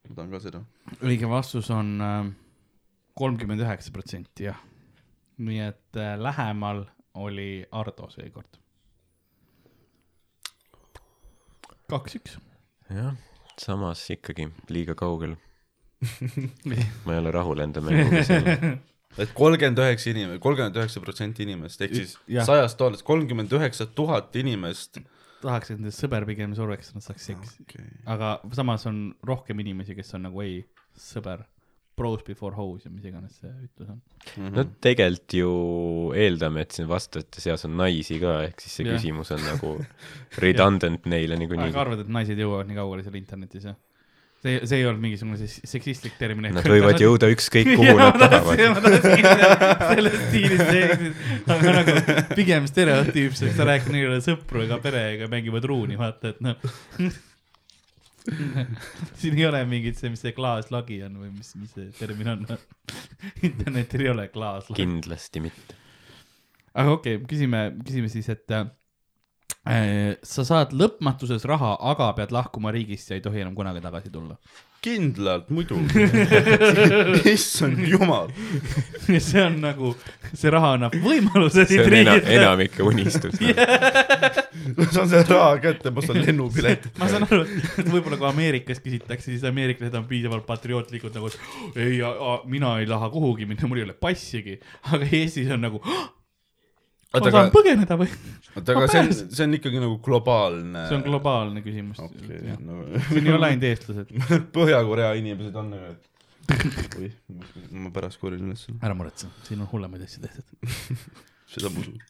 [0.09, 0.63] ma tahan ka seda.
[1.01, 1.97] õige vastus on
[3.19, 4.61] kolmkümmend üheksa protsenti, jah.
[5.39, 6.85] Nii et äh, lähemal
[7.15, 8.59] oli Ardo seekord.
[11.93, 12.39] kaks-üks.
[12.89, 13.17] jah,
[13.61, 15.37] samas ikkagi liiga kaugel.
[17.05, 18.49] ma ei ole rahul enda mänguga seal.
[19.23, 22.17] et kolmkümmend üheksa inimest, kolmkümmend üheksa protsenti inimest ehk siis
[22.49, 25.03] sajast tuhandest kolmkümmend üheksa tuhat inimest.
[25.43, 27.67] tahaks, et nende sõber pigem surveks, et nad saaks seksi.
[27.67, 27.89] Okay.
[28.09, 30.63] aga samas on rohkem inimesi, kes on nagu ei,
[30.99, 31.45] sõber,
[31.99, 34.01] bros before hoes ja mis iganes see ütlus on.
[34.55, 35.53] no tegelikult ju
[36.17, 38.99] eeldame, et siin vastajate seas on naisi ka, ehk siis see Jah.
[38.99, 39.77] küsimus on nagu
[40.45, 41.87] redundant neile niikuinii aga.
[41.87, 43.79] arvad, et naised jõuavad nii kaugele seal internetis, jah?
[44.43, 46.49] see, see ei olnud mingisugune siis seksistlik termin.
[46.57, 48.63] Nad võivad jõuda ükskõik kuhu nad tahavad.
[49.93, 51.21] selles stiilis seeksid,
[51.55, 51.99] aga nagu
[52.35, 56.59] pigem stereotüüpselt, sa räägid neile sõpru ega perega mängivad ruuni, vaata, et noh.
[59.21, 62.45] siin ei ole mingit see, mis see klaaslagi on või mis, mis see termin on.
[63.49, 64.79] internetil ei ole klaaslagi.
[64.83, 65.79] kindlasti mitte.
[66.75, 68.67] aga okei okay,, küsime, küsime siis, et äh,
[70.27, 74.39] sa saad lõpmatuses raha, aga pead lahkuma riigist ja ei tohi enam kunagi tagasi tulla.
[74.83, 76.07] kindlalt muidugi.
[77.35, 78.33] issand jumal.
[79.07, 79.95] see on nagu,
[80.35, 83.39] see raha annab võimaluse see on ena, enamike unistus.
[83.43, 84.42] ma
[84.93, 86.93] saan selle raha kätte, ma saan lennupileti.
[87.01, 87.43] ma saan aru,
[87.81, 92.01] et võib-olla kui Ameerikas küsitakse, siis ameeriklased on piisavalt patriootlikud nagu, et ei,
[92.51, 94.59] mina ei taha kuhugi minna, mul ei ole passigi.
[94.91, 98.09] aga Eestis on nagu, ma oota, tahan aga, põgeneda või?
[98.55, 100.87] oota, aga see on, see on ikkagi nagu globaalne.
[100.89, 102.57] see on globaalne küsimus okei, okay,.
[102.63, 104.17] no siin ei ole ainult eestlased.
[104.57, 106.09] Põhja-Korea inimesed on nagu, et
[106.99, 107.13] oih,
[107.71, 110.75] ma pärast korjan üles, ära muretse, siin on hullemaid asju tehtud.
[111.53, 112.01] seda ma usun.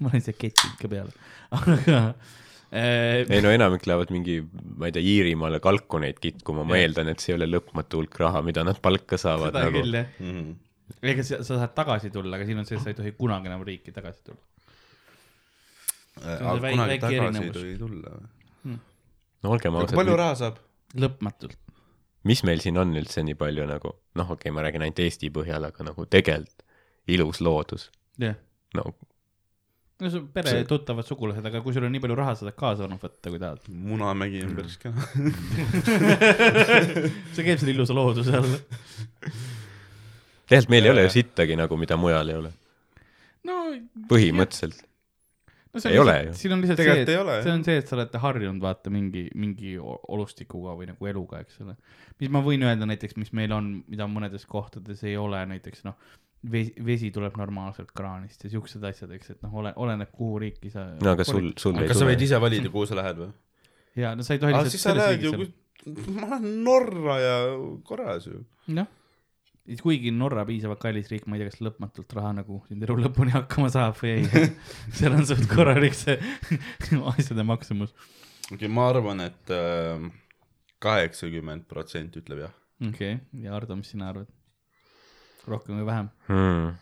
[0.00, 1.12] Ma olen siia kettinud ka peale,
[1.56, 1.98] aga
[2.72, 4.38] äh, ei no enamik lähevad mingi,
[4.78, 6.86] ma ei tea, Iirimaale kalkuneid kitkuma, ma Jah.
[6.86, 9.80] eeldan, et see ei ole lõpmatu hulk raha, mida nad palka saavad seda nagu.
[9.82, 10.12] küll jah.
[10.22, 10.52] Mhm.
[11.12, 13.50] ega sa, sa saad tagasi tulla, aga siin on see, et sa ei tohi kunagi
[13.50, 14.42] enam riiki tagasi tulla.
[16.20, 17.56] aga see väike- kunagi tagasi ei erinevus.
[17.58, 18.78] tohi tulla või?
[19.42, 20.62] no olgem kui palju ausad, raha saab?
[21.04, 21.56] lõpmatult.
[22.28, 25.30] mis meil siin on üldse nii palju nagu, noh, okei okay,, ma räägin ainult Eesti
[25.34, 26.66] põhjal, aga nagu tegelikult
[27.10, 27.88] ilus loodus,
[28.20, 28.36] jah.
[28.76, 28.92] no
[30.00, 32.56] no su pere See- tuttavad, sugulased, aga kui sul on nii palju raha, sa saad
[32.58, 33.66] kaasa olnud võtta, kui tahad.
[33.68, 35.04] Munamägi on päris kena.
[37.34, 38.54] see käib selle ilusa looduse all.
[40.50, 42.52] tegelikult meil ei ole ju sittagi nagu, mida mujal ei ole,
[43.46, 43.58] no,
[44.10, 44.80] põhimõtteliselt.
[45.74, 46.40] no see Ei on ole lihtsalt- ju.
[46.40, 48.64] siin on lihtsalt Tegelikult see, ei ole, et see on see, et sa oled harjunud
[48.64, 51.76] vaata mingi, mingi olustikuga või nagu eluga, eks ole.
[52.20, 55.96] mis ma võin öelda näiteks, mis meil on, mida mõnedes kohtades ei ole, näiteks noh,
[56.52, 60.72] vesi, vesi tuleb normaalselt kraanist ja siuksed asjad, eks, et noh, ole, oleneb kuhu riiki
[60.72, 60.86] sa.
[61.00, 62.28] no aga sul, sul ei kas sa võid tule.
[62.28, 63.32] ise valida, kuhu sa lähed või?
[64.00, 65.50] ja no sa ei tohi aga siis sa lähed ju
[66.14, 67.36] ma lähen Norra ja
[67.84, 68.42] korras ju.
[68.76, 68.88] noh,
[69.82, 73.34] kuigi Norra piisavalt kallis riik, ma ei tea, kas lõpmatult raha nagu sind elu lõpuni
[73.36, 74.48] hakkama saab või ei.
[74.98, 76.18] seal on suht korralik see
[77.14, 77.94] asjade maksumus.
[78.48, 79.54] okei okay,, ma arvan, et
[80.80, 82.60] kaheksakümmend protsenti ütleb jah.
[82.80, 84.28] okei okay., ja Ardo, mis sina arvad?
[85.48, 86.10] Rohkem või vähem?
[86.28, 86.72] hmm..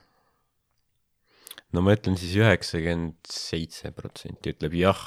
[1.76, 5.04] no ma ütlen siis üheksakümmend seitse protsenti ütleb jah.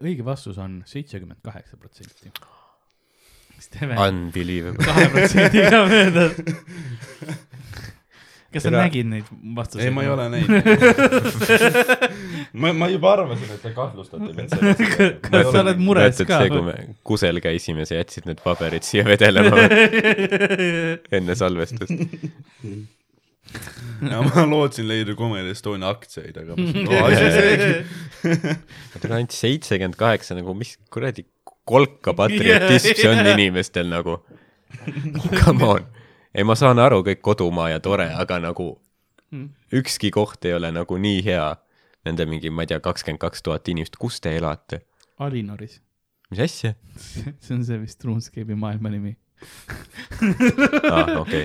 [0.00, 2.32] õige vastus on seitsekümmend kaheksa protsenti.
[3.82, 4.84] Unbelievable.
[4.84, 6.38] kahe protsendiga möödas.
[8.52, 8.80] kas sa Tere.
[8.80, 9.26] nägid neid
[9.56, 9.86] vastuseid?
[9.88, 10.52] ei, ma ei ole näinud.
[12.52, 14.78] ma, ma juba arvasin, et te kahtlustate mind selles.
[15.28, 16.76] kas sa oled mures ka see, kui me
[17.10, 19.66] kusel käisime, sa jätsid need paberid siia vedelema
[21.18, 21.92] enne salvestust.
[24.08, 28.56] ja ma lootsin leida Comedy Estonia aktsiaid, aga ma mõtlesin, et asi.
[28.94, 31.24] Nad on ainult seitsekümmend kaheksa nagu, mis kuradi
[31.68, 34.18] kolka patriotism see on inimestel nagu.
[35.44, 35.86] Come on.
[36.38, 38.68] ei, ma saan aru, kõik kodumaa ja tore, aga nagu
[39.74, 41.48] ükski koht ei ole nagu nii hea.
[42.06, 44.78] Nende mingi, ma ei tea, kakskümmend kaks tuhat inimest, kus te elate?
[45.20, 45.80] Alinoris,
[46.30, 46.70] mis asja?
[47.42, 49.16] see on see vist RuneScape'i maailma nimi.
[50.88, 51.44] aa, Ah, okei.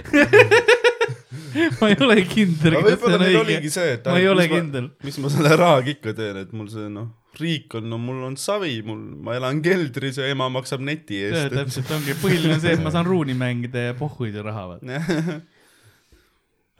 [1.81, 3.71] ma ei ole kindel, kas see võib-olla on neil õige oligi.
[3.73, 4.87] see, et ma ei ole mis kindel.
[5.09, 7.09] mis ma selle rahaga ikka teen, et mul see noh,
[7.41, 11.53] riik on, no mul on savi, mul, ma elan keldris ja ema maksab neti eest.
[11.53, 15.39] täpselt ongi, põhiline on see, et ma saan ruuni mängida ja pohhuida raha vaata.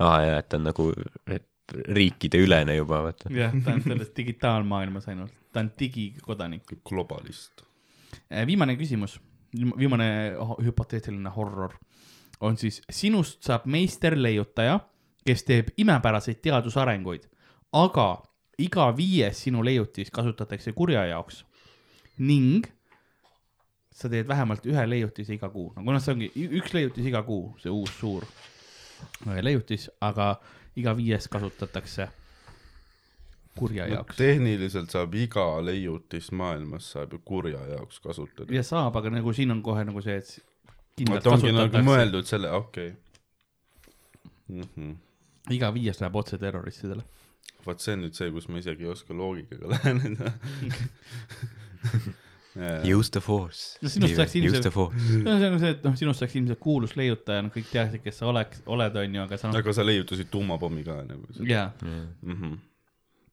[0.08, 0.90] aa jaa, et ta on nagu
[1.28, 3.32] et riikide ülene juba, vaata.
[3.34, 6.76] jah, ta on selles digitaalmaailmas ainult, ta on digikodanik.
[6.86, 7.66] globalist.
[8.46, 9.20] viimane küsimus,
[9.54, 10.10] viimane
[10.66, 11.76] hüpoteetiline horror
[12.44, 14.80] on siis sinust saab meisterleiutaja,
[15.24, 17.30] kes teeb imepäraseid teadusarenguid,
[17.80, 18.08] aga
[18.60, 21.44] iga viies sinu leiutis kasutatakse kurja jaoks
[22.18, 22.66] ning
[23.94, 27.54] sa teed vähemalt ühe leiutise iga kuu, no kuna see ongi üks leiutis iga kuu,
[27.62, 28.26] see uus suur
[29.28, 30.36] äh, leiutis, aga
[30.80, 32.10] iga viies kasutatakse
[33.58, 34.18] kurja no, jaoks.
[34.18, 38.54] tehniliselt saab iga leiutis maailmas saab ju kurja jaoks kasutada.
[38.54, 40.34] ja saab, aga nagu siin on kohe nagu see, et
[40.98, 42.98] kindlalt nagu kasutatakse, mõeldud selle, okei okay.
[44.48, 44.70] mm.
[44.76, 44.96] -hmm.
[45.58, 47.06] iga viies läheb otse terroristidele.
[47.65, 50.34] Vot see on nüüd see, kus ma isegi ei oska loogikaga läheneda.
[52.86, 53.80] Use the force.
[53.82, 55.07] No sinust saaks Use ilmselt- the force.
[55.26, 58.20] no see on see, et noh, sinust saaks ilmselt kuulus leiutaja, no kõik teaksid, kes
[58.22, 61.26] sa oleks, oled, onju, aga sa noh, aga sa leiutasid tuumapommi ka nagu.
[61.49, 62.57] jaa, -hmm.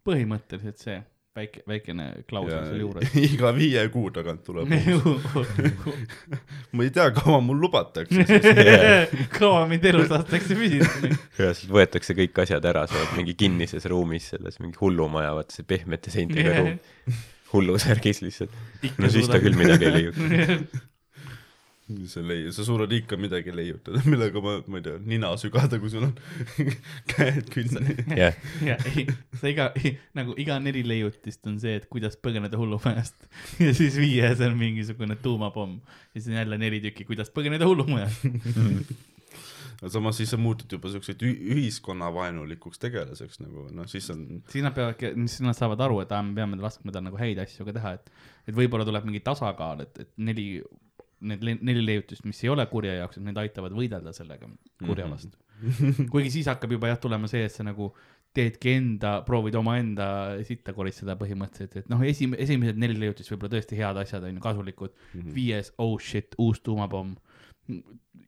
[0.09, 1.03] põhimõtteliselt see
[1.41, 3.15] väike, väikene klausel seal juures.
[3.29, 4.71] iga viie kuu tagant tuleb.
[6.75, 8.27] ma ei tea, kaua mul lubatakse
[9.39, 10.89] kaua mind elus lastakse püsida.
[11.41, 15.57] ja siis võetakse kõik asjad ära, sa oled mingi kinnises ruumis selles, mingi hullumaja, vaata
[15.57, 16.79] see pehmete seintega ruum.
[17.55, 18.55] hullusärgis lihtsalt.
[18.99, 20.87] no siis ta küll midagi ei leiuta.
[22.12, 25.93] sa leia-, sa suudad ikka midagi leiutada, millega ma, ma ei tea, nina sügada, kui
[25.93, 26.15] sul on
[27.12, 27.97] käed külge.
[28.19, 29.07] jah, ja ei,
[29.41, 29.71] sa iga,
[30.19, 33.29] nagu iga neli leiutist on see, et kuidas põgeneda hullumajast
[33.62, 35.79] ja siis viies on mingisugune tuumapomm
[36.15, 38.27] ja siis on jälle neli tükki, kuidas põgeneda hullumajast.
[39.89, 45.15] samas siis sa muutud juba siukseks ühiskonnavaenulikuks tegelaseks nagu noh, siis on siis nad peavadki,
[45.27, 47.95] siis nad saavad aru, et aa, me peame laskma tal nagu häid asju ka teha,
[47.99, 48.12] et,
[48.51, 50.49] et võib-olla tuleb mingi tasakaal, et, et neli,
[51.21, 54.49] need neli leiutist, mis ei ole kurja jaoks, et need aitavad võidelda sellega
[54.85, 55.13] kurja Mhm.
[55.13, 55.37] vastu.
[56.11, 57.91] kuigi siis hakkab juba jah tulema see, et sa nagu
[58.33, 60.07] teedki enda, proovid omaenda
[60.47, 64.41] sitta koristada põhimõtteliselt, et noh, esim-, esimesed neli leiutist võib-olla tõesti head asjad on ju
[64.41, 65.27] kasulikud mm, Mhm.
[65.29, 65.35] -hmm.
[65.35, 67.17] viies, oh shit, uus tuumapomm.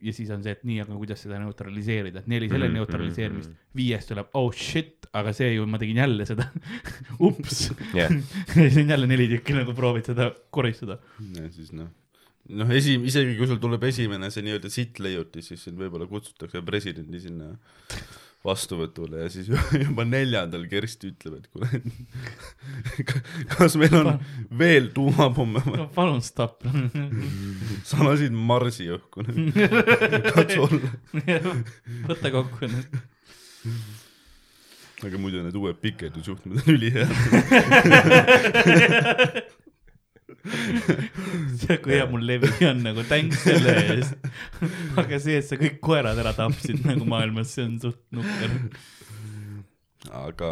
[0.02, 3.50] ja siis on see, et nii, aga kuidas seda neutraliseerida, et neli selle Mhm, neutraliseerimist
[3.50, 6.46] mhm., viies tuleb oh shit, aga see ju ma tegin jälle seda,
[7.20, 10.98] ups jah, ja siis on jälle neli tükki nagu proovid seda koristada.
[11.36, 11.88] ja siis noh,
[12.58, 16.62] noh esi-, isegi kui sul tuleb esimene see nii-öelda sitt leiutis, siis sind võib-olla kutsutakse
[16.66, 17.52] presidendi sinna
[18.42, 19.48] vastuvõtule ja siis
[19.84, 21.68] juba neljandal Kersti ütleb, et kuule,
[23.54, 24.10] kas meil on
[24.58, 25.62] veel tuumapomme,
[25.94, 26.66] palun stopp.
[27.88, 29.26] sa lasid Marsi õhku,
[30.34, 30.90] katsu olla.
[32.10, 33.00] võta kokku ennast.
[35.02, 37.10] aga muidu need uued pikendusjuhtmed on ülihead.
[41.60, 44.26] see, kui hea mul levi on nagu thanks selle eest.
[44.98, 48.56] aga see, et sa kõik koerad ära tapsid nagu maailmas, see on suht nukker.
[50.22, 50.50] aga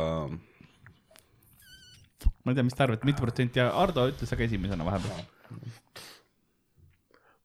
[2.44, 5.24] ma ei tea, mis te arvate, mitu protsenti, Ardo ütles aga esimesena vahepeal.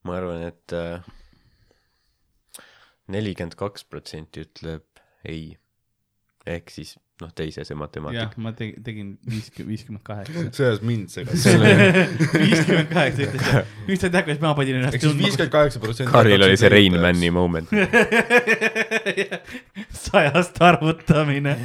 [0.05, 1.01] ma arvan, et äh,
[3.11, 4.85] nelikümmend kaks protsenti ütleb
[5.25, 5.55] ei.
[6.45, 10.43] ehk siis noh, teise see jah matemaatika., ma tegin, tegin viiskümmend, viiskümmend kaheksa.
[10.57, 11.45] see ajas mind segas.
[12.45, 13.45] viiskümmend kaheksa ütles,
[13.87, 16.11] nüüd sa tead, kuidas ma pidin ennast siis viiskümmend kaheksa protsenti.
[16.15, 17.71] Karlil oli see Rain Mani moment.
[20.05, 21.55] sajast arvutamine.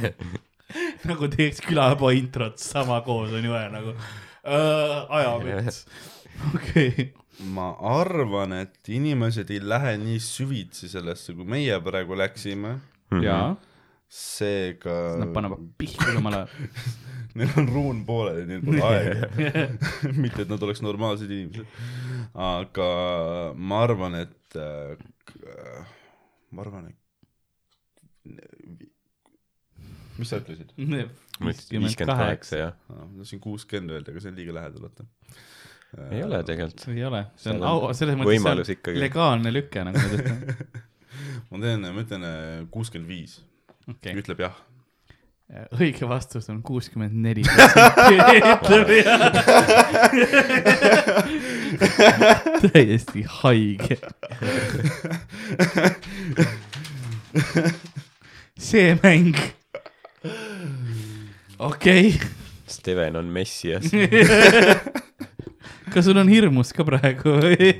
[1.09, 5.81] nagu teeks külapoe introt sama koos on ju vaja nagu äh, ajamets.
[6.55, 7.09] okei okay.,
[7.51, 12.75] ma arvan, et inimesed ei lähe nii süvitsi sellesse, kui meie praegu läksime,
[13.11, 13.23] Mhm.
[13.25, 13.55] jaa,
[14.11, 16.43] seega nad panevad pihku jumala.
[17.39, 19.29] neil on ruun pooleli, neil pole aega.
[20.23, 21.65] mitte, et nad oleks normaalsed inimesed.
[22.35, 22.87] aga
[23.55, 25.85] ma arvan, et äh,
[26.51, 26.99] ma arvan, et
[30.19, 30.73] mis sa ütlesid?
[31.41, 32.73] viiskümmend kaheksa, jah.
[32.91, 35.07] ma tahtsin kuuskümmend öelda, aga see on liiga lähedal, vaata.
[36.11, 36.83] ei ole tegelikult.
[36.91, 39.05] ei ole, see on au, selles mõttes see on ikkagi.
[39.07, 40.83] legaalne lüke nagu nad ütlevad.
[41.47, 42.27] ma teen, ma ütlen
[42.75, 43.39] kuuskümmend viis,
[43.91, 44.55] okei, ütleb jah.
[45.75, 47.43] õige vastus on kuuskümmend neli.
[52.71, 53.97] täiesti haige.
[58.57, 59.35] see mäng.
[61.59, 62.27] okei okay.,
[62.71, 63.91] Steven on messias.
[65.93, 67.73] kas sul on hirmus ka praegu või?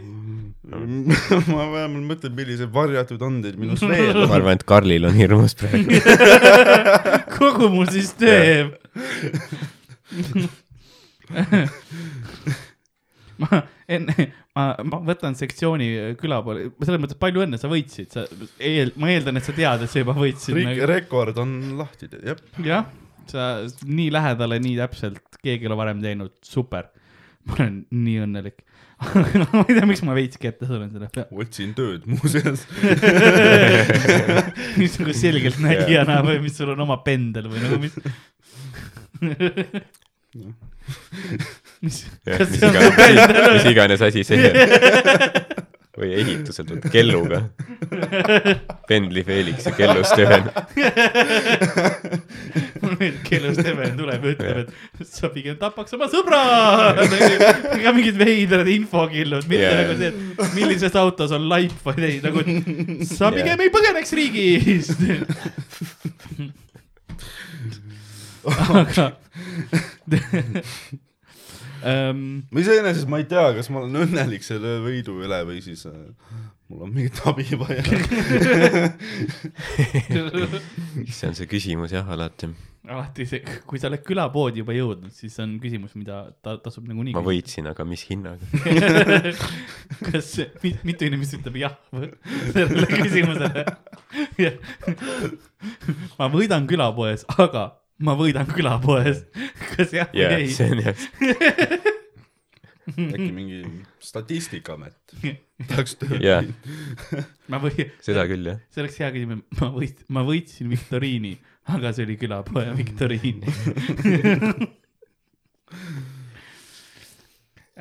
[1.52, 5.90] ma vähemalt mõtlen, milliseid varjatud andeid minus veel ma arvan, et Karlil on hirmus praegu.
[7.38, 8.68] kogu mu süsteem.
[13.42, 13.62] ma
[13.92, 14.16] enne,
[14.58, 18.22] ma, ma võtan sektsiooni külapoole, selles mõttes palju õnne, sa võitsid, sa
[18.60, 20.88] eel-, ma eeldan, et sa tead, et sa juba võitsid nagu..
[20.92, 22.42] rekord on lahti, jah.
[22.66, 22.90] jah,
[23.32, 23.52] sa
[23.88, 26.92] nii lähedale, nii täpselt, keegi ei ole varem teinud, super.
[27.48, 28.60] ma olen nii õnnelik.
[29.54, 31.30] ma ei tea, miks ma veits kätte suren selle peale.
[31.42, 32.68] otsin tööd muuseas.
[34.82, 37.98] mis nagu selgelt nägijana või mis sul on oma pendel või nagu mis.
[41.82, 45.58] mis, kas see on su pendel mis iganes asi see on.
[45.98, 47.42] või ehituselt, kelluga.
[48.88, 50.48] pendli Felix ja kellu Steven.
[53.28, 56.42] kellus Steven tuleb ja ütleb, et sa pigem tapaks oma sõbra.
[57.84, 59.84] ka mingid veidrad infokillud, mitte yeah.
[59.84, 62.40] nagu see, et millises autos on laip, vaid ei nagu,
[63.12, 63.64] sa pigem Jaa.
[63.68, 65.00] ei põgeneks riigist.
[68.82, 69.12] aga
[71.84, 72.24] um,.
[72.52, 75.94] ma iseenesest ma ei tea, kas ma olen õnnelik selle võidu üle või siis äh,
[76.72, 77.84] mul on mingit abi vaja.
[81.12, 82.48] see on see küsimus jah, alati.
[82.88, 87.14] alati see, kui sa oled külapoodi juba jõudnud, siis on küsimus, mida ta tasub nagunii
[87.18, 88.44] ma võitsin, aga mis hinnaga?
[90.08, 90.28] kas,
[90.88, 91.76] mitu inimest ütleb jah
[92.56, 93.62] sellele küsimusele?
[96.20, 97.64] ma võidan külapoes, aga
[98.06, 99.26] ma võidan külapoes.
[99.76, 100.52] kas jah või jah, ei?
[100.54, 101.08] see on jah,
[102.92, 103.62] äkki mingi
[104.04, 105.16] statistikaamet
[105.70, 106.42] tahaks tööle Jaa.
[106.46, 107.24] minna.
[107.52, 108.60] ma või, seda küll jah.
[108.74, 111.36] see oleks hea küsimus, ma võit-, ma võitsin viktoriini,
[111.72, 113.44] aga see oli külapoe viktoriin.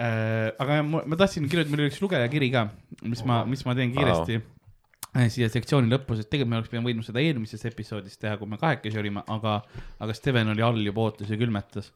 [0.01, 2.61] Äh, aga ma, ma tahtsin kirjutada, mul oli üks lugejakiri ka,
[3.05, 4.45] mis ma, mis ma teen kiiresti äh,
[5.31, 8.59] siia sektsiooni lõppu, sest tegelikult me oleks pidanud võinud seda eelmises episoodis teha, kui me
[8.61, 9.57] kahekesi olime, aga,
[10.03, 11.91] aga Steven oli all juba ootas ja külmetas.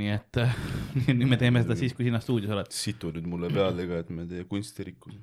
[0.00, 0.54] nii et äh,
[1.18, 2.70] nüüd me teeme seda siis, kui sina stuudios oled.
[2.72, 5.18] situ nüüd mulle peale ka, et me teie kunstirikkus.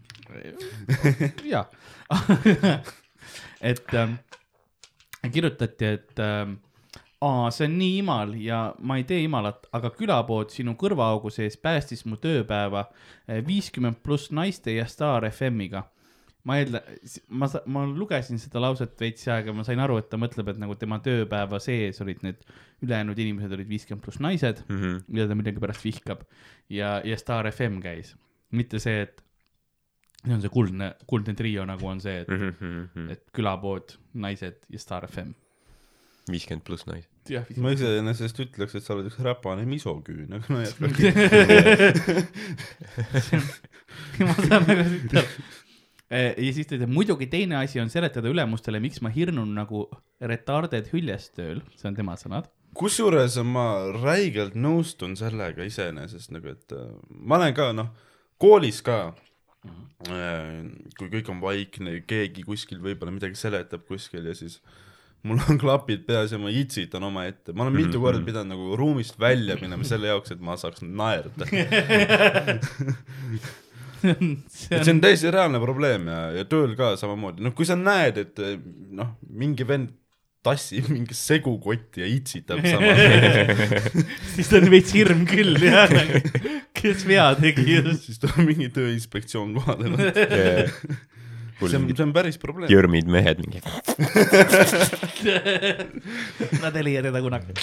[1.53, 1.65] jaa,
[3.71, 4.19] et ähm,
[5.25, 6.59] kirjutati, et ähm,
[7.23, 11.57] aa, see on nii imal ja ma ei tee imalat, aga külapood sinu kõrvaaugu sees
[11.57, 12.85] päästis mu tööpäeva
[13.47, 15.87] viiskümmend pluss naiste ja Star FM-iga.
[16.43, 16.81] Ma eeldan,
[17.31, 20.75] ma, ma lugesin seda lauset veits aega, ma sain aru, et ta mõtleb, et nagu
[20.75, 22.41] tema tööpäeva sees olid need
[22.83, 24.59] ülejäänud inimesed olid viiskümmend pluss naised,
[25.07, 26.25] mida ta millegipärast vihkab
[26.69, 28.11] ja, ja Star FM käis,
[28.51, 29.23] mitte see, et
[30.25, 33.07] see on see kuldne, kuldne trio nagu on see, et, Mhm.
[33.15, 35.31] et külapood, naised ja Star FM.
[36.31, 37.07] viiskümmend pluss naisi.
[37.31, 41.11] jah, ma iseenesest ütleks, et sa oled üks räpane misoküün, aga no jätkake.
[44.27, 45.43] ma saan väga siit aru.
[46.13, 49.87] Ja siis ta ütleb, muidugi teine asi on seletada ülemustele, miks ma hirnun nagu
[50.21, 52.49] retarded hüljestööl, see on tema sõnad.
[52.77, 53.67] kusjuures ma
[54.01, 57.89] räigelt nõustun sellega iseenesest nagu, et äh, ma olen ka noh,
[58.41, 58.97] koolis ka
[60.09, 60.63] äh,
[60.97, 64.55] kui kõik on vaikne, keegi kuskil võib-olla midagi seletab kuskil ja siis
[65.23, 69.15] mul on klapid peas ja ma itsitan omaette, ma olen mitu korda pidanud nagu ruumist
[69.21, 71.47] välja minema selle jaoks, et ma saaks naerda.
[74.03, 78.19] see see on täiesti reaalne probleem ja, ja tööl ka samamoodi, noh, kui sa näed,
[78.25, 78.57] et eh,
[78.93, 79.93] noh, mingi vend
[80.43, 82.99] tassib mingi segukotti ja itsitab samas,
[84.35, 85.91] siis on veits hirm küll jah,
[86.75, 88.09] kes vea tegi just.
[88.09, 89.97] siis tuleb mingi tööinspektsioon kohale no..
[91.63, 92.67] see on, see on päris probleem.
[92.71, 93.63] jõrmid mehed mingi.
[96.63, 97.55] Nad ei leia teda kunagi.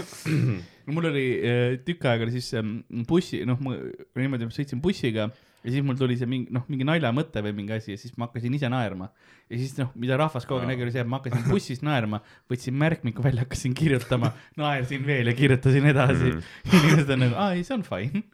[0.94, 3.76] mul oli äh, tükk aega oli siis ähm, bussi, noh, ma
[4.16, 5.28] niimoodi sõitsin bussiga
[5.64, 8.28] ja siis mul tuli see mingi, noh, mingi naljamõte või mingi asi ja siis ma
[8.28, 9.10] hakkasin ise naerma.
[9.50, 12.22] ja siis noh, mida rahvas kogu aeg nägi, oli see, et ma hakkasin bussis naerma,
[12.50, 16.48] võtsin märkmiku välja, hakkasin kirjutama, naersin veel ja kirjutasin edasi mm.
[16.80, 18.24] inimesed on nagu, aa ei, see on fine.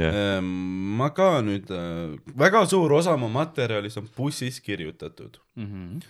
[0.00, 0.48] Ehm,
[0.98, 1.70] ma ka nüüd,
[2.38, 5.38] väga suur osa mu materjalist on bussis kirjutatud.
[5.60, 6.08] Mm -hmm.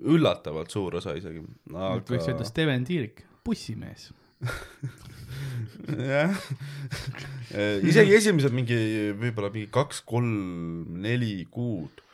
[0.00, 1.42] üllatavalt suur osa isegi.
[1.68, 4.12] võiks öelda aga Steven Tiirik, bussimees.
[6.04, 6.32] jah,
[7.84, 8.78] isegi esimesed mingi
[9.18, 12.04] võib-olla mingi kaks, kolm, neli kuud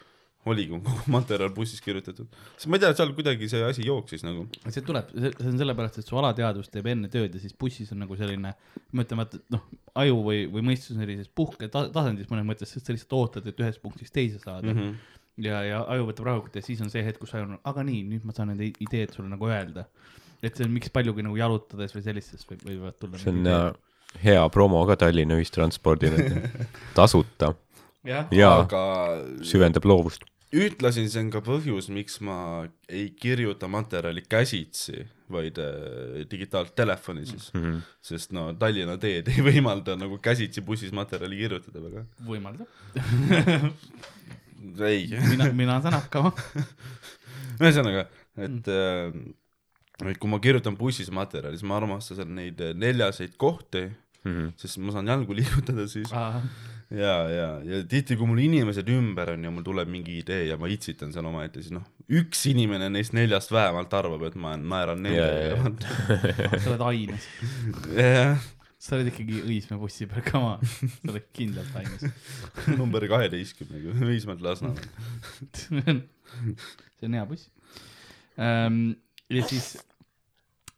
[0.48, 2.28] oligi kogu materjal bussis kirjutatud.
[2.56, 4.46] sest ma ei tea, seal kuidagi see asi jooksis nagu.
[4.72, 8.00] see tuleb, see on sellepärast, et su alateadvus teeb enne tööd ja siis bussis on
[8.04, 9.66] nagu selline, ma ütlen, et noh,
[10.00, 13.82] aju või, või mõistus on sellises puhketasandis mõnes mõttes, sest sa lihtsalt ootad, et ühest
[13.84, 14.78] punktist teise saada mm.
[14.80, 15.20] -hmm.
[15.44, 18.06] ja, ja aju võtab rahulikult ja siis on see hetk, kus aju on, aga nii,
[18.14, 19.90] nüüd ma saan need ideed sulle nagu öelda.
[20.42, 23.20] Et see on, miks paljugi nagu jalutades või sellistes või, võivad tulla.
[23.20, 23.70] see on äh,
[24.24, 26.26] hea promo ka Tallinna ühistranspordile.
[26.98, 27.54] tasuta
[28.06, 28.82] jah, ja aga
[29.46, 30.24] süvendab loovust.
[30.50, 37.52] ühtlasi see on ka põhjus, miks ma ei kirjuta materjali käsitsi, vaid äh, digitaaltelefoni siis
[37.54, 37.62] mm.
[37.62, 37.82] -hmm.
[38.02, 42.06] sest no Tallinna teed ei võimalda nagu käsitsi bussis materjali kirjutada väga.
[42.26, 42.66] võimaldab.
[44.90, 46.32] ei, mina, mina saan hakkama.
[47.60, 48.08] ühesõnaga,
[48.40, 49.14] et äh,
[50.08, 53.88] et kui ma kirjutan bussis materjali, siis ma armastan neid äh, neljaseid kohti,
[54.20, 54.50] Mhm.
[54.60, 56.42] sest ma saan jalgu liigutada siis aa,
[56.92, 60.58] ja, ja, ja tihti, kui mul inimesed ümber on ja mul tuleb mingi idee ja
[60.60, 65.08] ma itsitan seal omaette, siis noh, üks inimene neist neljast vähemalt arvab, et ma naeran
[65.08, 66.60] Ja, ja, nendele.
[66.60, 67.24] sa oled aines.
[67.96, 68.36] jah,
[68.76, 72.04] sa oled ikkagi Õismäe bussi peal, come on, sa oled kindlalt aines.
[72.80, 74.84] number kaheteistkümnega, Õismäelt Lasnamäel.
[75.64, 77.48] see on hea buss.
[78.36, 79.78] ja siis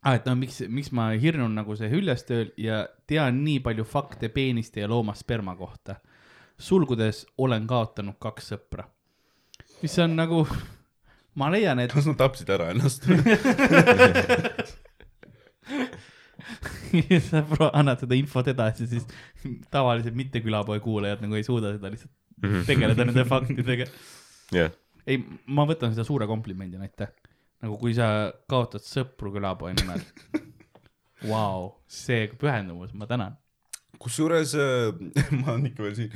[0.03, 4.29] ah,, et no miks, miks ma hirnun nagu see hüljestööl ja tean nii palju fakte
[4.33, 5.97] peeniste ja loomasperma kohta.
[6.59, 8.85] sulgudes olen kaotanud kaks sõpra.
[9.83, 10.47] mis on nagu,
[11.35, 13.07] ma leian, et kas nad tapsid ära ennast?
[17.31, 19.07] sa pro- annad seda infot edasi, siis
[19.73, 23.87] tavaliselt mitte külapoe kuulajad nagu ei suuda seda lihtsalt tegeleda nende faktidega.
[24.59, 24.73] jah,
[25.07, 27.13] ei, ma võtan seda suure komplimendina, aitäh.
[27.63, 30.03] Nagu kui sa kaotad sõpru külapoe nimel.
[31.31, 33.39] Vau, see pühendumus, ma tänan.
[34.03, 34.91] kusjuures äh,
[35.39, 36.11] ma olen ikka veel siin.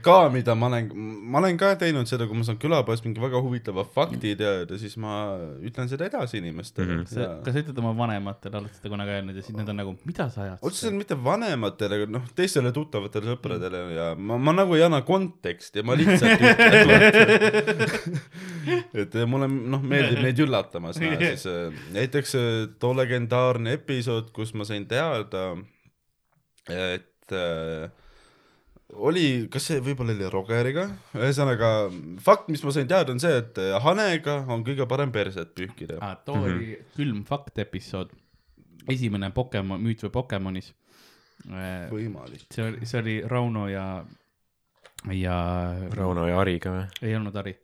[0.00, 0.86] ka, mida ma olen,
[1.28, 4.96] ma olen ka teinud seda, kui ma saan külapoest mingi väga huvitava fakti teada, siis
[4.96, 7.10] ma ütlen seda edasi inimestele mm.
[7.10, 9.92] sa, kas sa ütled oma vanematele, oled seda kunagi öelnud ja siis nad on nagu,
[10.08, 10.64] mida sa ajad?
[10.64, 15.84] otseselt mitte vanematele, aga noh, teistele tuttavatele sõpradele ja ma, ma nagu ei anna konteksti,
[15.84, 18.16] ma lihtsalt ütlen.
[18.68, 22.50] et mulle noh, meeldib neid üllatamas näha, siis äh, näiteks äh,
[22.82, 25.52] too legendaarne episood, kus ma sain teada,
[26.70, 27.90] et äh,
[28.90, 30.88] oli, kas see võib-olla oli Rogeriga,
[31.18, 31.70] ühesõnaga
[32.24, 36.18] fakt, mis ma sain teada, on see, et hanega on kõige parem perset pühkida ah,.
[36.26, 38.12] too oli külm fakt episood,
[38.90, 40.74] esimene Pokemon, müüt või Pokemonis.
[41.90, 42.48] võimalik.
[42.52, 43.86] see oli, see oli Rauno ja,
[45.14, 45.36] ja
[45.96, 46.86] Rauno ja Ariga või?
[47.06, 47.54] ei olnud Harri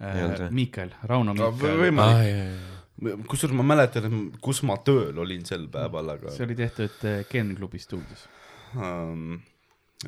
[0.00, 0.48] Või?.
[0.50, 1.80] Miikael, Rauno Aga Miikael.
[1.84, 3.26] võimalik.
[3.30, 7.54] kusjuures ma mäletan, kus ma tööl olin sel päeval, aga see oli tehtud äh, Ken
[7.58, 8.26] klubi stuudios.
[8.74, 9.40] um,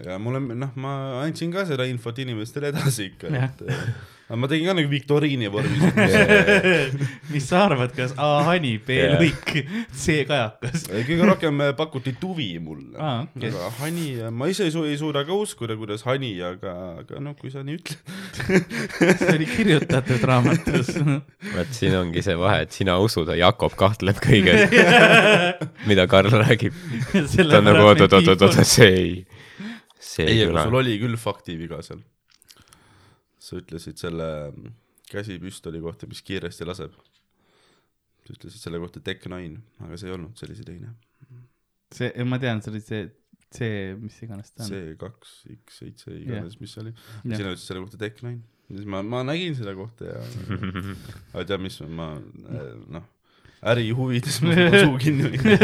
[0.04, 3.88] ja mulle, noh, ma andsin ka seda infot inimestele edasi ikka, et äh,
[4.26, 5.82] aga ma tegin ka nagu viktoriini vormis.
[7.32, 9.52] mis sa arvad, kas A hani, B lõik,
[9.94, 10.88] C kajakas?
[10.90, 13.52] kõige rohkem äh, pakuti tuvi mulle Aa, okei.
[13.52, 16.74] aga hani, ma ise ei, su ei suuda ka uskuda, kuidas hani, aga,
[17.04, 18.16] aga noh, kui sa nii ütled.
[19.20, 20.90] see oli kirjutatud raamatus.
[21.56, 24.74] vot siin ongi see vahe, et sina usud, aga Jakob kahtleb kõiges,
[25.86, 26.74] mida Karl räägib.
[27.14, 29.16] ta on nagu oot-oot-oot-oot, see ei,
[30.02, 30.82] see ei, ei aga sul kõla.
[30.82, 32.02] oli küll faktiviga seal.
[33.46, 34.26] Sa ütlesid selle
[35.10, 36.94] käsipüstoli kohta, mis kiiresti laseb.
[38.26, 39.54] sa ütlesid selle kohta Tech9,
[39.86, 40.88] aga see ei olnud, see oli see teine.
[41.94, 43.04] see, ma tean, see oli see,
[43.54, 44.70] see, mis iganes ta on.
[44.72, 46.92] C kaks, X seitse, iganes, mis see oli.
[47.22, 48.40] Sina ütlesid selle kohta Tech9.
[48.72, 50.18] siis ma, ma nägin seda kohta ja,
[51.36, 52.08] aga tead, mis ma,
[52.98, 53.06] noh,
[53.66, 55.54] äri huvides ma suu kinni hoidsin.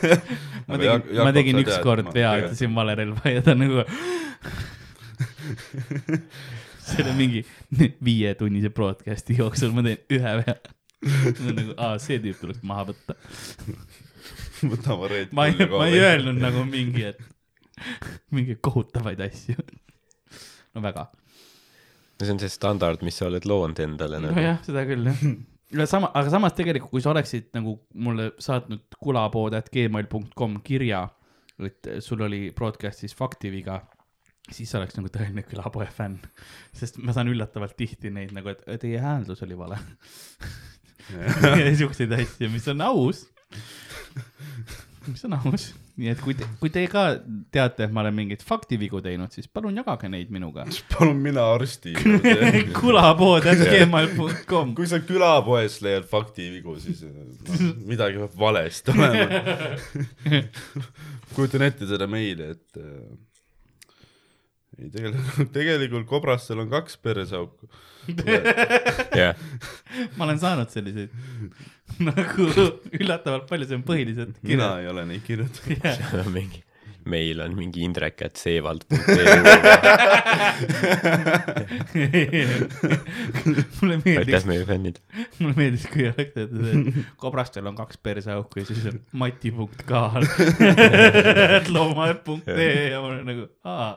[0.70, 3.80] ma tegin, ma tegin ükskord vea, ütlesin vale relva ja ta nagu.
[6.90, 7.42] see oli mingi
[8.06, 10.56] viietunnise broadcast'i jooksul, ma teen ühe vea.
[11.48, 13.16] nagu, aa, see tüüp tuleks maha võtta.
[14.70, 17.22] võtame Red ma ei, Bulli ma ei öelnud nagu mingi, et
[18.34, 19.56] mingeid kohutavaid asju.
[20.74, 21.06] no väga.
[22.20, 24.36] see on see standard, mis sa oled loonud endale nagu.
[24.36, 25.22] nojah, seda küll jah.
[25.80, 31.06] ja sama, aga samas tegelikult, kui sa oleksid nagu mulle saatnud kulapood.gmail.com kirja,
[31.64, 33.80] et sul oli broadcast'is faktiviga,
[34.54, 36.18] siis oleks nagu tõeline külapoe fänn.
[36.76, 39.78] sest ma saan üllatavalt tihti neid nagu, et teie hääldus oli vale.
[41.80, 43.24] siukseid asju, mis on aus.
[45.06, 47.04] mis on aus, nii et kui te, kui te ka
[47.54, 50.66] teate, et ma olen mingeid faktivigu teinud, siis palun jagage neid minuga.
[50.94, 51.94] palun mina arsti.
[52.80, 59.40] kulapood.gmail.com kui sa külapoes leiad faktivigu, siis no, midagi peab valesti olema.
[61.34, 62.86] kujutan ette seda meili, et äh,
[64.84, 67.70] ei tegelikult, tegelikult kobrastel on kaks perseauku.
[69.16, 69.36] jah,
[70.16, 71.12] ma olen saanud selliseid
[72.08, 72.48] nagu
[72.96, 75.84] üllatavalt palju, see on põhiliselt mina ei ole neid kirjutanud.
[75.84, 76.62] seal on mingi,
[77.10, 78.86] meil on mingi Indrek, et seevald.
[83.80, 85.00] mulle aitäh, meeldis, meie fännid.
[85.38, 89.82] mulle meeldis, kui oleks tehtud, et kobrastel on kaks perseauku ja siis on mati punkt
[89.88, 90.28] ka all.
[91.74, 93.90] loomaaed punkt ee ja ma olen nagu, aa.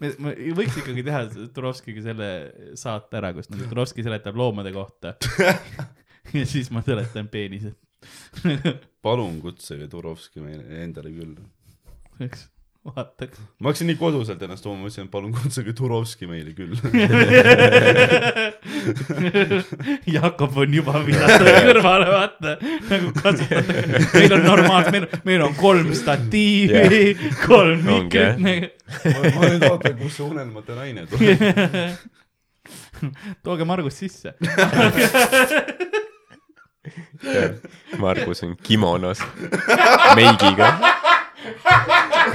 [0.00, 1.24] me, me võiks ikkagi teha
[1.54, 2.28] Turovskiga selle
[2.78, 5.16] saate ära, kus nagu Turovski seletab loomade kohta.
[6.38, 7.78] ja siis ma seletan peenised.
[9.04, 11.44] palun kutsuge Turovski meile endale külla.
[12.26, 12.48] eks,
[12.84, 13.38] vaataks.
[13.58, 16.74] ma hakkasin nii koduselt ennast tooma, ma ütlesin, et palun kutsuge Turovski meile küll.
[20.16, 22.56] Jakob on juba visatud kõrvale, vaata,
[22.88, 27.04] nagu kasutatakse, meil on normaalne, meil, meil on kolm statiivi,
[27.44, 28.34] kolm Ongi, jah.
[28.42, 28.74] mikrit,
[29.06, 31.38] ma ma nüüd ootan, kus see unelmate naine tuleb.
[33.46, 34.30] tooge Margus sisse.
[38.02, 39.20] Margus on kimonos,
[40.18, 40.68] meigiga.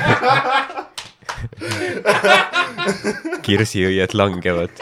[3.48, 4.74] kirsiõied langevad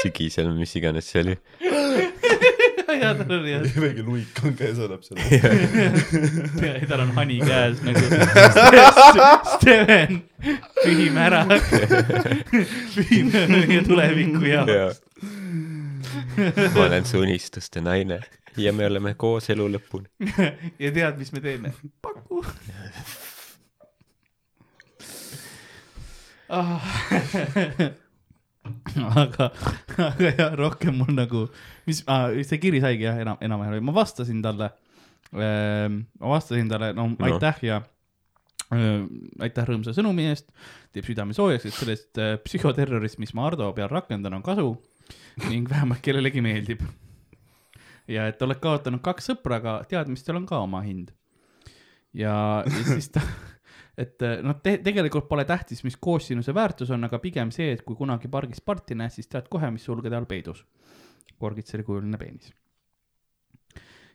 [0.00, 1.36] sügisel, mis iganes see oli.
[3.00, 5.22] ja tal on jah, väike luik on käes, annab selle.
[6.64, 8.04] ja tal on hani käes nagu
[9.54, 10.12] Steven,
[10.82, 11.42] pühime ära.
[12.96, 14.96] pühime meie tuleviku jaoks.
[16.74, 18.18] ma olen su unistuste naine
[18.56, 20.08] ja me oleme koos elu lõpuni.
[20.78, 21.68] ja tead, mis me teeme?
[22.02, 22.50] paku ah..
[29.22, 29.50] aga,
[29.96, 31.46] aga jah, rohkem mul nagu,
[31.88, 34.68] mis ah,, see kiri saigi jah, enam, enam-vähem, ma vastasin talle.
[35.30, 37.76] ma vastasin talle, no aitäh ja
[38.74, 39.02] öö,
[39.46, 40.48] aitäh rõõmsa sõnumi eest,
[40.94, 44.72] teeb südame soojaks, et sellest äh, psühhoterrorist, mis ma Ardo peal rakendan, on kasu
[45.48, 46.82] ning vähemalt kellelegi meeldib.
[48.10, 51.12] ja et oled kaotanud kaks sõpra, aga teadmistel on ka oma hind.
[52.12, 53.22] ja, ja siis ta,
[54.00, 57.98] et noh te,, tegelikult pole tähtis, mis koossinuse väärtus on, aga pigem see, et kui
[57.98, 60.64] kunagi pargis parti näed, siis tead kohe, mis sulgede all peidus.
[61.40, 62.52] korgitserikujuline peenis.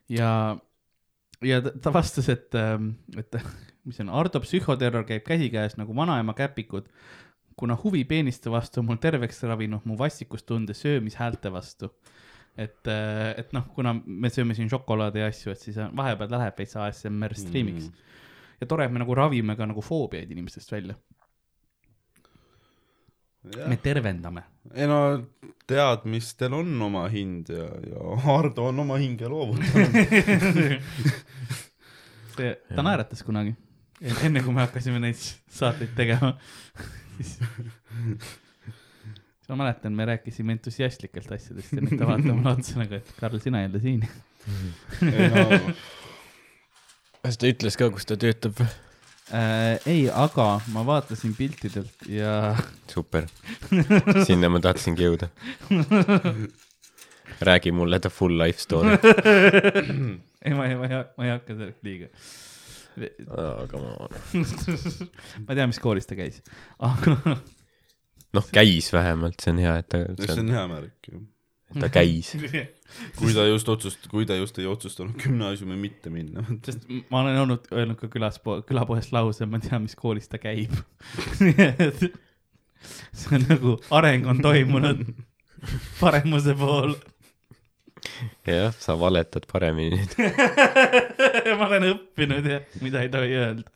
[0.10, 0.32] ja,
[1.42, 2.58] ja ta, ta vastas, et,
[3.18, 3.38] et
[3.86, 6.90] mis see on, Ardo psühhoterror käib käsikäes nagu vanaema käpikud
[7.56, 11.92] kuna huvi peeniste vastu on mul terveks ravinud mu vastikustunde söömishäälte vastu.
[12.58, 12.88] et,
[13.38, 16.76] et noh, kuna me sööme siin šokolaadi ja asju, et siis on- vahepeal läheb veits
[16.80, 18.14] ASMR striimiks mm..
[18.62, 20.96] Ja tore, et me nagu ravime ka nagu foobiaid inimestest välja,
[23.68, 24.44] me tervendame.
[24.74, 25.00] ei no
[25.70, 29.94] teadmistel on oma hind ja, ja Hardo on oma hinge loovutanud.
[32.38, 33.56] see, ta naeratas kunagi,
[34.02, 36.34] enne kui me hakkasime neid saateid tegema.
[37.20, 37.38] siis
[39.50, 43.38] ma mäletan, me rääkisime entusiastlikelt asjadest ja nüüd ta vaatab mulle otsa nagu, et Karl,
[43.44, 44.08] sina jälle siin.
[45.12, 45.46] ei no
[47.26, 48.60] kas ta ütles ka, kus ta töötab?
[49.34, 49.80] äh,.
[49.90, 52.54] ei, aga ma vaatasin piltidelt ja
[52.94, 53.26] super,
[54.28, 55.32] sinna ma tahtsingi jõuda.
[57.46, 58.94] räägi mulle ta full life story.
[60.46, 62.12] ei, ma ei, ma ei, ma ei hakka selleks liiga.
[63.42, 64.10] aga ma,
[65.48, 66.44] ma tean, mis koolis ta käis,
[66.86, 67.18] aga
[68.36, 71.26] noh, käis vähemalt, see on hea, et ta, see on hea märk ju.
[71.82, 72.36] ta käis.
[73.18, 76.46] kui ta just otsust-, kui ta just ei otsustanud gümnaasiumi mitte minna.
[76.66, 78.40] sest ma olen olnud, öelnud ka külas,
[78.70, 80.74] külapoest lause, ma tean, mis koolis ta käib.
[83.16, 85.04] see on nagu areng on toimunud
[86.00, 86.98] paremuse poole.
[88.48, 90.16] jah, sa valetad paremini nüüd.
[91.60, 93.70] ma olen õppinud ja mida ei tohi öelda.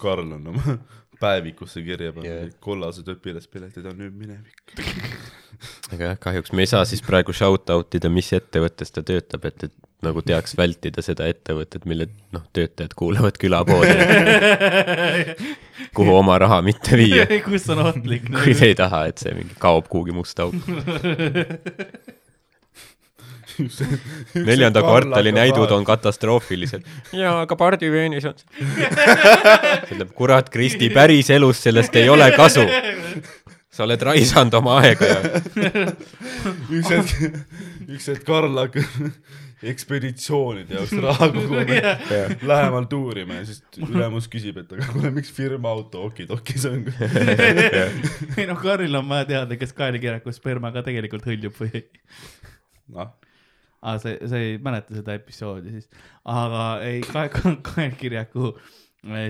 [0.00, 0.78] Karl on oma
[1.20, 2.42] päevikusse kirja pannud Jah.
[2.48, 2.58] yeah.
[2.64, 4.74] kollased õpilaspiletid on nüüd minevik.
[5.92, 9.46] aga jah, kahjuks me ei saa siis praegu shout out ida, mis ettevõttes ta töötab,
[9.50, 9.74] et, et
[10.04, 13.96] nagu teaks vältida seda ettevõtet, mille noh, töötajad kuulavad külapoodi,
[15.96, 18.30] kuhu oma raha mitte viia, kus on ohtlik.
[18.32, 20.60] kui te ei taha, et see mingi kaob kuhugi musta auku.
[24.34, 25.84] neljanda kvartali näidud on.
[25.84, 26.82] katastroofilised.
[27.12, 28.34] jaa, aga pardiveenis on.
[29.90, 32.64] ütleb, kurat, Kristi, päriselus sellest ei ole kasu.
[33.80, 35.20] sa oled raisanud oma aega ja
[36.76, 37.38] üks hetk,
[37.88, 39.14] üks hetk Karl hakkab
[39.70, 41.64] ekspeditsioonide jaoks raha koguma,
[42.50, 46.86] lähemalt uurima ja siis ülemus küsib, et aga kuule, miks firma auto okidokis on?
[48.38, 51.84] ei noh, Karlil on vaja teada, kas kaelikirjaku sperma ka tegelikult hõljub või ei.
[52.96, 53.12] noh,
[53.80, 55.90] aa, sa, sa ei mäleta seda episoodi siis,
[56.24, 58.78] aga ei, kae-, kaelkirjaku eh,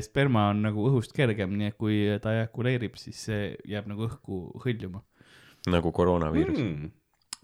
[0.04, 4.42] sperma on nagu õhust kergem, nii et kui ta ejakuleerib, siis see jääb nagu õhku
[4.64, 5.04] hõljuma.
[5.70, 6.92] nagu koroonaviirus mm..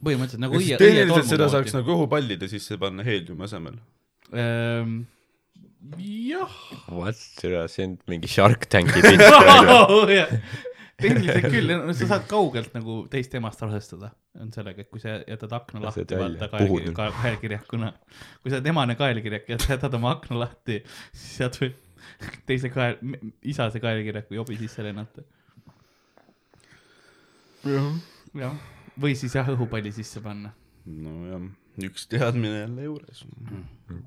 [0.03, 3.79] põhimõtteliselt nagu õie, tehniliselt seda saaks nagu õhupallide sisse panna heeliumi asemel.
[4.35, 5.05] ähm,.
[6.03, 6.57] jah.
[6.91, 10.35] What, see on mingi Shark Tanki pilt praegu.
[11.01, 15.53] tehniliselt küll, sa saad kaugelt nagu teist emast rasestada, on sellega, et kui sa jätad
[15.55, 17.93] akna lahti, vaata kaelkirjakuna.
[18.41, 20.81] kui sa oled emane kaelkirjak ja sa jätad oma akna lahti,
[21.13, 21.83] siis sealt võib
[22.49, 22.99] teise kael,
[23.43, 25.25] isase kaelkirjaku jobi sisse lennata.
[27.67, 28.57] jah,
[29.01, 30.53] või siis jah, õhupalli sisse panna.
[30.87, 31.49] nojah,
[31.89, 33.25] üks teadmine jälle juures.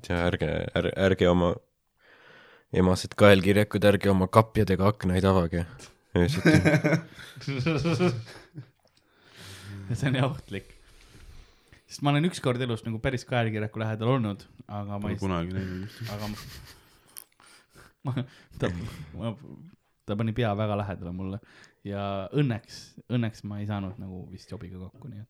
[0.08, 1.54] ja ärge, ärge, ärge oma
[2.72, 5.64] emased kaelkirjakud, ärge oma kapjadega aknaid avage.
[6.16, 6.50] öösiti.
[9.94, 10.74] see on nii ohtlik.
[11.86, 15.96] sest ma olen ükskord elus nagu päris kaelkirjaku lähedal olnud, aga ma ei, kunagi näinud.
[16.14, 16.36] aga ma,
[18.06, 18.14] ma,
[18.60, 18.70] ta,
[20.06, 21.40] ta pani pea väga lähedale mulle
[21.86, 22.80] ja õnneks,
[23.12, 25.28] õnneks ma ei saanud nagu vist jobiga kokku, nii et.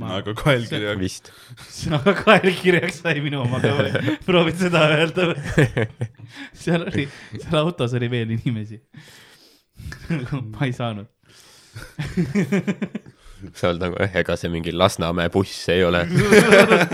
[0.00, 1.30] ma, aga kaelkirja, vist.
[1.98, 5.68] aga kaelkirjaks sai minu oma ka või, proovid seda öelda või?
[6.64, 8.82] seal oli, seal autos oli veel inimesi.
[10.52, 11.08] ma ei saanud.
[13.54, 16.02] sa oled nagu, ega see mingi Lasnamäe buss ei ole,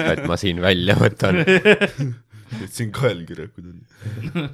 [0.05, 1.41] et ma siin välja võtan.
[2.73, 3.79] Siin kaelkirjakud on.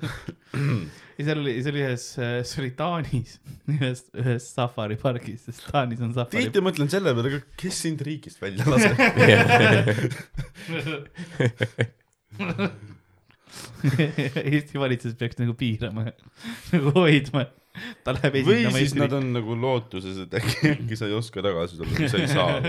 [1.18, 3.36] ja seal oli, see oli ühes, see oli Taanis,
[3.70, 8.38] ühes, ühes safaripargis, sest Taanis on safari tihti mõtlen selle peale, aga kes sind riigist
[8.42, 8.94] välja laseb?
[13.80, 16.10] Eesti valitsus peaks nagu piirama,
[16.70, 17.46] nagu hoidma,
[18.04, 21.80] ta läheb või siis nad on nagu lootuses, et äkki, äkki sa ei oska tagasi
[21.80, 22.60] tulla, sa ei saa.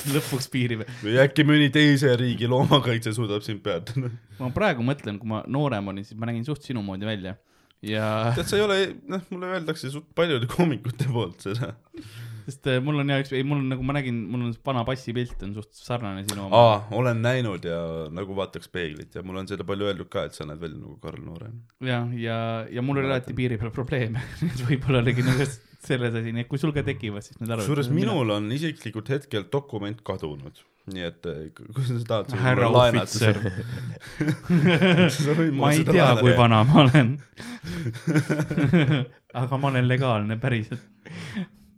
[0.14, 0.86] lõpuks piirib.
[1.02, 4.12] või äkki mõni teise riigi loomakaitse suudab sind peatada.
[4.38, 7.36] ma praegu mõtlen, kui ma noorem olin, siis ma nägin suht sinu moodi välja
[7.84, 8.78] ja tead, sa ei ole,
[9.10, 11.74] noh, mulle öeldakse suht paljude koomikute poolt seda.
[12.48, 14.84] Sest äh, mul on ja üks, ei mul on nagu ma nägin, mul on vana
[14.88, 16.62] passipilt on suht sarnane sinu oma.
[16.62, 17.80] aa, olen näinud ja
[18.14, 20.96] nagu vaataks peeglit ja mulle on seda palju öeldud ka, et sa näed välja nagu
[21.02, 21.60] Karl Noorem.
[21.84, 22.38] ja, ja,
[22.72, 25.44] ja mul oli alati piiri peal probleeme, et võib-olla oligi nagu
[25.88, 27.66] selles asi, nii et kui sul ka tekivad, siis need arvad.
[27.66, 33.42] kusjuures minul on isiklikult hetkel dokument kadunud, nii et eh, kui sa tahad, härra ohvitser,
[35.60, 37.16] ma ei tea, kui vana ma olen.
[39.36, 40.86] aga ma olen legaalne päriselt.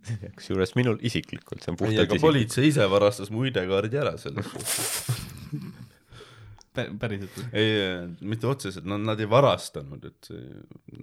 [0.39, 2.27] kusjuures minul isiklikult, see on puhtalt aga isiklik.
[2.27, 5.19] politsei ise varastas mu ID-kaardi ära selles suhtes.
[7.01, 7.43] päriselt.
[7.53, 7.75] ei,
[8.21, 10.31] mitte otseselt, nad, nad ei varastanud, et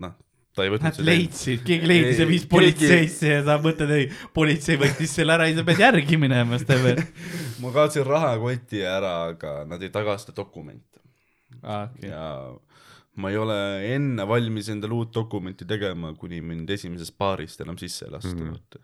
[0.01, 0.15] noh,
[0.57, 4.07] ta ei võtnud Nad leidsid, keegi leidis ja Ei, viis politseisse ja sa mõtled, ei,
[4.33, 7.03] politsei võttis selle ära ja sa pead järgi minema, Steven.
[7.61, 11.03] ma kaotsin rahakoti ära, aga nad ei tagasta dokumente
[11.61, 12.09] aa, okei.
[12.09, 12.23] ja
[13.17, 13.55] ma ei ole
[13.95, 18.53] enne valmis endale uut dokumenti tegema, kuni mind esimesest paarist enam sisse ei lasta Mhm.
[18.53, 18.83] mm..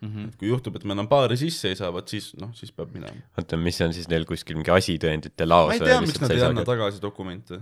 [0.00, 0.30] Mhm.
[0.40, 3.20] kui juhtub, et ma enam paari sisse ei saa, vot siis, noh, siis peab minema.
[3.36, 6.40] oota, mis on siis neil kuskil mingi asitõendite laos ma ei tea, miks nad ei
[6.46, 7.60] anna tagasi dokumente.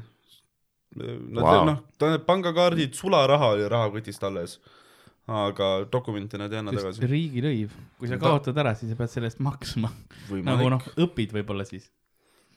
[0.99, 1.83] Nad wow., noh,
[2.27, 4.55] pangakaardid, sularaha oli rahakotist alles,
[5.29, 7.03] aga dokumente nad ei anna tagasi.
[7.11, 9.91] riigilõiv, kui sa Ta- kaotad ära, siis sa pead selle eest maksma.
[10.47, 11.91] nagu noh, õpid võib-olla siis.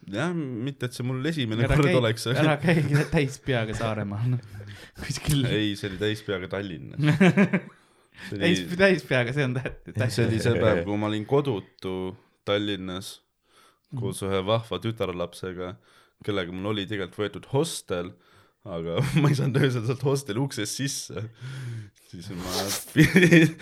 [0.09, 2.81] jah, mitte, et see mul esimene ära kord käi, oleks, ära käi
[3.15, 4.37] täis peaga Saaremaal.
[5.01, 7.01] kuskil ei, see oli täispeaga Tallinnas.
[8.29, 10.15] see täis oli, täis peaga, see on tähtis.
[10.15, 11.97] see oli see päev, kui ma olin kodutu
[12.47, 13.19] Tallinnas
[13.99, 15.73] koos ühe vahva tütarlapsega,
[16.25, 18.13] kellega mul oli tegelikult võetud hostel,
[18.67, 21.25] aga ma ei saanud öösel sealt hosteli uksest sisse.
[22.11, 23.53] siis ma pidin,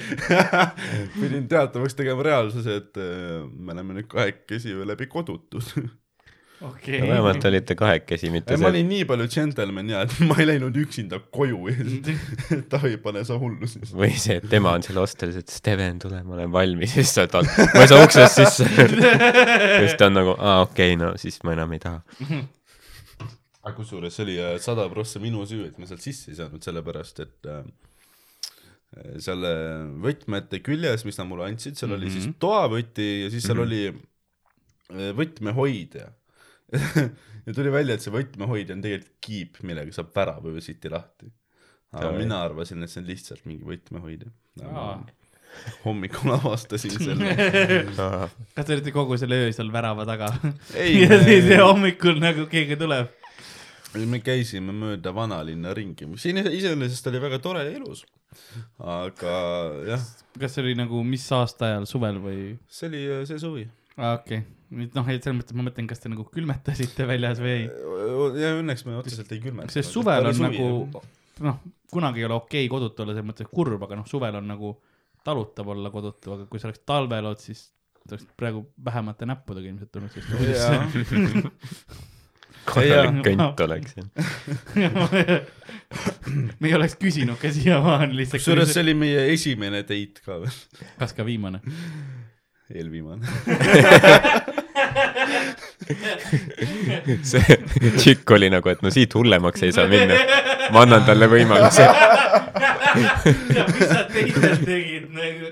[1.19, 5.65] pidin teatavaks tegema reaalsuse, et äh, me oleme nüüd kahekesi läbi kodutud.
[6.61, 7.01] okei.
[7.01, 10.75] vähemalt olite kahekesi, mitte ma see, olin nii palju džentelmen ja, et ma ei läinud
[10.81, 11.87] üksinda koju ja
[12.71, 13.93] Taavi, pane sa hullu siis.
[13.95, 17.25] või see, et tema on seal hostelis, et Steven, tule, ma olen valmis, siis sa
[17.25, 18.69] oled, ma ei saa uksest sisse.
[18.69, 22.01] siis ta on nagu, aa okei okay,, no siis ma enam ei taha.
[23.63, 26.63] aga kusjuures see oli äh, sada prossa minu süü, et ma sealt sisse ei saanud,
[26.65, 27.63] sellepärast et äh,
[29.21, 29.43] seal
[30.01, 32.07] võtmete küljes, mis nad mulle andsid, seal mm -hmm.
[32.07, 33.67] oli siis toavõti ja siis seal mm -hmm.
[33.67, 36.09] oli äh, võtmehoidja.
[37.45, 41.31] ja tuli välja, et see võtmehoidja on tegelikult kiip, millega saab värava öösiti lahti.
[41.95, 42.17] aga Oi.
[42.21, 44.29] mina arvasin, et see on lihtsalt mingi võtmehoidja.
[44.69, 44.99] Aa.
[45.85, 47.31] hommikul avastasin selle.
[48.53, 50.27] kas te olite kogu selle öö seal värava taga?
[50.75, 53.09] Ei, ja me- siis hommikul nagu keegi tuleb.
[54.05, 58.03] me käisime mööda vanalinna ringi, mis siin iseenesest oli väga tore ja ilus.
[58.77, 59.33] aga
[59.89, 60.03] jah,
[60.39, 62.43] kas see oli nagu, mis aasta ajal, suvel või?
[62.69, 63.65] see oli äh, see suvi.
[63.97, 64.43] aa, okei.
[64.69, 67.63] Nüüd noh, et selles mõttes ma mõtlen, kas te nagu külmetasite väljas või ei.
[68.41, 69.73] ja õnneks me otseselt ei külmetanud.
[69.73, 70.65] sest suvel on nagu
[71.45, 71.55] noh,
[71.91, 74.67] kunagi ei ole okei okay kodutu olla, selles mõttes kurb, aga noh, suvel on nagu
[75.25, 77.59] talutav olla kodutu, aga kui sa oleks talvel olnud, siis
[78.09, 80.79] oleks praegu vähemate näppudega ilmselt tulnud sellest Jaa.
[82.69, 83.91] korralik kõnt oleks.
[86.59, 88.41] me ei oleks küsinud ka siiamaani lihtsalt.
[88.41, 90.57] kusjuures see oli meie esimene date ka veel,
[91.01, 91.59] kas ka viimane?
[92.73, 93.25] eelviimane.
[97.29, 97.55] see
[97.97, 100.13] tšikk oli nagu, et no siit hullemaks ei saa minna.
[100.73, 101.85] ma annan talle võimaluse.
[102.95, 105.45] mis sa teised tegid nagu?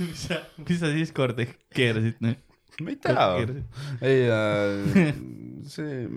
[0.00, 0.36] mis sa,
[0.66, 1.42] mis sa siis korda
[1.74, 2.40] keerasid nagu?
[2.80, 3.24] ma ei tea,
[4.08, 5.10] ei äh,
[5.68, 6.08] see,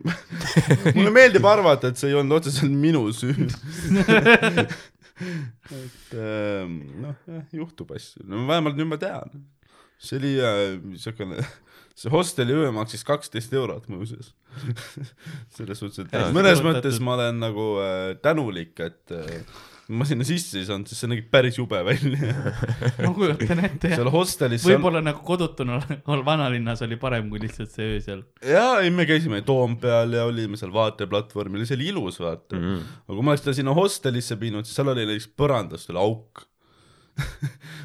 [0.95, 3.34] mulle meeldib arvata, et see ei olnud otseselt minu süü.
[5.84, 6.72] et ähm,
[7.04, 7.16] noh,
[7.54, 9.30] juhtub asju, no vähemalt nüüd ma tean.
[10.04, 10.64] See oli äh,
[11.00, 11.44] siukene,
[12.00, 14.34] see hosteli öö maksis kaksteist eurot muuseas.
[15.58, 19.40] selles suhtes, et Jaa, mõnes mõttes ma olen nagu äh, tänulik, et äh,
[19.92, 22.34] ma sinna sisse ei saanud, sest see nägi päris jube välja.
[23.04, 25.80] ma kujutan ette jah seal hostelis võib-olla nagu kodutuna
[26.28, 28.24] vanalinnas oli parem kui lihtsalt see öö seal.
[28.48, 32.64] jaa, ei me käisime Toompeal ja olime seal vaateplatvormil ja see oli ilus vaata mm.
[32.64, 32.96] -hmm.
[33.08, 36.48] aga kui ma oleks ta sinna hostelisse viinud, siis seal oli näiteks põrandas oli auk.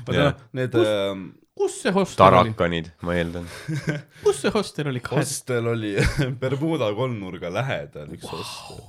[0.06, 1.24] vaata noh, need äh,
[1.58, 3.46] kus see hostel oli, tarakanid, ma eeldan.
[4.24, 5.02] kus see hostel oli?
[5.10, 5.94] hostel oli
[6.42, 8.42] Bermuda kolmnurga lähedal üks wow.
[8.42, 8.84] hostel.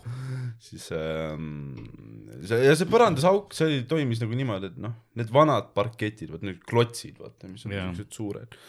[0.69, 1.79] siis ähm,
[2.45, 6.45] see ja see põrandasauk, see oli, toimis nagu niimoodi, et noh, need vanad parketid, vot
[6.45, 8.59] need klotsid, vaata, mis on niisugused suured,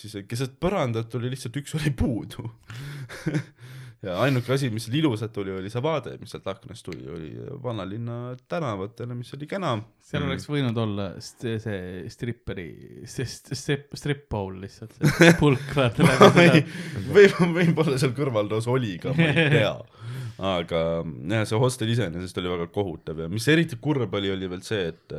[0.00, 2.48] siis keset põrandat oli lihtsalt üks oli puudu.
[4.02, 7.30] ja ainuke asi, mis seal ilusat oli, oli see vaade, mis sealt aknast tuli, oli
[7.62, 9.74] vanalinna tänavatele, mis oli kena.
[10.10, 12.68] seal oleks võinud olla st- see stripperi,
[13.04, 16.64] see st- strip, strip bowl lihtsalt, see pulk vaata läbi seda.
[17.12, 19.74] võib, võib-olla seal kõrval lausa oli ka, ma ei tea.
[20.56, 24.62] aga jah, see hostel iseenesest oli väga kohutav ja mis eriti kurb oli, oli veel
[24.64, 25.16] see, et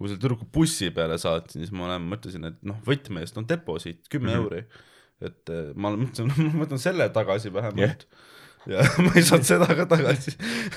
[0.00, 3.46] kui selle tüdruku bussi peale saatsin, siis ma olen- mõtlesin, et noh, võtme eest on
[3.46, 4.34] deposiit kümme mm.
[4.34, 4.46] -hmm.
[4.48, 4.88] euri.
[5.20, 8.06] Et äh, ma mõtlesin, ma võtan selle tagasi vähemalt
[8.66, 8.84] yeah..
[8.84, 10.36] ja ma ei saanud seda ka tagasi,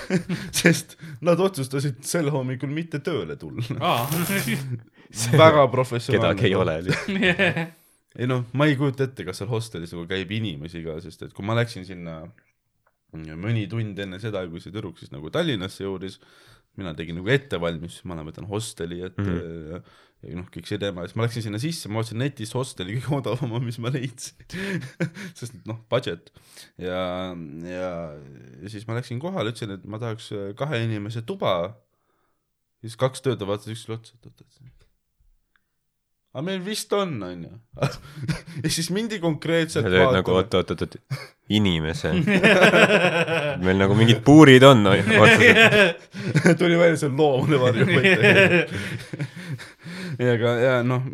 [0.61, 3.93] sest nad otsustasid sel hommikul mitte tööle tulla.
[5.37, 6.35] väga professionaalne.
[6.35, 7.75] kedagi ei ole lihtsalt.
[8.19, 11.35] ei noh, ma ei kujuta ette, kas seal hostelis nagu käib inimesi ka, sest et
[11.35, 12.21] kui ma läksin sinna
[13.13, 16.19] mõni tund enne seda, kui see tüdruk siis nagu Tallinnasse jõudis,
[16.79, 19.43] mina tegin nagu ettevalmistusi, ma võtan hosteli ette mm Mhm.
[19.43, 19.69] -hmm.
[19.73, 22.55] ja, ja noh, kõik see teema ja siis ma läksin sinna sisse, ma vaatasin netist
[22.57, 24.37] hosteli kõige odavama, mis ma leidsin.
[25.39, 26.31] sest noh, budget
[26.77, 27.33] ja,
[27.67, 27.91] ja,
[28.63, 31.75] ja siis ma läksin kohale, ütlesin, et ma tahaks kahe inimese tuba.
[32.81, 34.82] siis kaks töötajat vaatasid üksteisele otsa, et oot, et
[36.33, 37.51] aga meil vist on, onju.
[38.63, 41.19] ja siis mindi konkreetselt sa teed nagu oot, oot, oot, oot,
[41.53, 42.13] inimese.
[43.65, 46.09] meil nagu mingid puurid on otseselt.
[46.61, 48.65] tuli välja see loomade varjupõte.
[50.17, 51.05] ei, aga ja noh,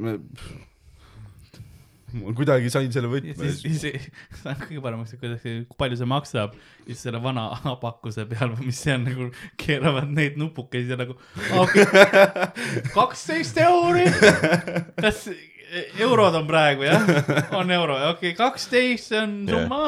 [2.17, 3.81] ma kuidagi sain selle võtme siis, siis
[4.41, 6.55] see on kõige paremaks, et kuidas, kui palju see maksab,
[6.87, 9.29] siis selle vana abakuse peal või mis see on nagu,
[9.61, 11.17] keeravad neid nupukesi ja nagu
[12.97, 14.05] kaksteist euri.
[14.99, 15.27] kas
[16.01, 17.03] eurod on praegu jah,
[17.57, 19.83] on euro, okei okay,, kaksteist, see on summa.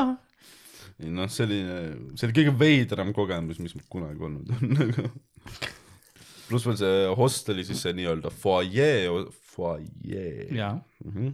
[1.02, 1.78] ei noh, selline,
[2.14, 5.08] see oli kõige veidram kogemus, mis mul kunagi olnud on nagu.
[6.52, 9.08] pluss veel see hosteli siis see nii-öelda fuajee,
[9.56, 10.50] fuajee.
[10.58, 11.32] jaa, Mhm.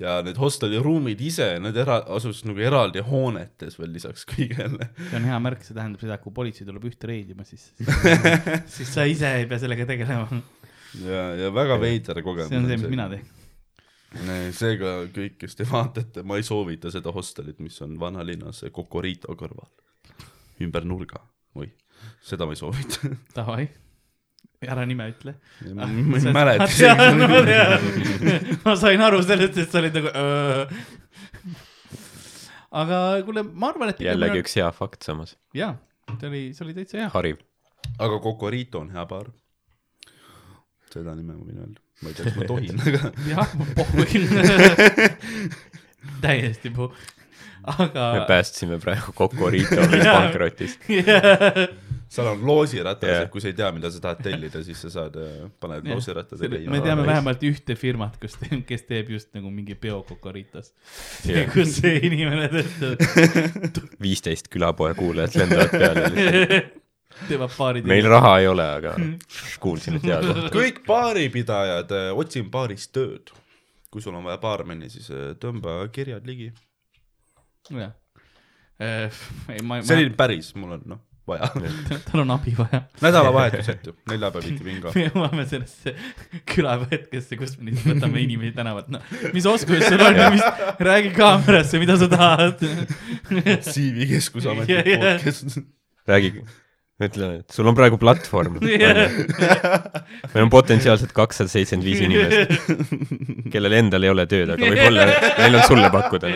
[0.00, 4.90] Ja need hosteli ruumid ise, need era-, asusid nagu eraldi hoonetes veel lisaks kõigele.
[4.98, 7.70] see on hea märk, see tähendab seda, et kui politsei tuleb ühte reidima, siis,
[8.76, 10.42] siis sa ise ei pea sellega tegelema.
[11.00, 12.52] ja, ja väga veider kogemus.
[12.52, 14.52] see on see, mis mina teen.
[14.56, 19.72] seega kõik, kes te vaatate, ma ei soovita seda hostelit, mis on vanalinnas Kokorito kõrval,
[20.64, 21.24] ümber nurga,
[21.56, 21.72] oi,
[22.24, 23.16] seda ma ei soovita.
[23.36, 23.64] Davai,
[24.64, 25.34] ära nime ütle.
[25.76, 26.66] ma ma ei mäleta
[28.64, 30.12] ma sain aru sellest, et sa olid nagu
[32.76, 35.74] aga kuule, ma arvan, et jällegi üks hea fakt samas, jaa,
[36.16, 37.10] see oli, see oli täitsa hea.
[37.14, 37.42] hariv.
[37.98, 39.30] aga Kokorito on hea baar.
[40.92, 44.22] seda nime ma võin öelda, ma ei tea, kas ma tohin, aga jah, ma pohhuin.
[46.24, 47.06] täiesti puh-,
[47.66, 48.24] me aga.
[48.28, 50.80] päästsime praegu Kokorito pankrotist.
[52.16, 54.92] Seal on loosiratas yeah., et kui sa ei tea, mida sa tahad tellida, siis sa
[54.94, 55.18] saad,
[55.62, 58.38] paned loosirattad ja me teame vähemalt ühte firmat, kus,
[58.68, 60.72] kes teeb just nagu mingi peo kokoritas
[61.28, 61.46] Jah.
[61.54, 66.82] kus see inimene töötab, viisteist külapoe kuulajat lendavad peale lihtsalt.
[67.28, 67.82] teevad paari.
[67.88, 68.94] meil raha ei ole, aga
[69.62, 70.48] kuulsime teada.
[70.52, 73.32] kõik baaripidajad, otsin baaris tööd.
[73.90, 76.50] kui sul on vaja baarmeni, siis äh, tõmba kirjad ligi.
[77.70, 77.94] jah.
[78.80, 81.50] ei, ma, see oli päris, mul on noh, vaja.
[82.10, 82.82] tal on abi vaja.
[83.04, 84.92] nädalavahetuseti, neljapäeviti bingo.
[84.96, 85.94] me jõuame sellesse
[86.52, 90.44] külahetkesse, kus me lihtsalt võtame inimesi tänavalt, noh, mis oskused sul on, mis,
[90.90, 92.62] räägi kaamerasse, mida sa tahad.
[93.66, 95.02] CV Keskusameti Jah, jah.
[95.02, 95.58] poolt, kes
[96.06, 96.32] räägi,
[97.02, 98.60] ütle, et sul on praegu platvorm.
[100.32, 105.10] meil on potentsiaalselt kakssada seitsekümmend viis inimest, kellel endal ei ole tööd, aga võib-olla
[105.42, 106.26] neil on sulle pakkuda.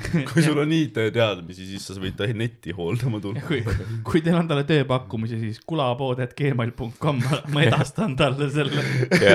[0.30, 3.42] kui sul on IT-teadmisi, siis sa võid ta netti hooldama tulla.
[3.46, 3.60] kui,
[4.06, 7.16] kui teil on talle tööpakkumisi, siis kulapood.gmail.com,
[7.54, 8.82] ma edastan talle selle.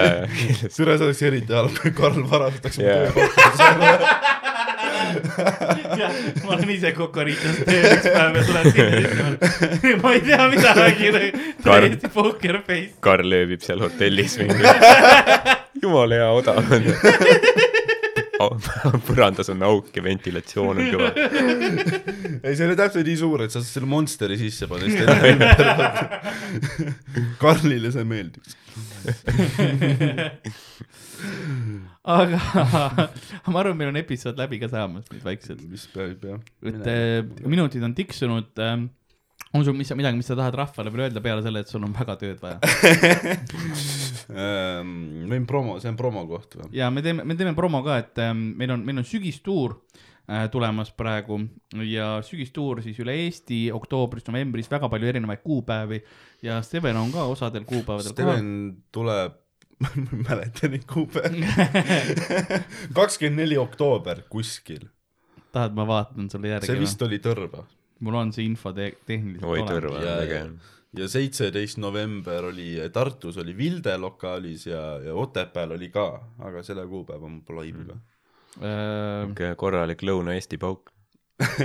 [0.73, 2.87] see oleks eriti halb, kui Karl varastaks mu
[5.99, 6.13] jah,
[6.43, 9.27] ma olen ise Kokoritas tööl üks päev ja tulen sinna,
[10.01, 11.05] ma ei tea midagi,
[11.63, 12.93] täiesti poker face.
[13.05, 14.63] Karl ööbib seal hotellis mingi.
[15.83, 16.83] jumala hea odav on.
[19.07, 21.09] põrandas on auk ja ventilatsioon on kõva.
[22.41, 25.09] ei, see oli täpselt nii suur, et sa selle Monsteri sisse paned, siis ta ei
[25.11, 25.65] lähe ümber.
[27.41, 28.57] Karlile see meeldiks.
[32.05, 32.39] aga
[33.51, 36.39] ma arvan, meil on episood läbi ka saamas nüüd vaikselt, mis peab, jah.
[36.67, 38.89] et äh, minutid on tiksunud ähm,.
[39.53, 41.93] On sul mis, midagi, mis sa tahad rahvale veel öelda peale selle, et sul on
[41.95, 42.57] väga tööd vaja?
[45.31, 46.71] võin promo, see on promo koht või?
[46.75, 49.77] ja me teeme, me teeme promo ka, et ähm, meil on, meil on sügistuur
[50.25, 51.39] äh, tulemas praegu
[51.85, 56.01] ja sügistuur siis üle Eesti oktoobris, novembris, väga palju erinevaid kuupäevi
[56.45, 58.11] ja Steven on ka osadel kuupäevadel.
[58.15, 58.51] Steven
[58.95, 59.39] tuleb,
[59.83, 61.45] ma ei mäleta neid kuupäevi.
[62.97, 64.89] kakskümmend neli oktoober kuskil,
[65.53, 66.81] tahad, ma vaatan sulle järgi see?
[66.81, 67.63] vist oli Tõrva
[67.99, 70.39] mul on see info te tehniliselt oi tõrva Ja- on äge.
[70.99, 76.07] ja seitseteist november oli Tartus oli Vilde lokaalis ja, ja Otepääl oli ka,
[76.39, 77.95] aga selle kuupäeva mul pole aimu ka.
[78.55, 80.91] Äh, niisugune korralik Lõuna-Eesti pauk.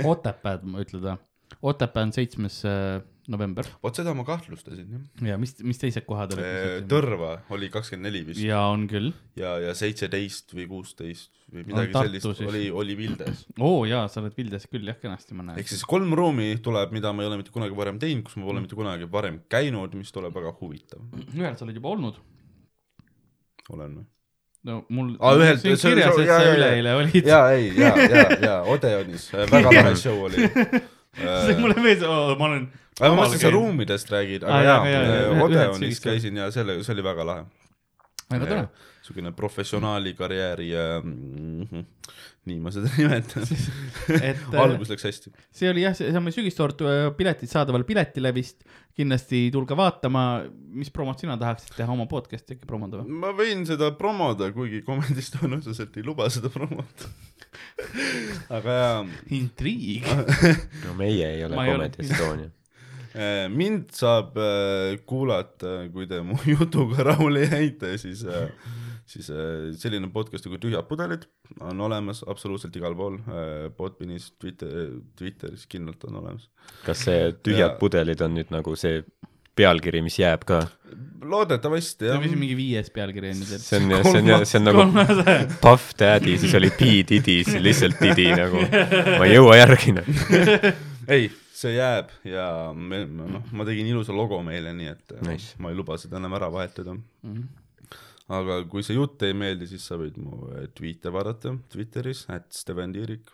[0.03, 1.17] Otepääd, ma ütled või?
[1.61, 3.01] Otepää on seitsmes äh,
[3.31, 5.03] november vot seda ma kahtlustasin jah.
[5.31, 6.85] ja mis, mis teised kohad olid?
[6.91, 9.11] Tõrva oli kakskümmend neli vist ja, on küll.
[9.39, 12.51] ja, ja seitseteist või kuusteist või midagi Tartu sellist siis.
[12.51, 13.45] oli, oli Vildes.
[13.59, 15.71] oo jaa, sa oled Vildes küll jah, kenasti ma näen ehk.
[15.71, 18.63] siis kolm ruumi tuleb, mida ma ei ole mitte kunagi varem teinud, kus ma pole
[18.63, 21.03] mitte kunagi varem käinud, mis tuleb väga huvitav.
[21.33, 22.19] ühel sa oled juba olnud.
[23.71, 24.09] olen või?
[24.67, 27.27] no mul Aa, ühel- siin kirjas, et jaa, sa jaa, üleeile olid.
[27.27, 30.45] ja ei, ja, ja, ja Odeonis väga lahe show oli.
[31.45, 32.67] see mulle meeldis, ma olen.
[33.01, 33.51] Aga ma mõtlesin, sa.
[33.55, 37.05] ruumidest räägid, aga jaa, jaa jaa, jaa, ja, ühed Odeonis käisin ja selle, see oli
[37.09, 37.45] väga lahe.
[38.31, 38.65] väga tore.
[39.01, 41.85] niisugune professionaali karjääri ja -hmm.
[42.45, 43.43] nii ma seda nimetan.
[44.21, 45.33] et äh, algus läks hästi.
[45.51, 46.79] see oli jah, see on meil sügistort
[47.17, 48.63] piletid saadaval Piletilevist.
[48.95, 53.19] kindlasti tulge vaatama, mis promot sina tahaksid teha oma podcast'i äkki promoda või?
[53.25, 57.09] ma võin seda promoda, kuigi komedis tõenäoliselt ei luba seda promota.
[58.57, 59.05] aga jaa
[59.37, 60.05] intriig.
[60.85, 62.49] no meie ei ole Ma ei ole- Comedy Estonia.
[63.11, 68.47] Eh, mind saab äh, kuulata, kui te mu jutuga rahule jäite, siis äh,
[69.11, 71.25] siis äh, selline podcast nagu Tühjad pudelid
[71.59, 76.47] on olemas absoluutselt igal pool äh,, Botbinis, Twitter, Twitteris kindlalt on olemas.
[76.85, 79.01] kas see Tühjad Ja- pudelid on nüüd nagu see
[79.59, 80.61] pealkiri, mis jääb ka?
[81.21, 84.59] loodetavasti see jah on vist mingi viies pealkiri on ju see on, see on, see
[84.61, 84.85] on nagu.
[85.61, 88.63] Puff Daddy, siis oli P Diddy, siis lihtsalt Diddy nagu,
[89.19, 89.93] ma ei jõua järgi
[91.15, 95.55] ei, see jääb ja me, noh, ma tegin ilusa logo meile, nii et äh, Nice.
[95.59, 96.95] ma ei luba seda enam ära vahetada.
[97.27, 97.43] Mhm.
[98.31, 102.47] aga kui see jutt ei meeldi, siis sa võid mu äh, tweet'e vaadata Twitteris, et
[102.55, 103.33] Steven Tiirik.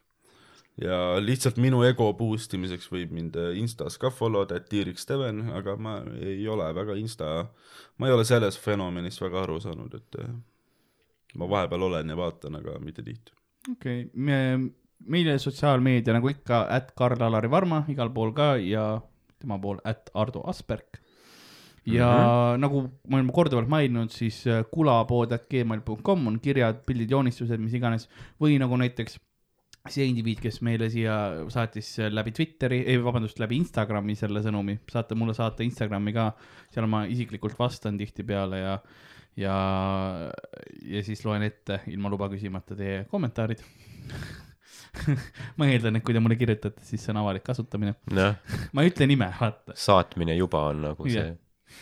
[0.81, 4.98] ja lihtsalt minu ego boost imiseks võib mind äh, Instas ka follow da, et Tiirik
[5.02, 7.48] Steven, aga ma ei ole väga Insta,
[7.98, 10.19] ma ei ole sellest fenomenist väga aru saanud, et
[11.38, 13.34] ma vahepeal olen ja vaatan, aga mitte tihti.
[13.72, 14.38] okei, me,
[15.05, 18.95] meile sotsiaalmeedia nagu ikka, at Karl-Alari Varma igal pool ka ja
[19.37, 21.03] tema pool, at Ardo Asperg.
[21.87, 22.59] ja mm -hmm.
[22.59, 27.73] nagu me oleme korduvalt maininud, siis äh, kulapood at gmail.com on kirjad, pildid, joonistused, mis
[27.73, 28.09] iganes
[28.41, 29.19] või nagu näiteks
[29.87, 31.13] see indiviid, kes meile siia
[31.47, 36.31] saatis äh, läbi Twitteri, ei vabandust, läbi Instagrami selle sõnumi, saate mulle saata Instagrami ka,
[36.69, 38.79] seal ma isiklikult vastan tihtipeale ja
[39.37, 39.55] ja,
[40.81, 43.61] ja siis loen ette ilma luba küsimata teie kommentaarid
[45.57, 47.97] ma eeldan, et kui te mulle kirjutate, siis see on avalik kasutamine.
[48.13, 48.37] noh,
[48.73, 49.75] ma ei ütle nime, vaata.
[49.77, 51.35] saatmine juba on nagu see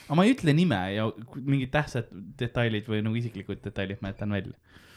[0.05, 1.03] aga ma ei ütle nime ja
[1.35, 2.09] mingid tähtsad
[2.39, 4.55] detailid või nagu isiklikud detailid ma jätan välja.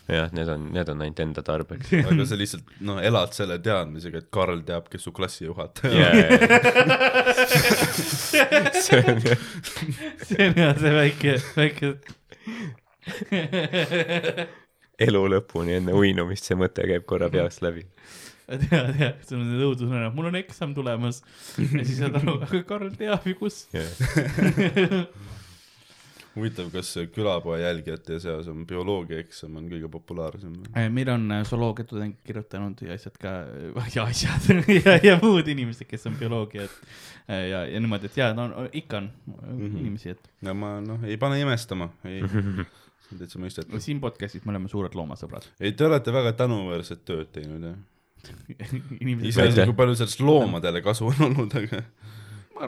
[0.09, 1.91] jah, need on, need on ainult enda tarbeks.
[2.11, 6.03] aga sa lihtsalt noh, elad selle teadmisega, et Karl teab, kes su klassijuhataja on.
[6.05, 6.29] Yeah.
[8.85, 9.39] see on jah,
[10.31, 11.87] see on jah see väike, väike.
[14.99, 17.85] Elu lõpuni enne uinumist see mõte käib korra peast läbi.
[18.49, 21.23] tead jah, sul on need õudusunenäod, mul on eksam tulemas
[21.59, 23.67] ja siis saad aru, aga Karl teab ju kus.
[26.39, 30.53] huvitav, kas külapoe jälgijate seas on bioloogiaeksam on kõige populaarsem?
[30.95, 33.33] meil on äh, zooloogiatudeng kirjutanud ja asjad ka
[33.97, 34.47] ja asjad
[34.85, 36.71] ja, ja muud inimesed, kes on bioloogiad
[37.29, 39.11] ja, ja niimoodi, et jaa, no ikka on
[39.49, 39.77] Mhm.
[39.83, 42.23] inimesi, et no ma noh, ei pane imestama, ei,
[43.17, 43.81] täitsa mõistetav.
[43.83, 45.49] siin podcast'is me oleme suured loomasõbrad.
[45.61, 47.79] ei, te olete väga tänuväärset tööd teinud jah.
[49.31, 51.83] iseasi, kui palju sellest loomadele kasu on olnud, aga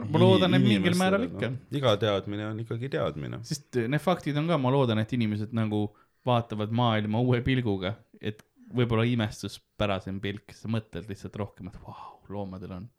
[0.07, 1.51] ma loodan, et mingil määral ikka.
[1.75, 3.41] iga teadmine on ikkagi teadmine.
[3.47, 5.89] sest need faktid on ka, ma loodan, et inimesed nagu
[6.27, 8.41] vaatavad maailma uue pilguga, et
[8.71, 12.89] võib-olla imestuspärasem pilk, sa mõtled lihtsalt rohkem, et vau, loomadel on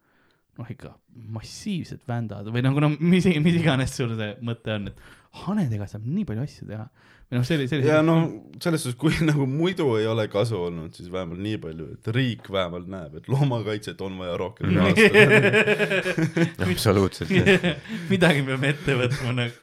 [0.58, 0.92] noh, ikka
[1.32, 4.98] massiivsed vändad või nagu no mis, mis iganes sul see mõte on, et
[5.32, 6.84] hanedega saab nii palju asju teha.
[7.30, 7.88] või noh, see oli, see oli.
[7.88, 8.26] ja noh,
[8.62, 12.50] selles suhtes, kui nagu muidu ei ole kasu olnud, siis vähemalt nii palju, et riik
[12.52, 16.68] vähemalt näeb, et loomakaitset on vaja rohkem rahastada.
[16.68, 17.32] absoluutselt.
[18.12, 19.58] midagi peame ette võtma nagu.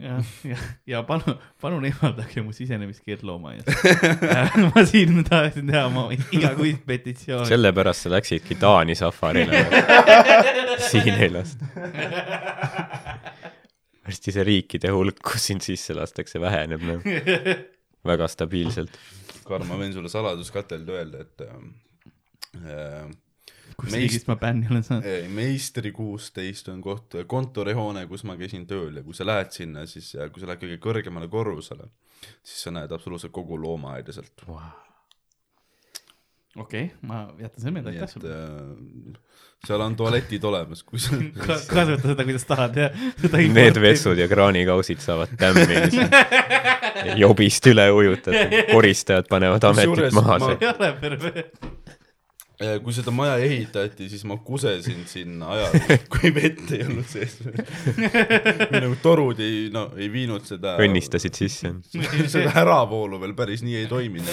[0.00, 0.56] jah, ja,
[0.88, 3.68] ja palun, palun eemaldage mu sisenemiskeeld loomaaias.
[4.70, 7.50] ma siin tahaksin teha oma igakuist petitsiooni.
[7.52, 9.66] sellepärast sa läksidki Taani safarile.
[10.88, 11.68] siin ei lasta.
[14.10, 17.06] Varsti see riikide hulk, kus sind sisse lastakse, väheneb noh,
[18.10, 18.94] väga stabiilselt.
[19.46, 23.08] Karl, ma võin sulle saladuskatelde öelda, et äh,
[23.76, 25.08] kus meist- riigist ma bänni olen saanud?
[25.08, 29.86] äh, meistri kuusteist on koht, kontorihoone, kus ma käisin tööl ja kui sa lähed sinna,
[29.90, 31.90] siis ja kui sa lähed kõige kõrgemale korrusele,
[32.42, 34.46] siis sa näed absoluutselt kogu loomaaeda sealt.
[36.56, 38.30] okei, ma jätan selle meelde, aitäh sulle.
[38.34, 39.20] äh,
[39.66, 41.16] seal on tualetid olemas, kui sa
[41.74, 42.88] kasuta seda, kuidas tahad ja
[43.20, 45.78] seda Need vessud ja kraanikausid saavad tämmi,
[47.22, 51.70] jobist üle ujutatud, koristajad panevad ametit maha ma- ei ole pervert.
[52.60, 55.78] Ja kui seda maja ehitati, siis ma kusesin sinna ajal,
[56.12, 57.38] kui vett ei olnud sees.
[58.74, 61.72] nagu torud ei, no ei viinud seda, õnnistasid sisse.
[62.28, 64.28] seda äravoolu veel päris nii ei toiminud.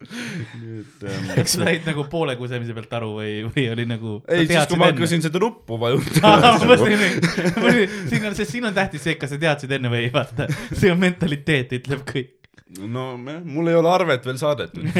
[0.00, 4.14] Et ähm, kas sa said nagu poole kusemise pealt aru või, või oli nagu?
[4.32, 8.76] ei, siis kui ma hakkasin seda nuppu vajutama ma mõtlesin, siin on, sest siin on
[8.76, 10.48] tähtis see, kas sa teadsid enne või ei, vaata.
[10.72, 12.32] see on mentaliteet, ütleb kõik.
[12.80, 14.88] no mul ei ole arvet veel saadetud.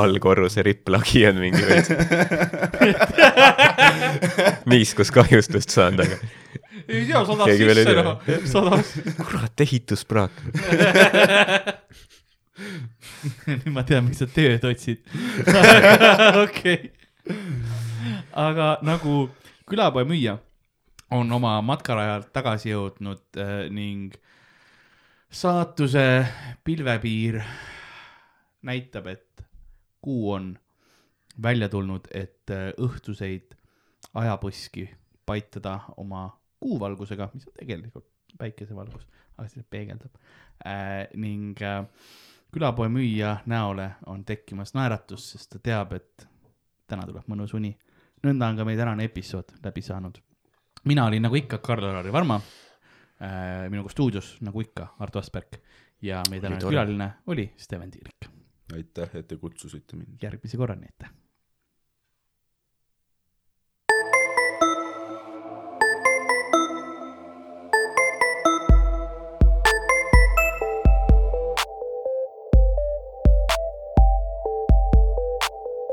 [0.00, 1.92] allkorruse ripplagi on mingi veits.
[4.72, 6.16] niiskus kahjustust saanud, aga
[6.88, 8.92] ei tea, sadas sisse noh, sadas.
[9.18, 10.42] kurat, ehituspraak.
[13.46, 15.02] nüüd ma tean, miks sa tööd otsid.
[16.46, 16.92] okei.
[18.36, 19.26] aga nagu
[19.68, 20.36] külapoe müüja
[21.14, 24.14] on oma matkarajalt tagasi jõudnud äh, ning
[25.30, 26.04] saatuse
[26.64, 27.40] pilvepiir
[28.66, 29.44] näitab, et
[30.02, 30.54] kuu on
[31.42, 33.54] välja tulnud, et äh, õhtuseid
[34.16, 34.88] ajapõski
[35.26, 36.28] paitada oma
[36.62, 38.06] kuuvalgusega, mis on tegelikult
[38.38, 39.06] päikesevalgus,
[39.36, 40.12] aga see peegeldab
[40.64, 41.06] äh,.
[41.14, 41.84] ning äh,
[42.52, 46.28] külapoe müüja näole on tekkimas naeratus, sest ta teab, et
[46.86, 47.76] täna tuleb mõnus uni.
[48.24, 50.18] nõnda on ka meie tänane episood läbi saanud.
[50.84, 55.60] mina olin nagu ikka Karl-Lari Varma äh,, minuga stuudios nagu ikka Ardo Asperg
[56.02, 58.30] ja meie tänane külaline oli Steven Tiirik.
[58.74, 60.18] aitäh, et te kutsusite mind.
[60.22, 61.25] järgmise korrani, aitäh.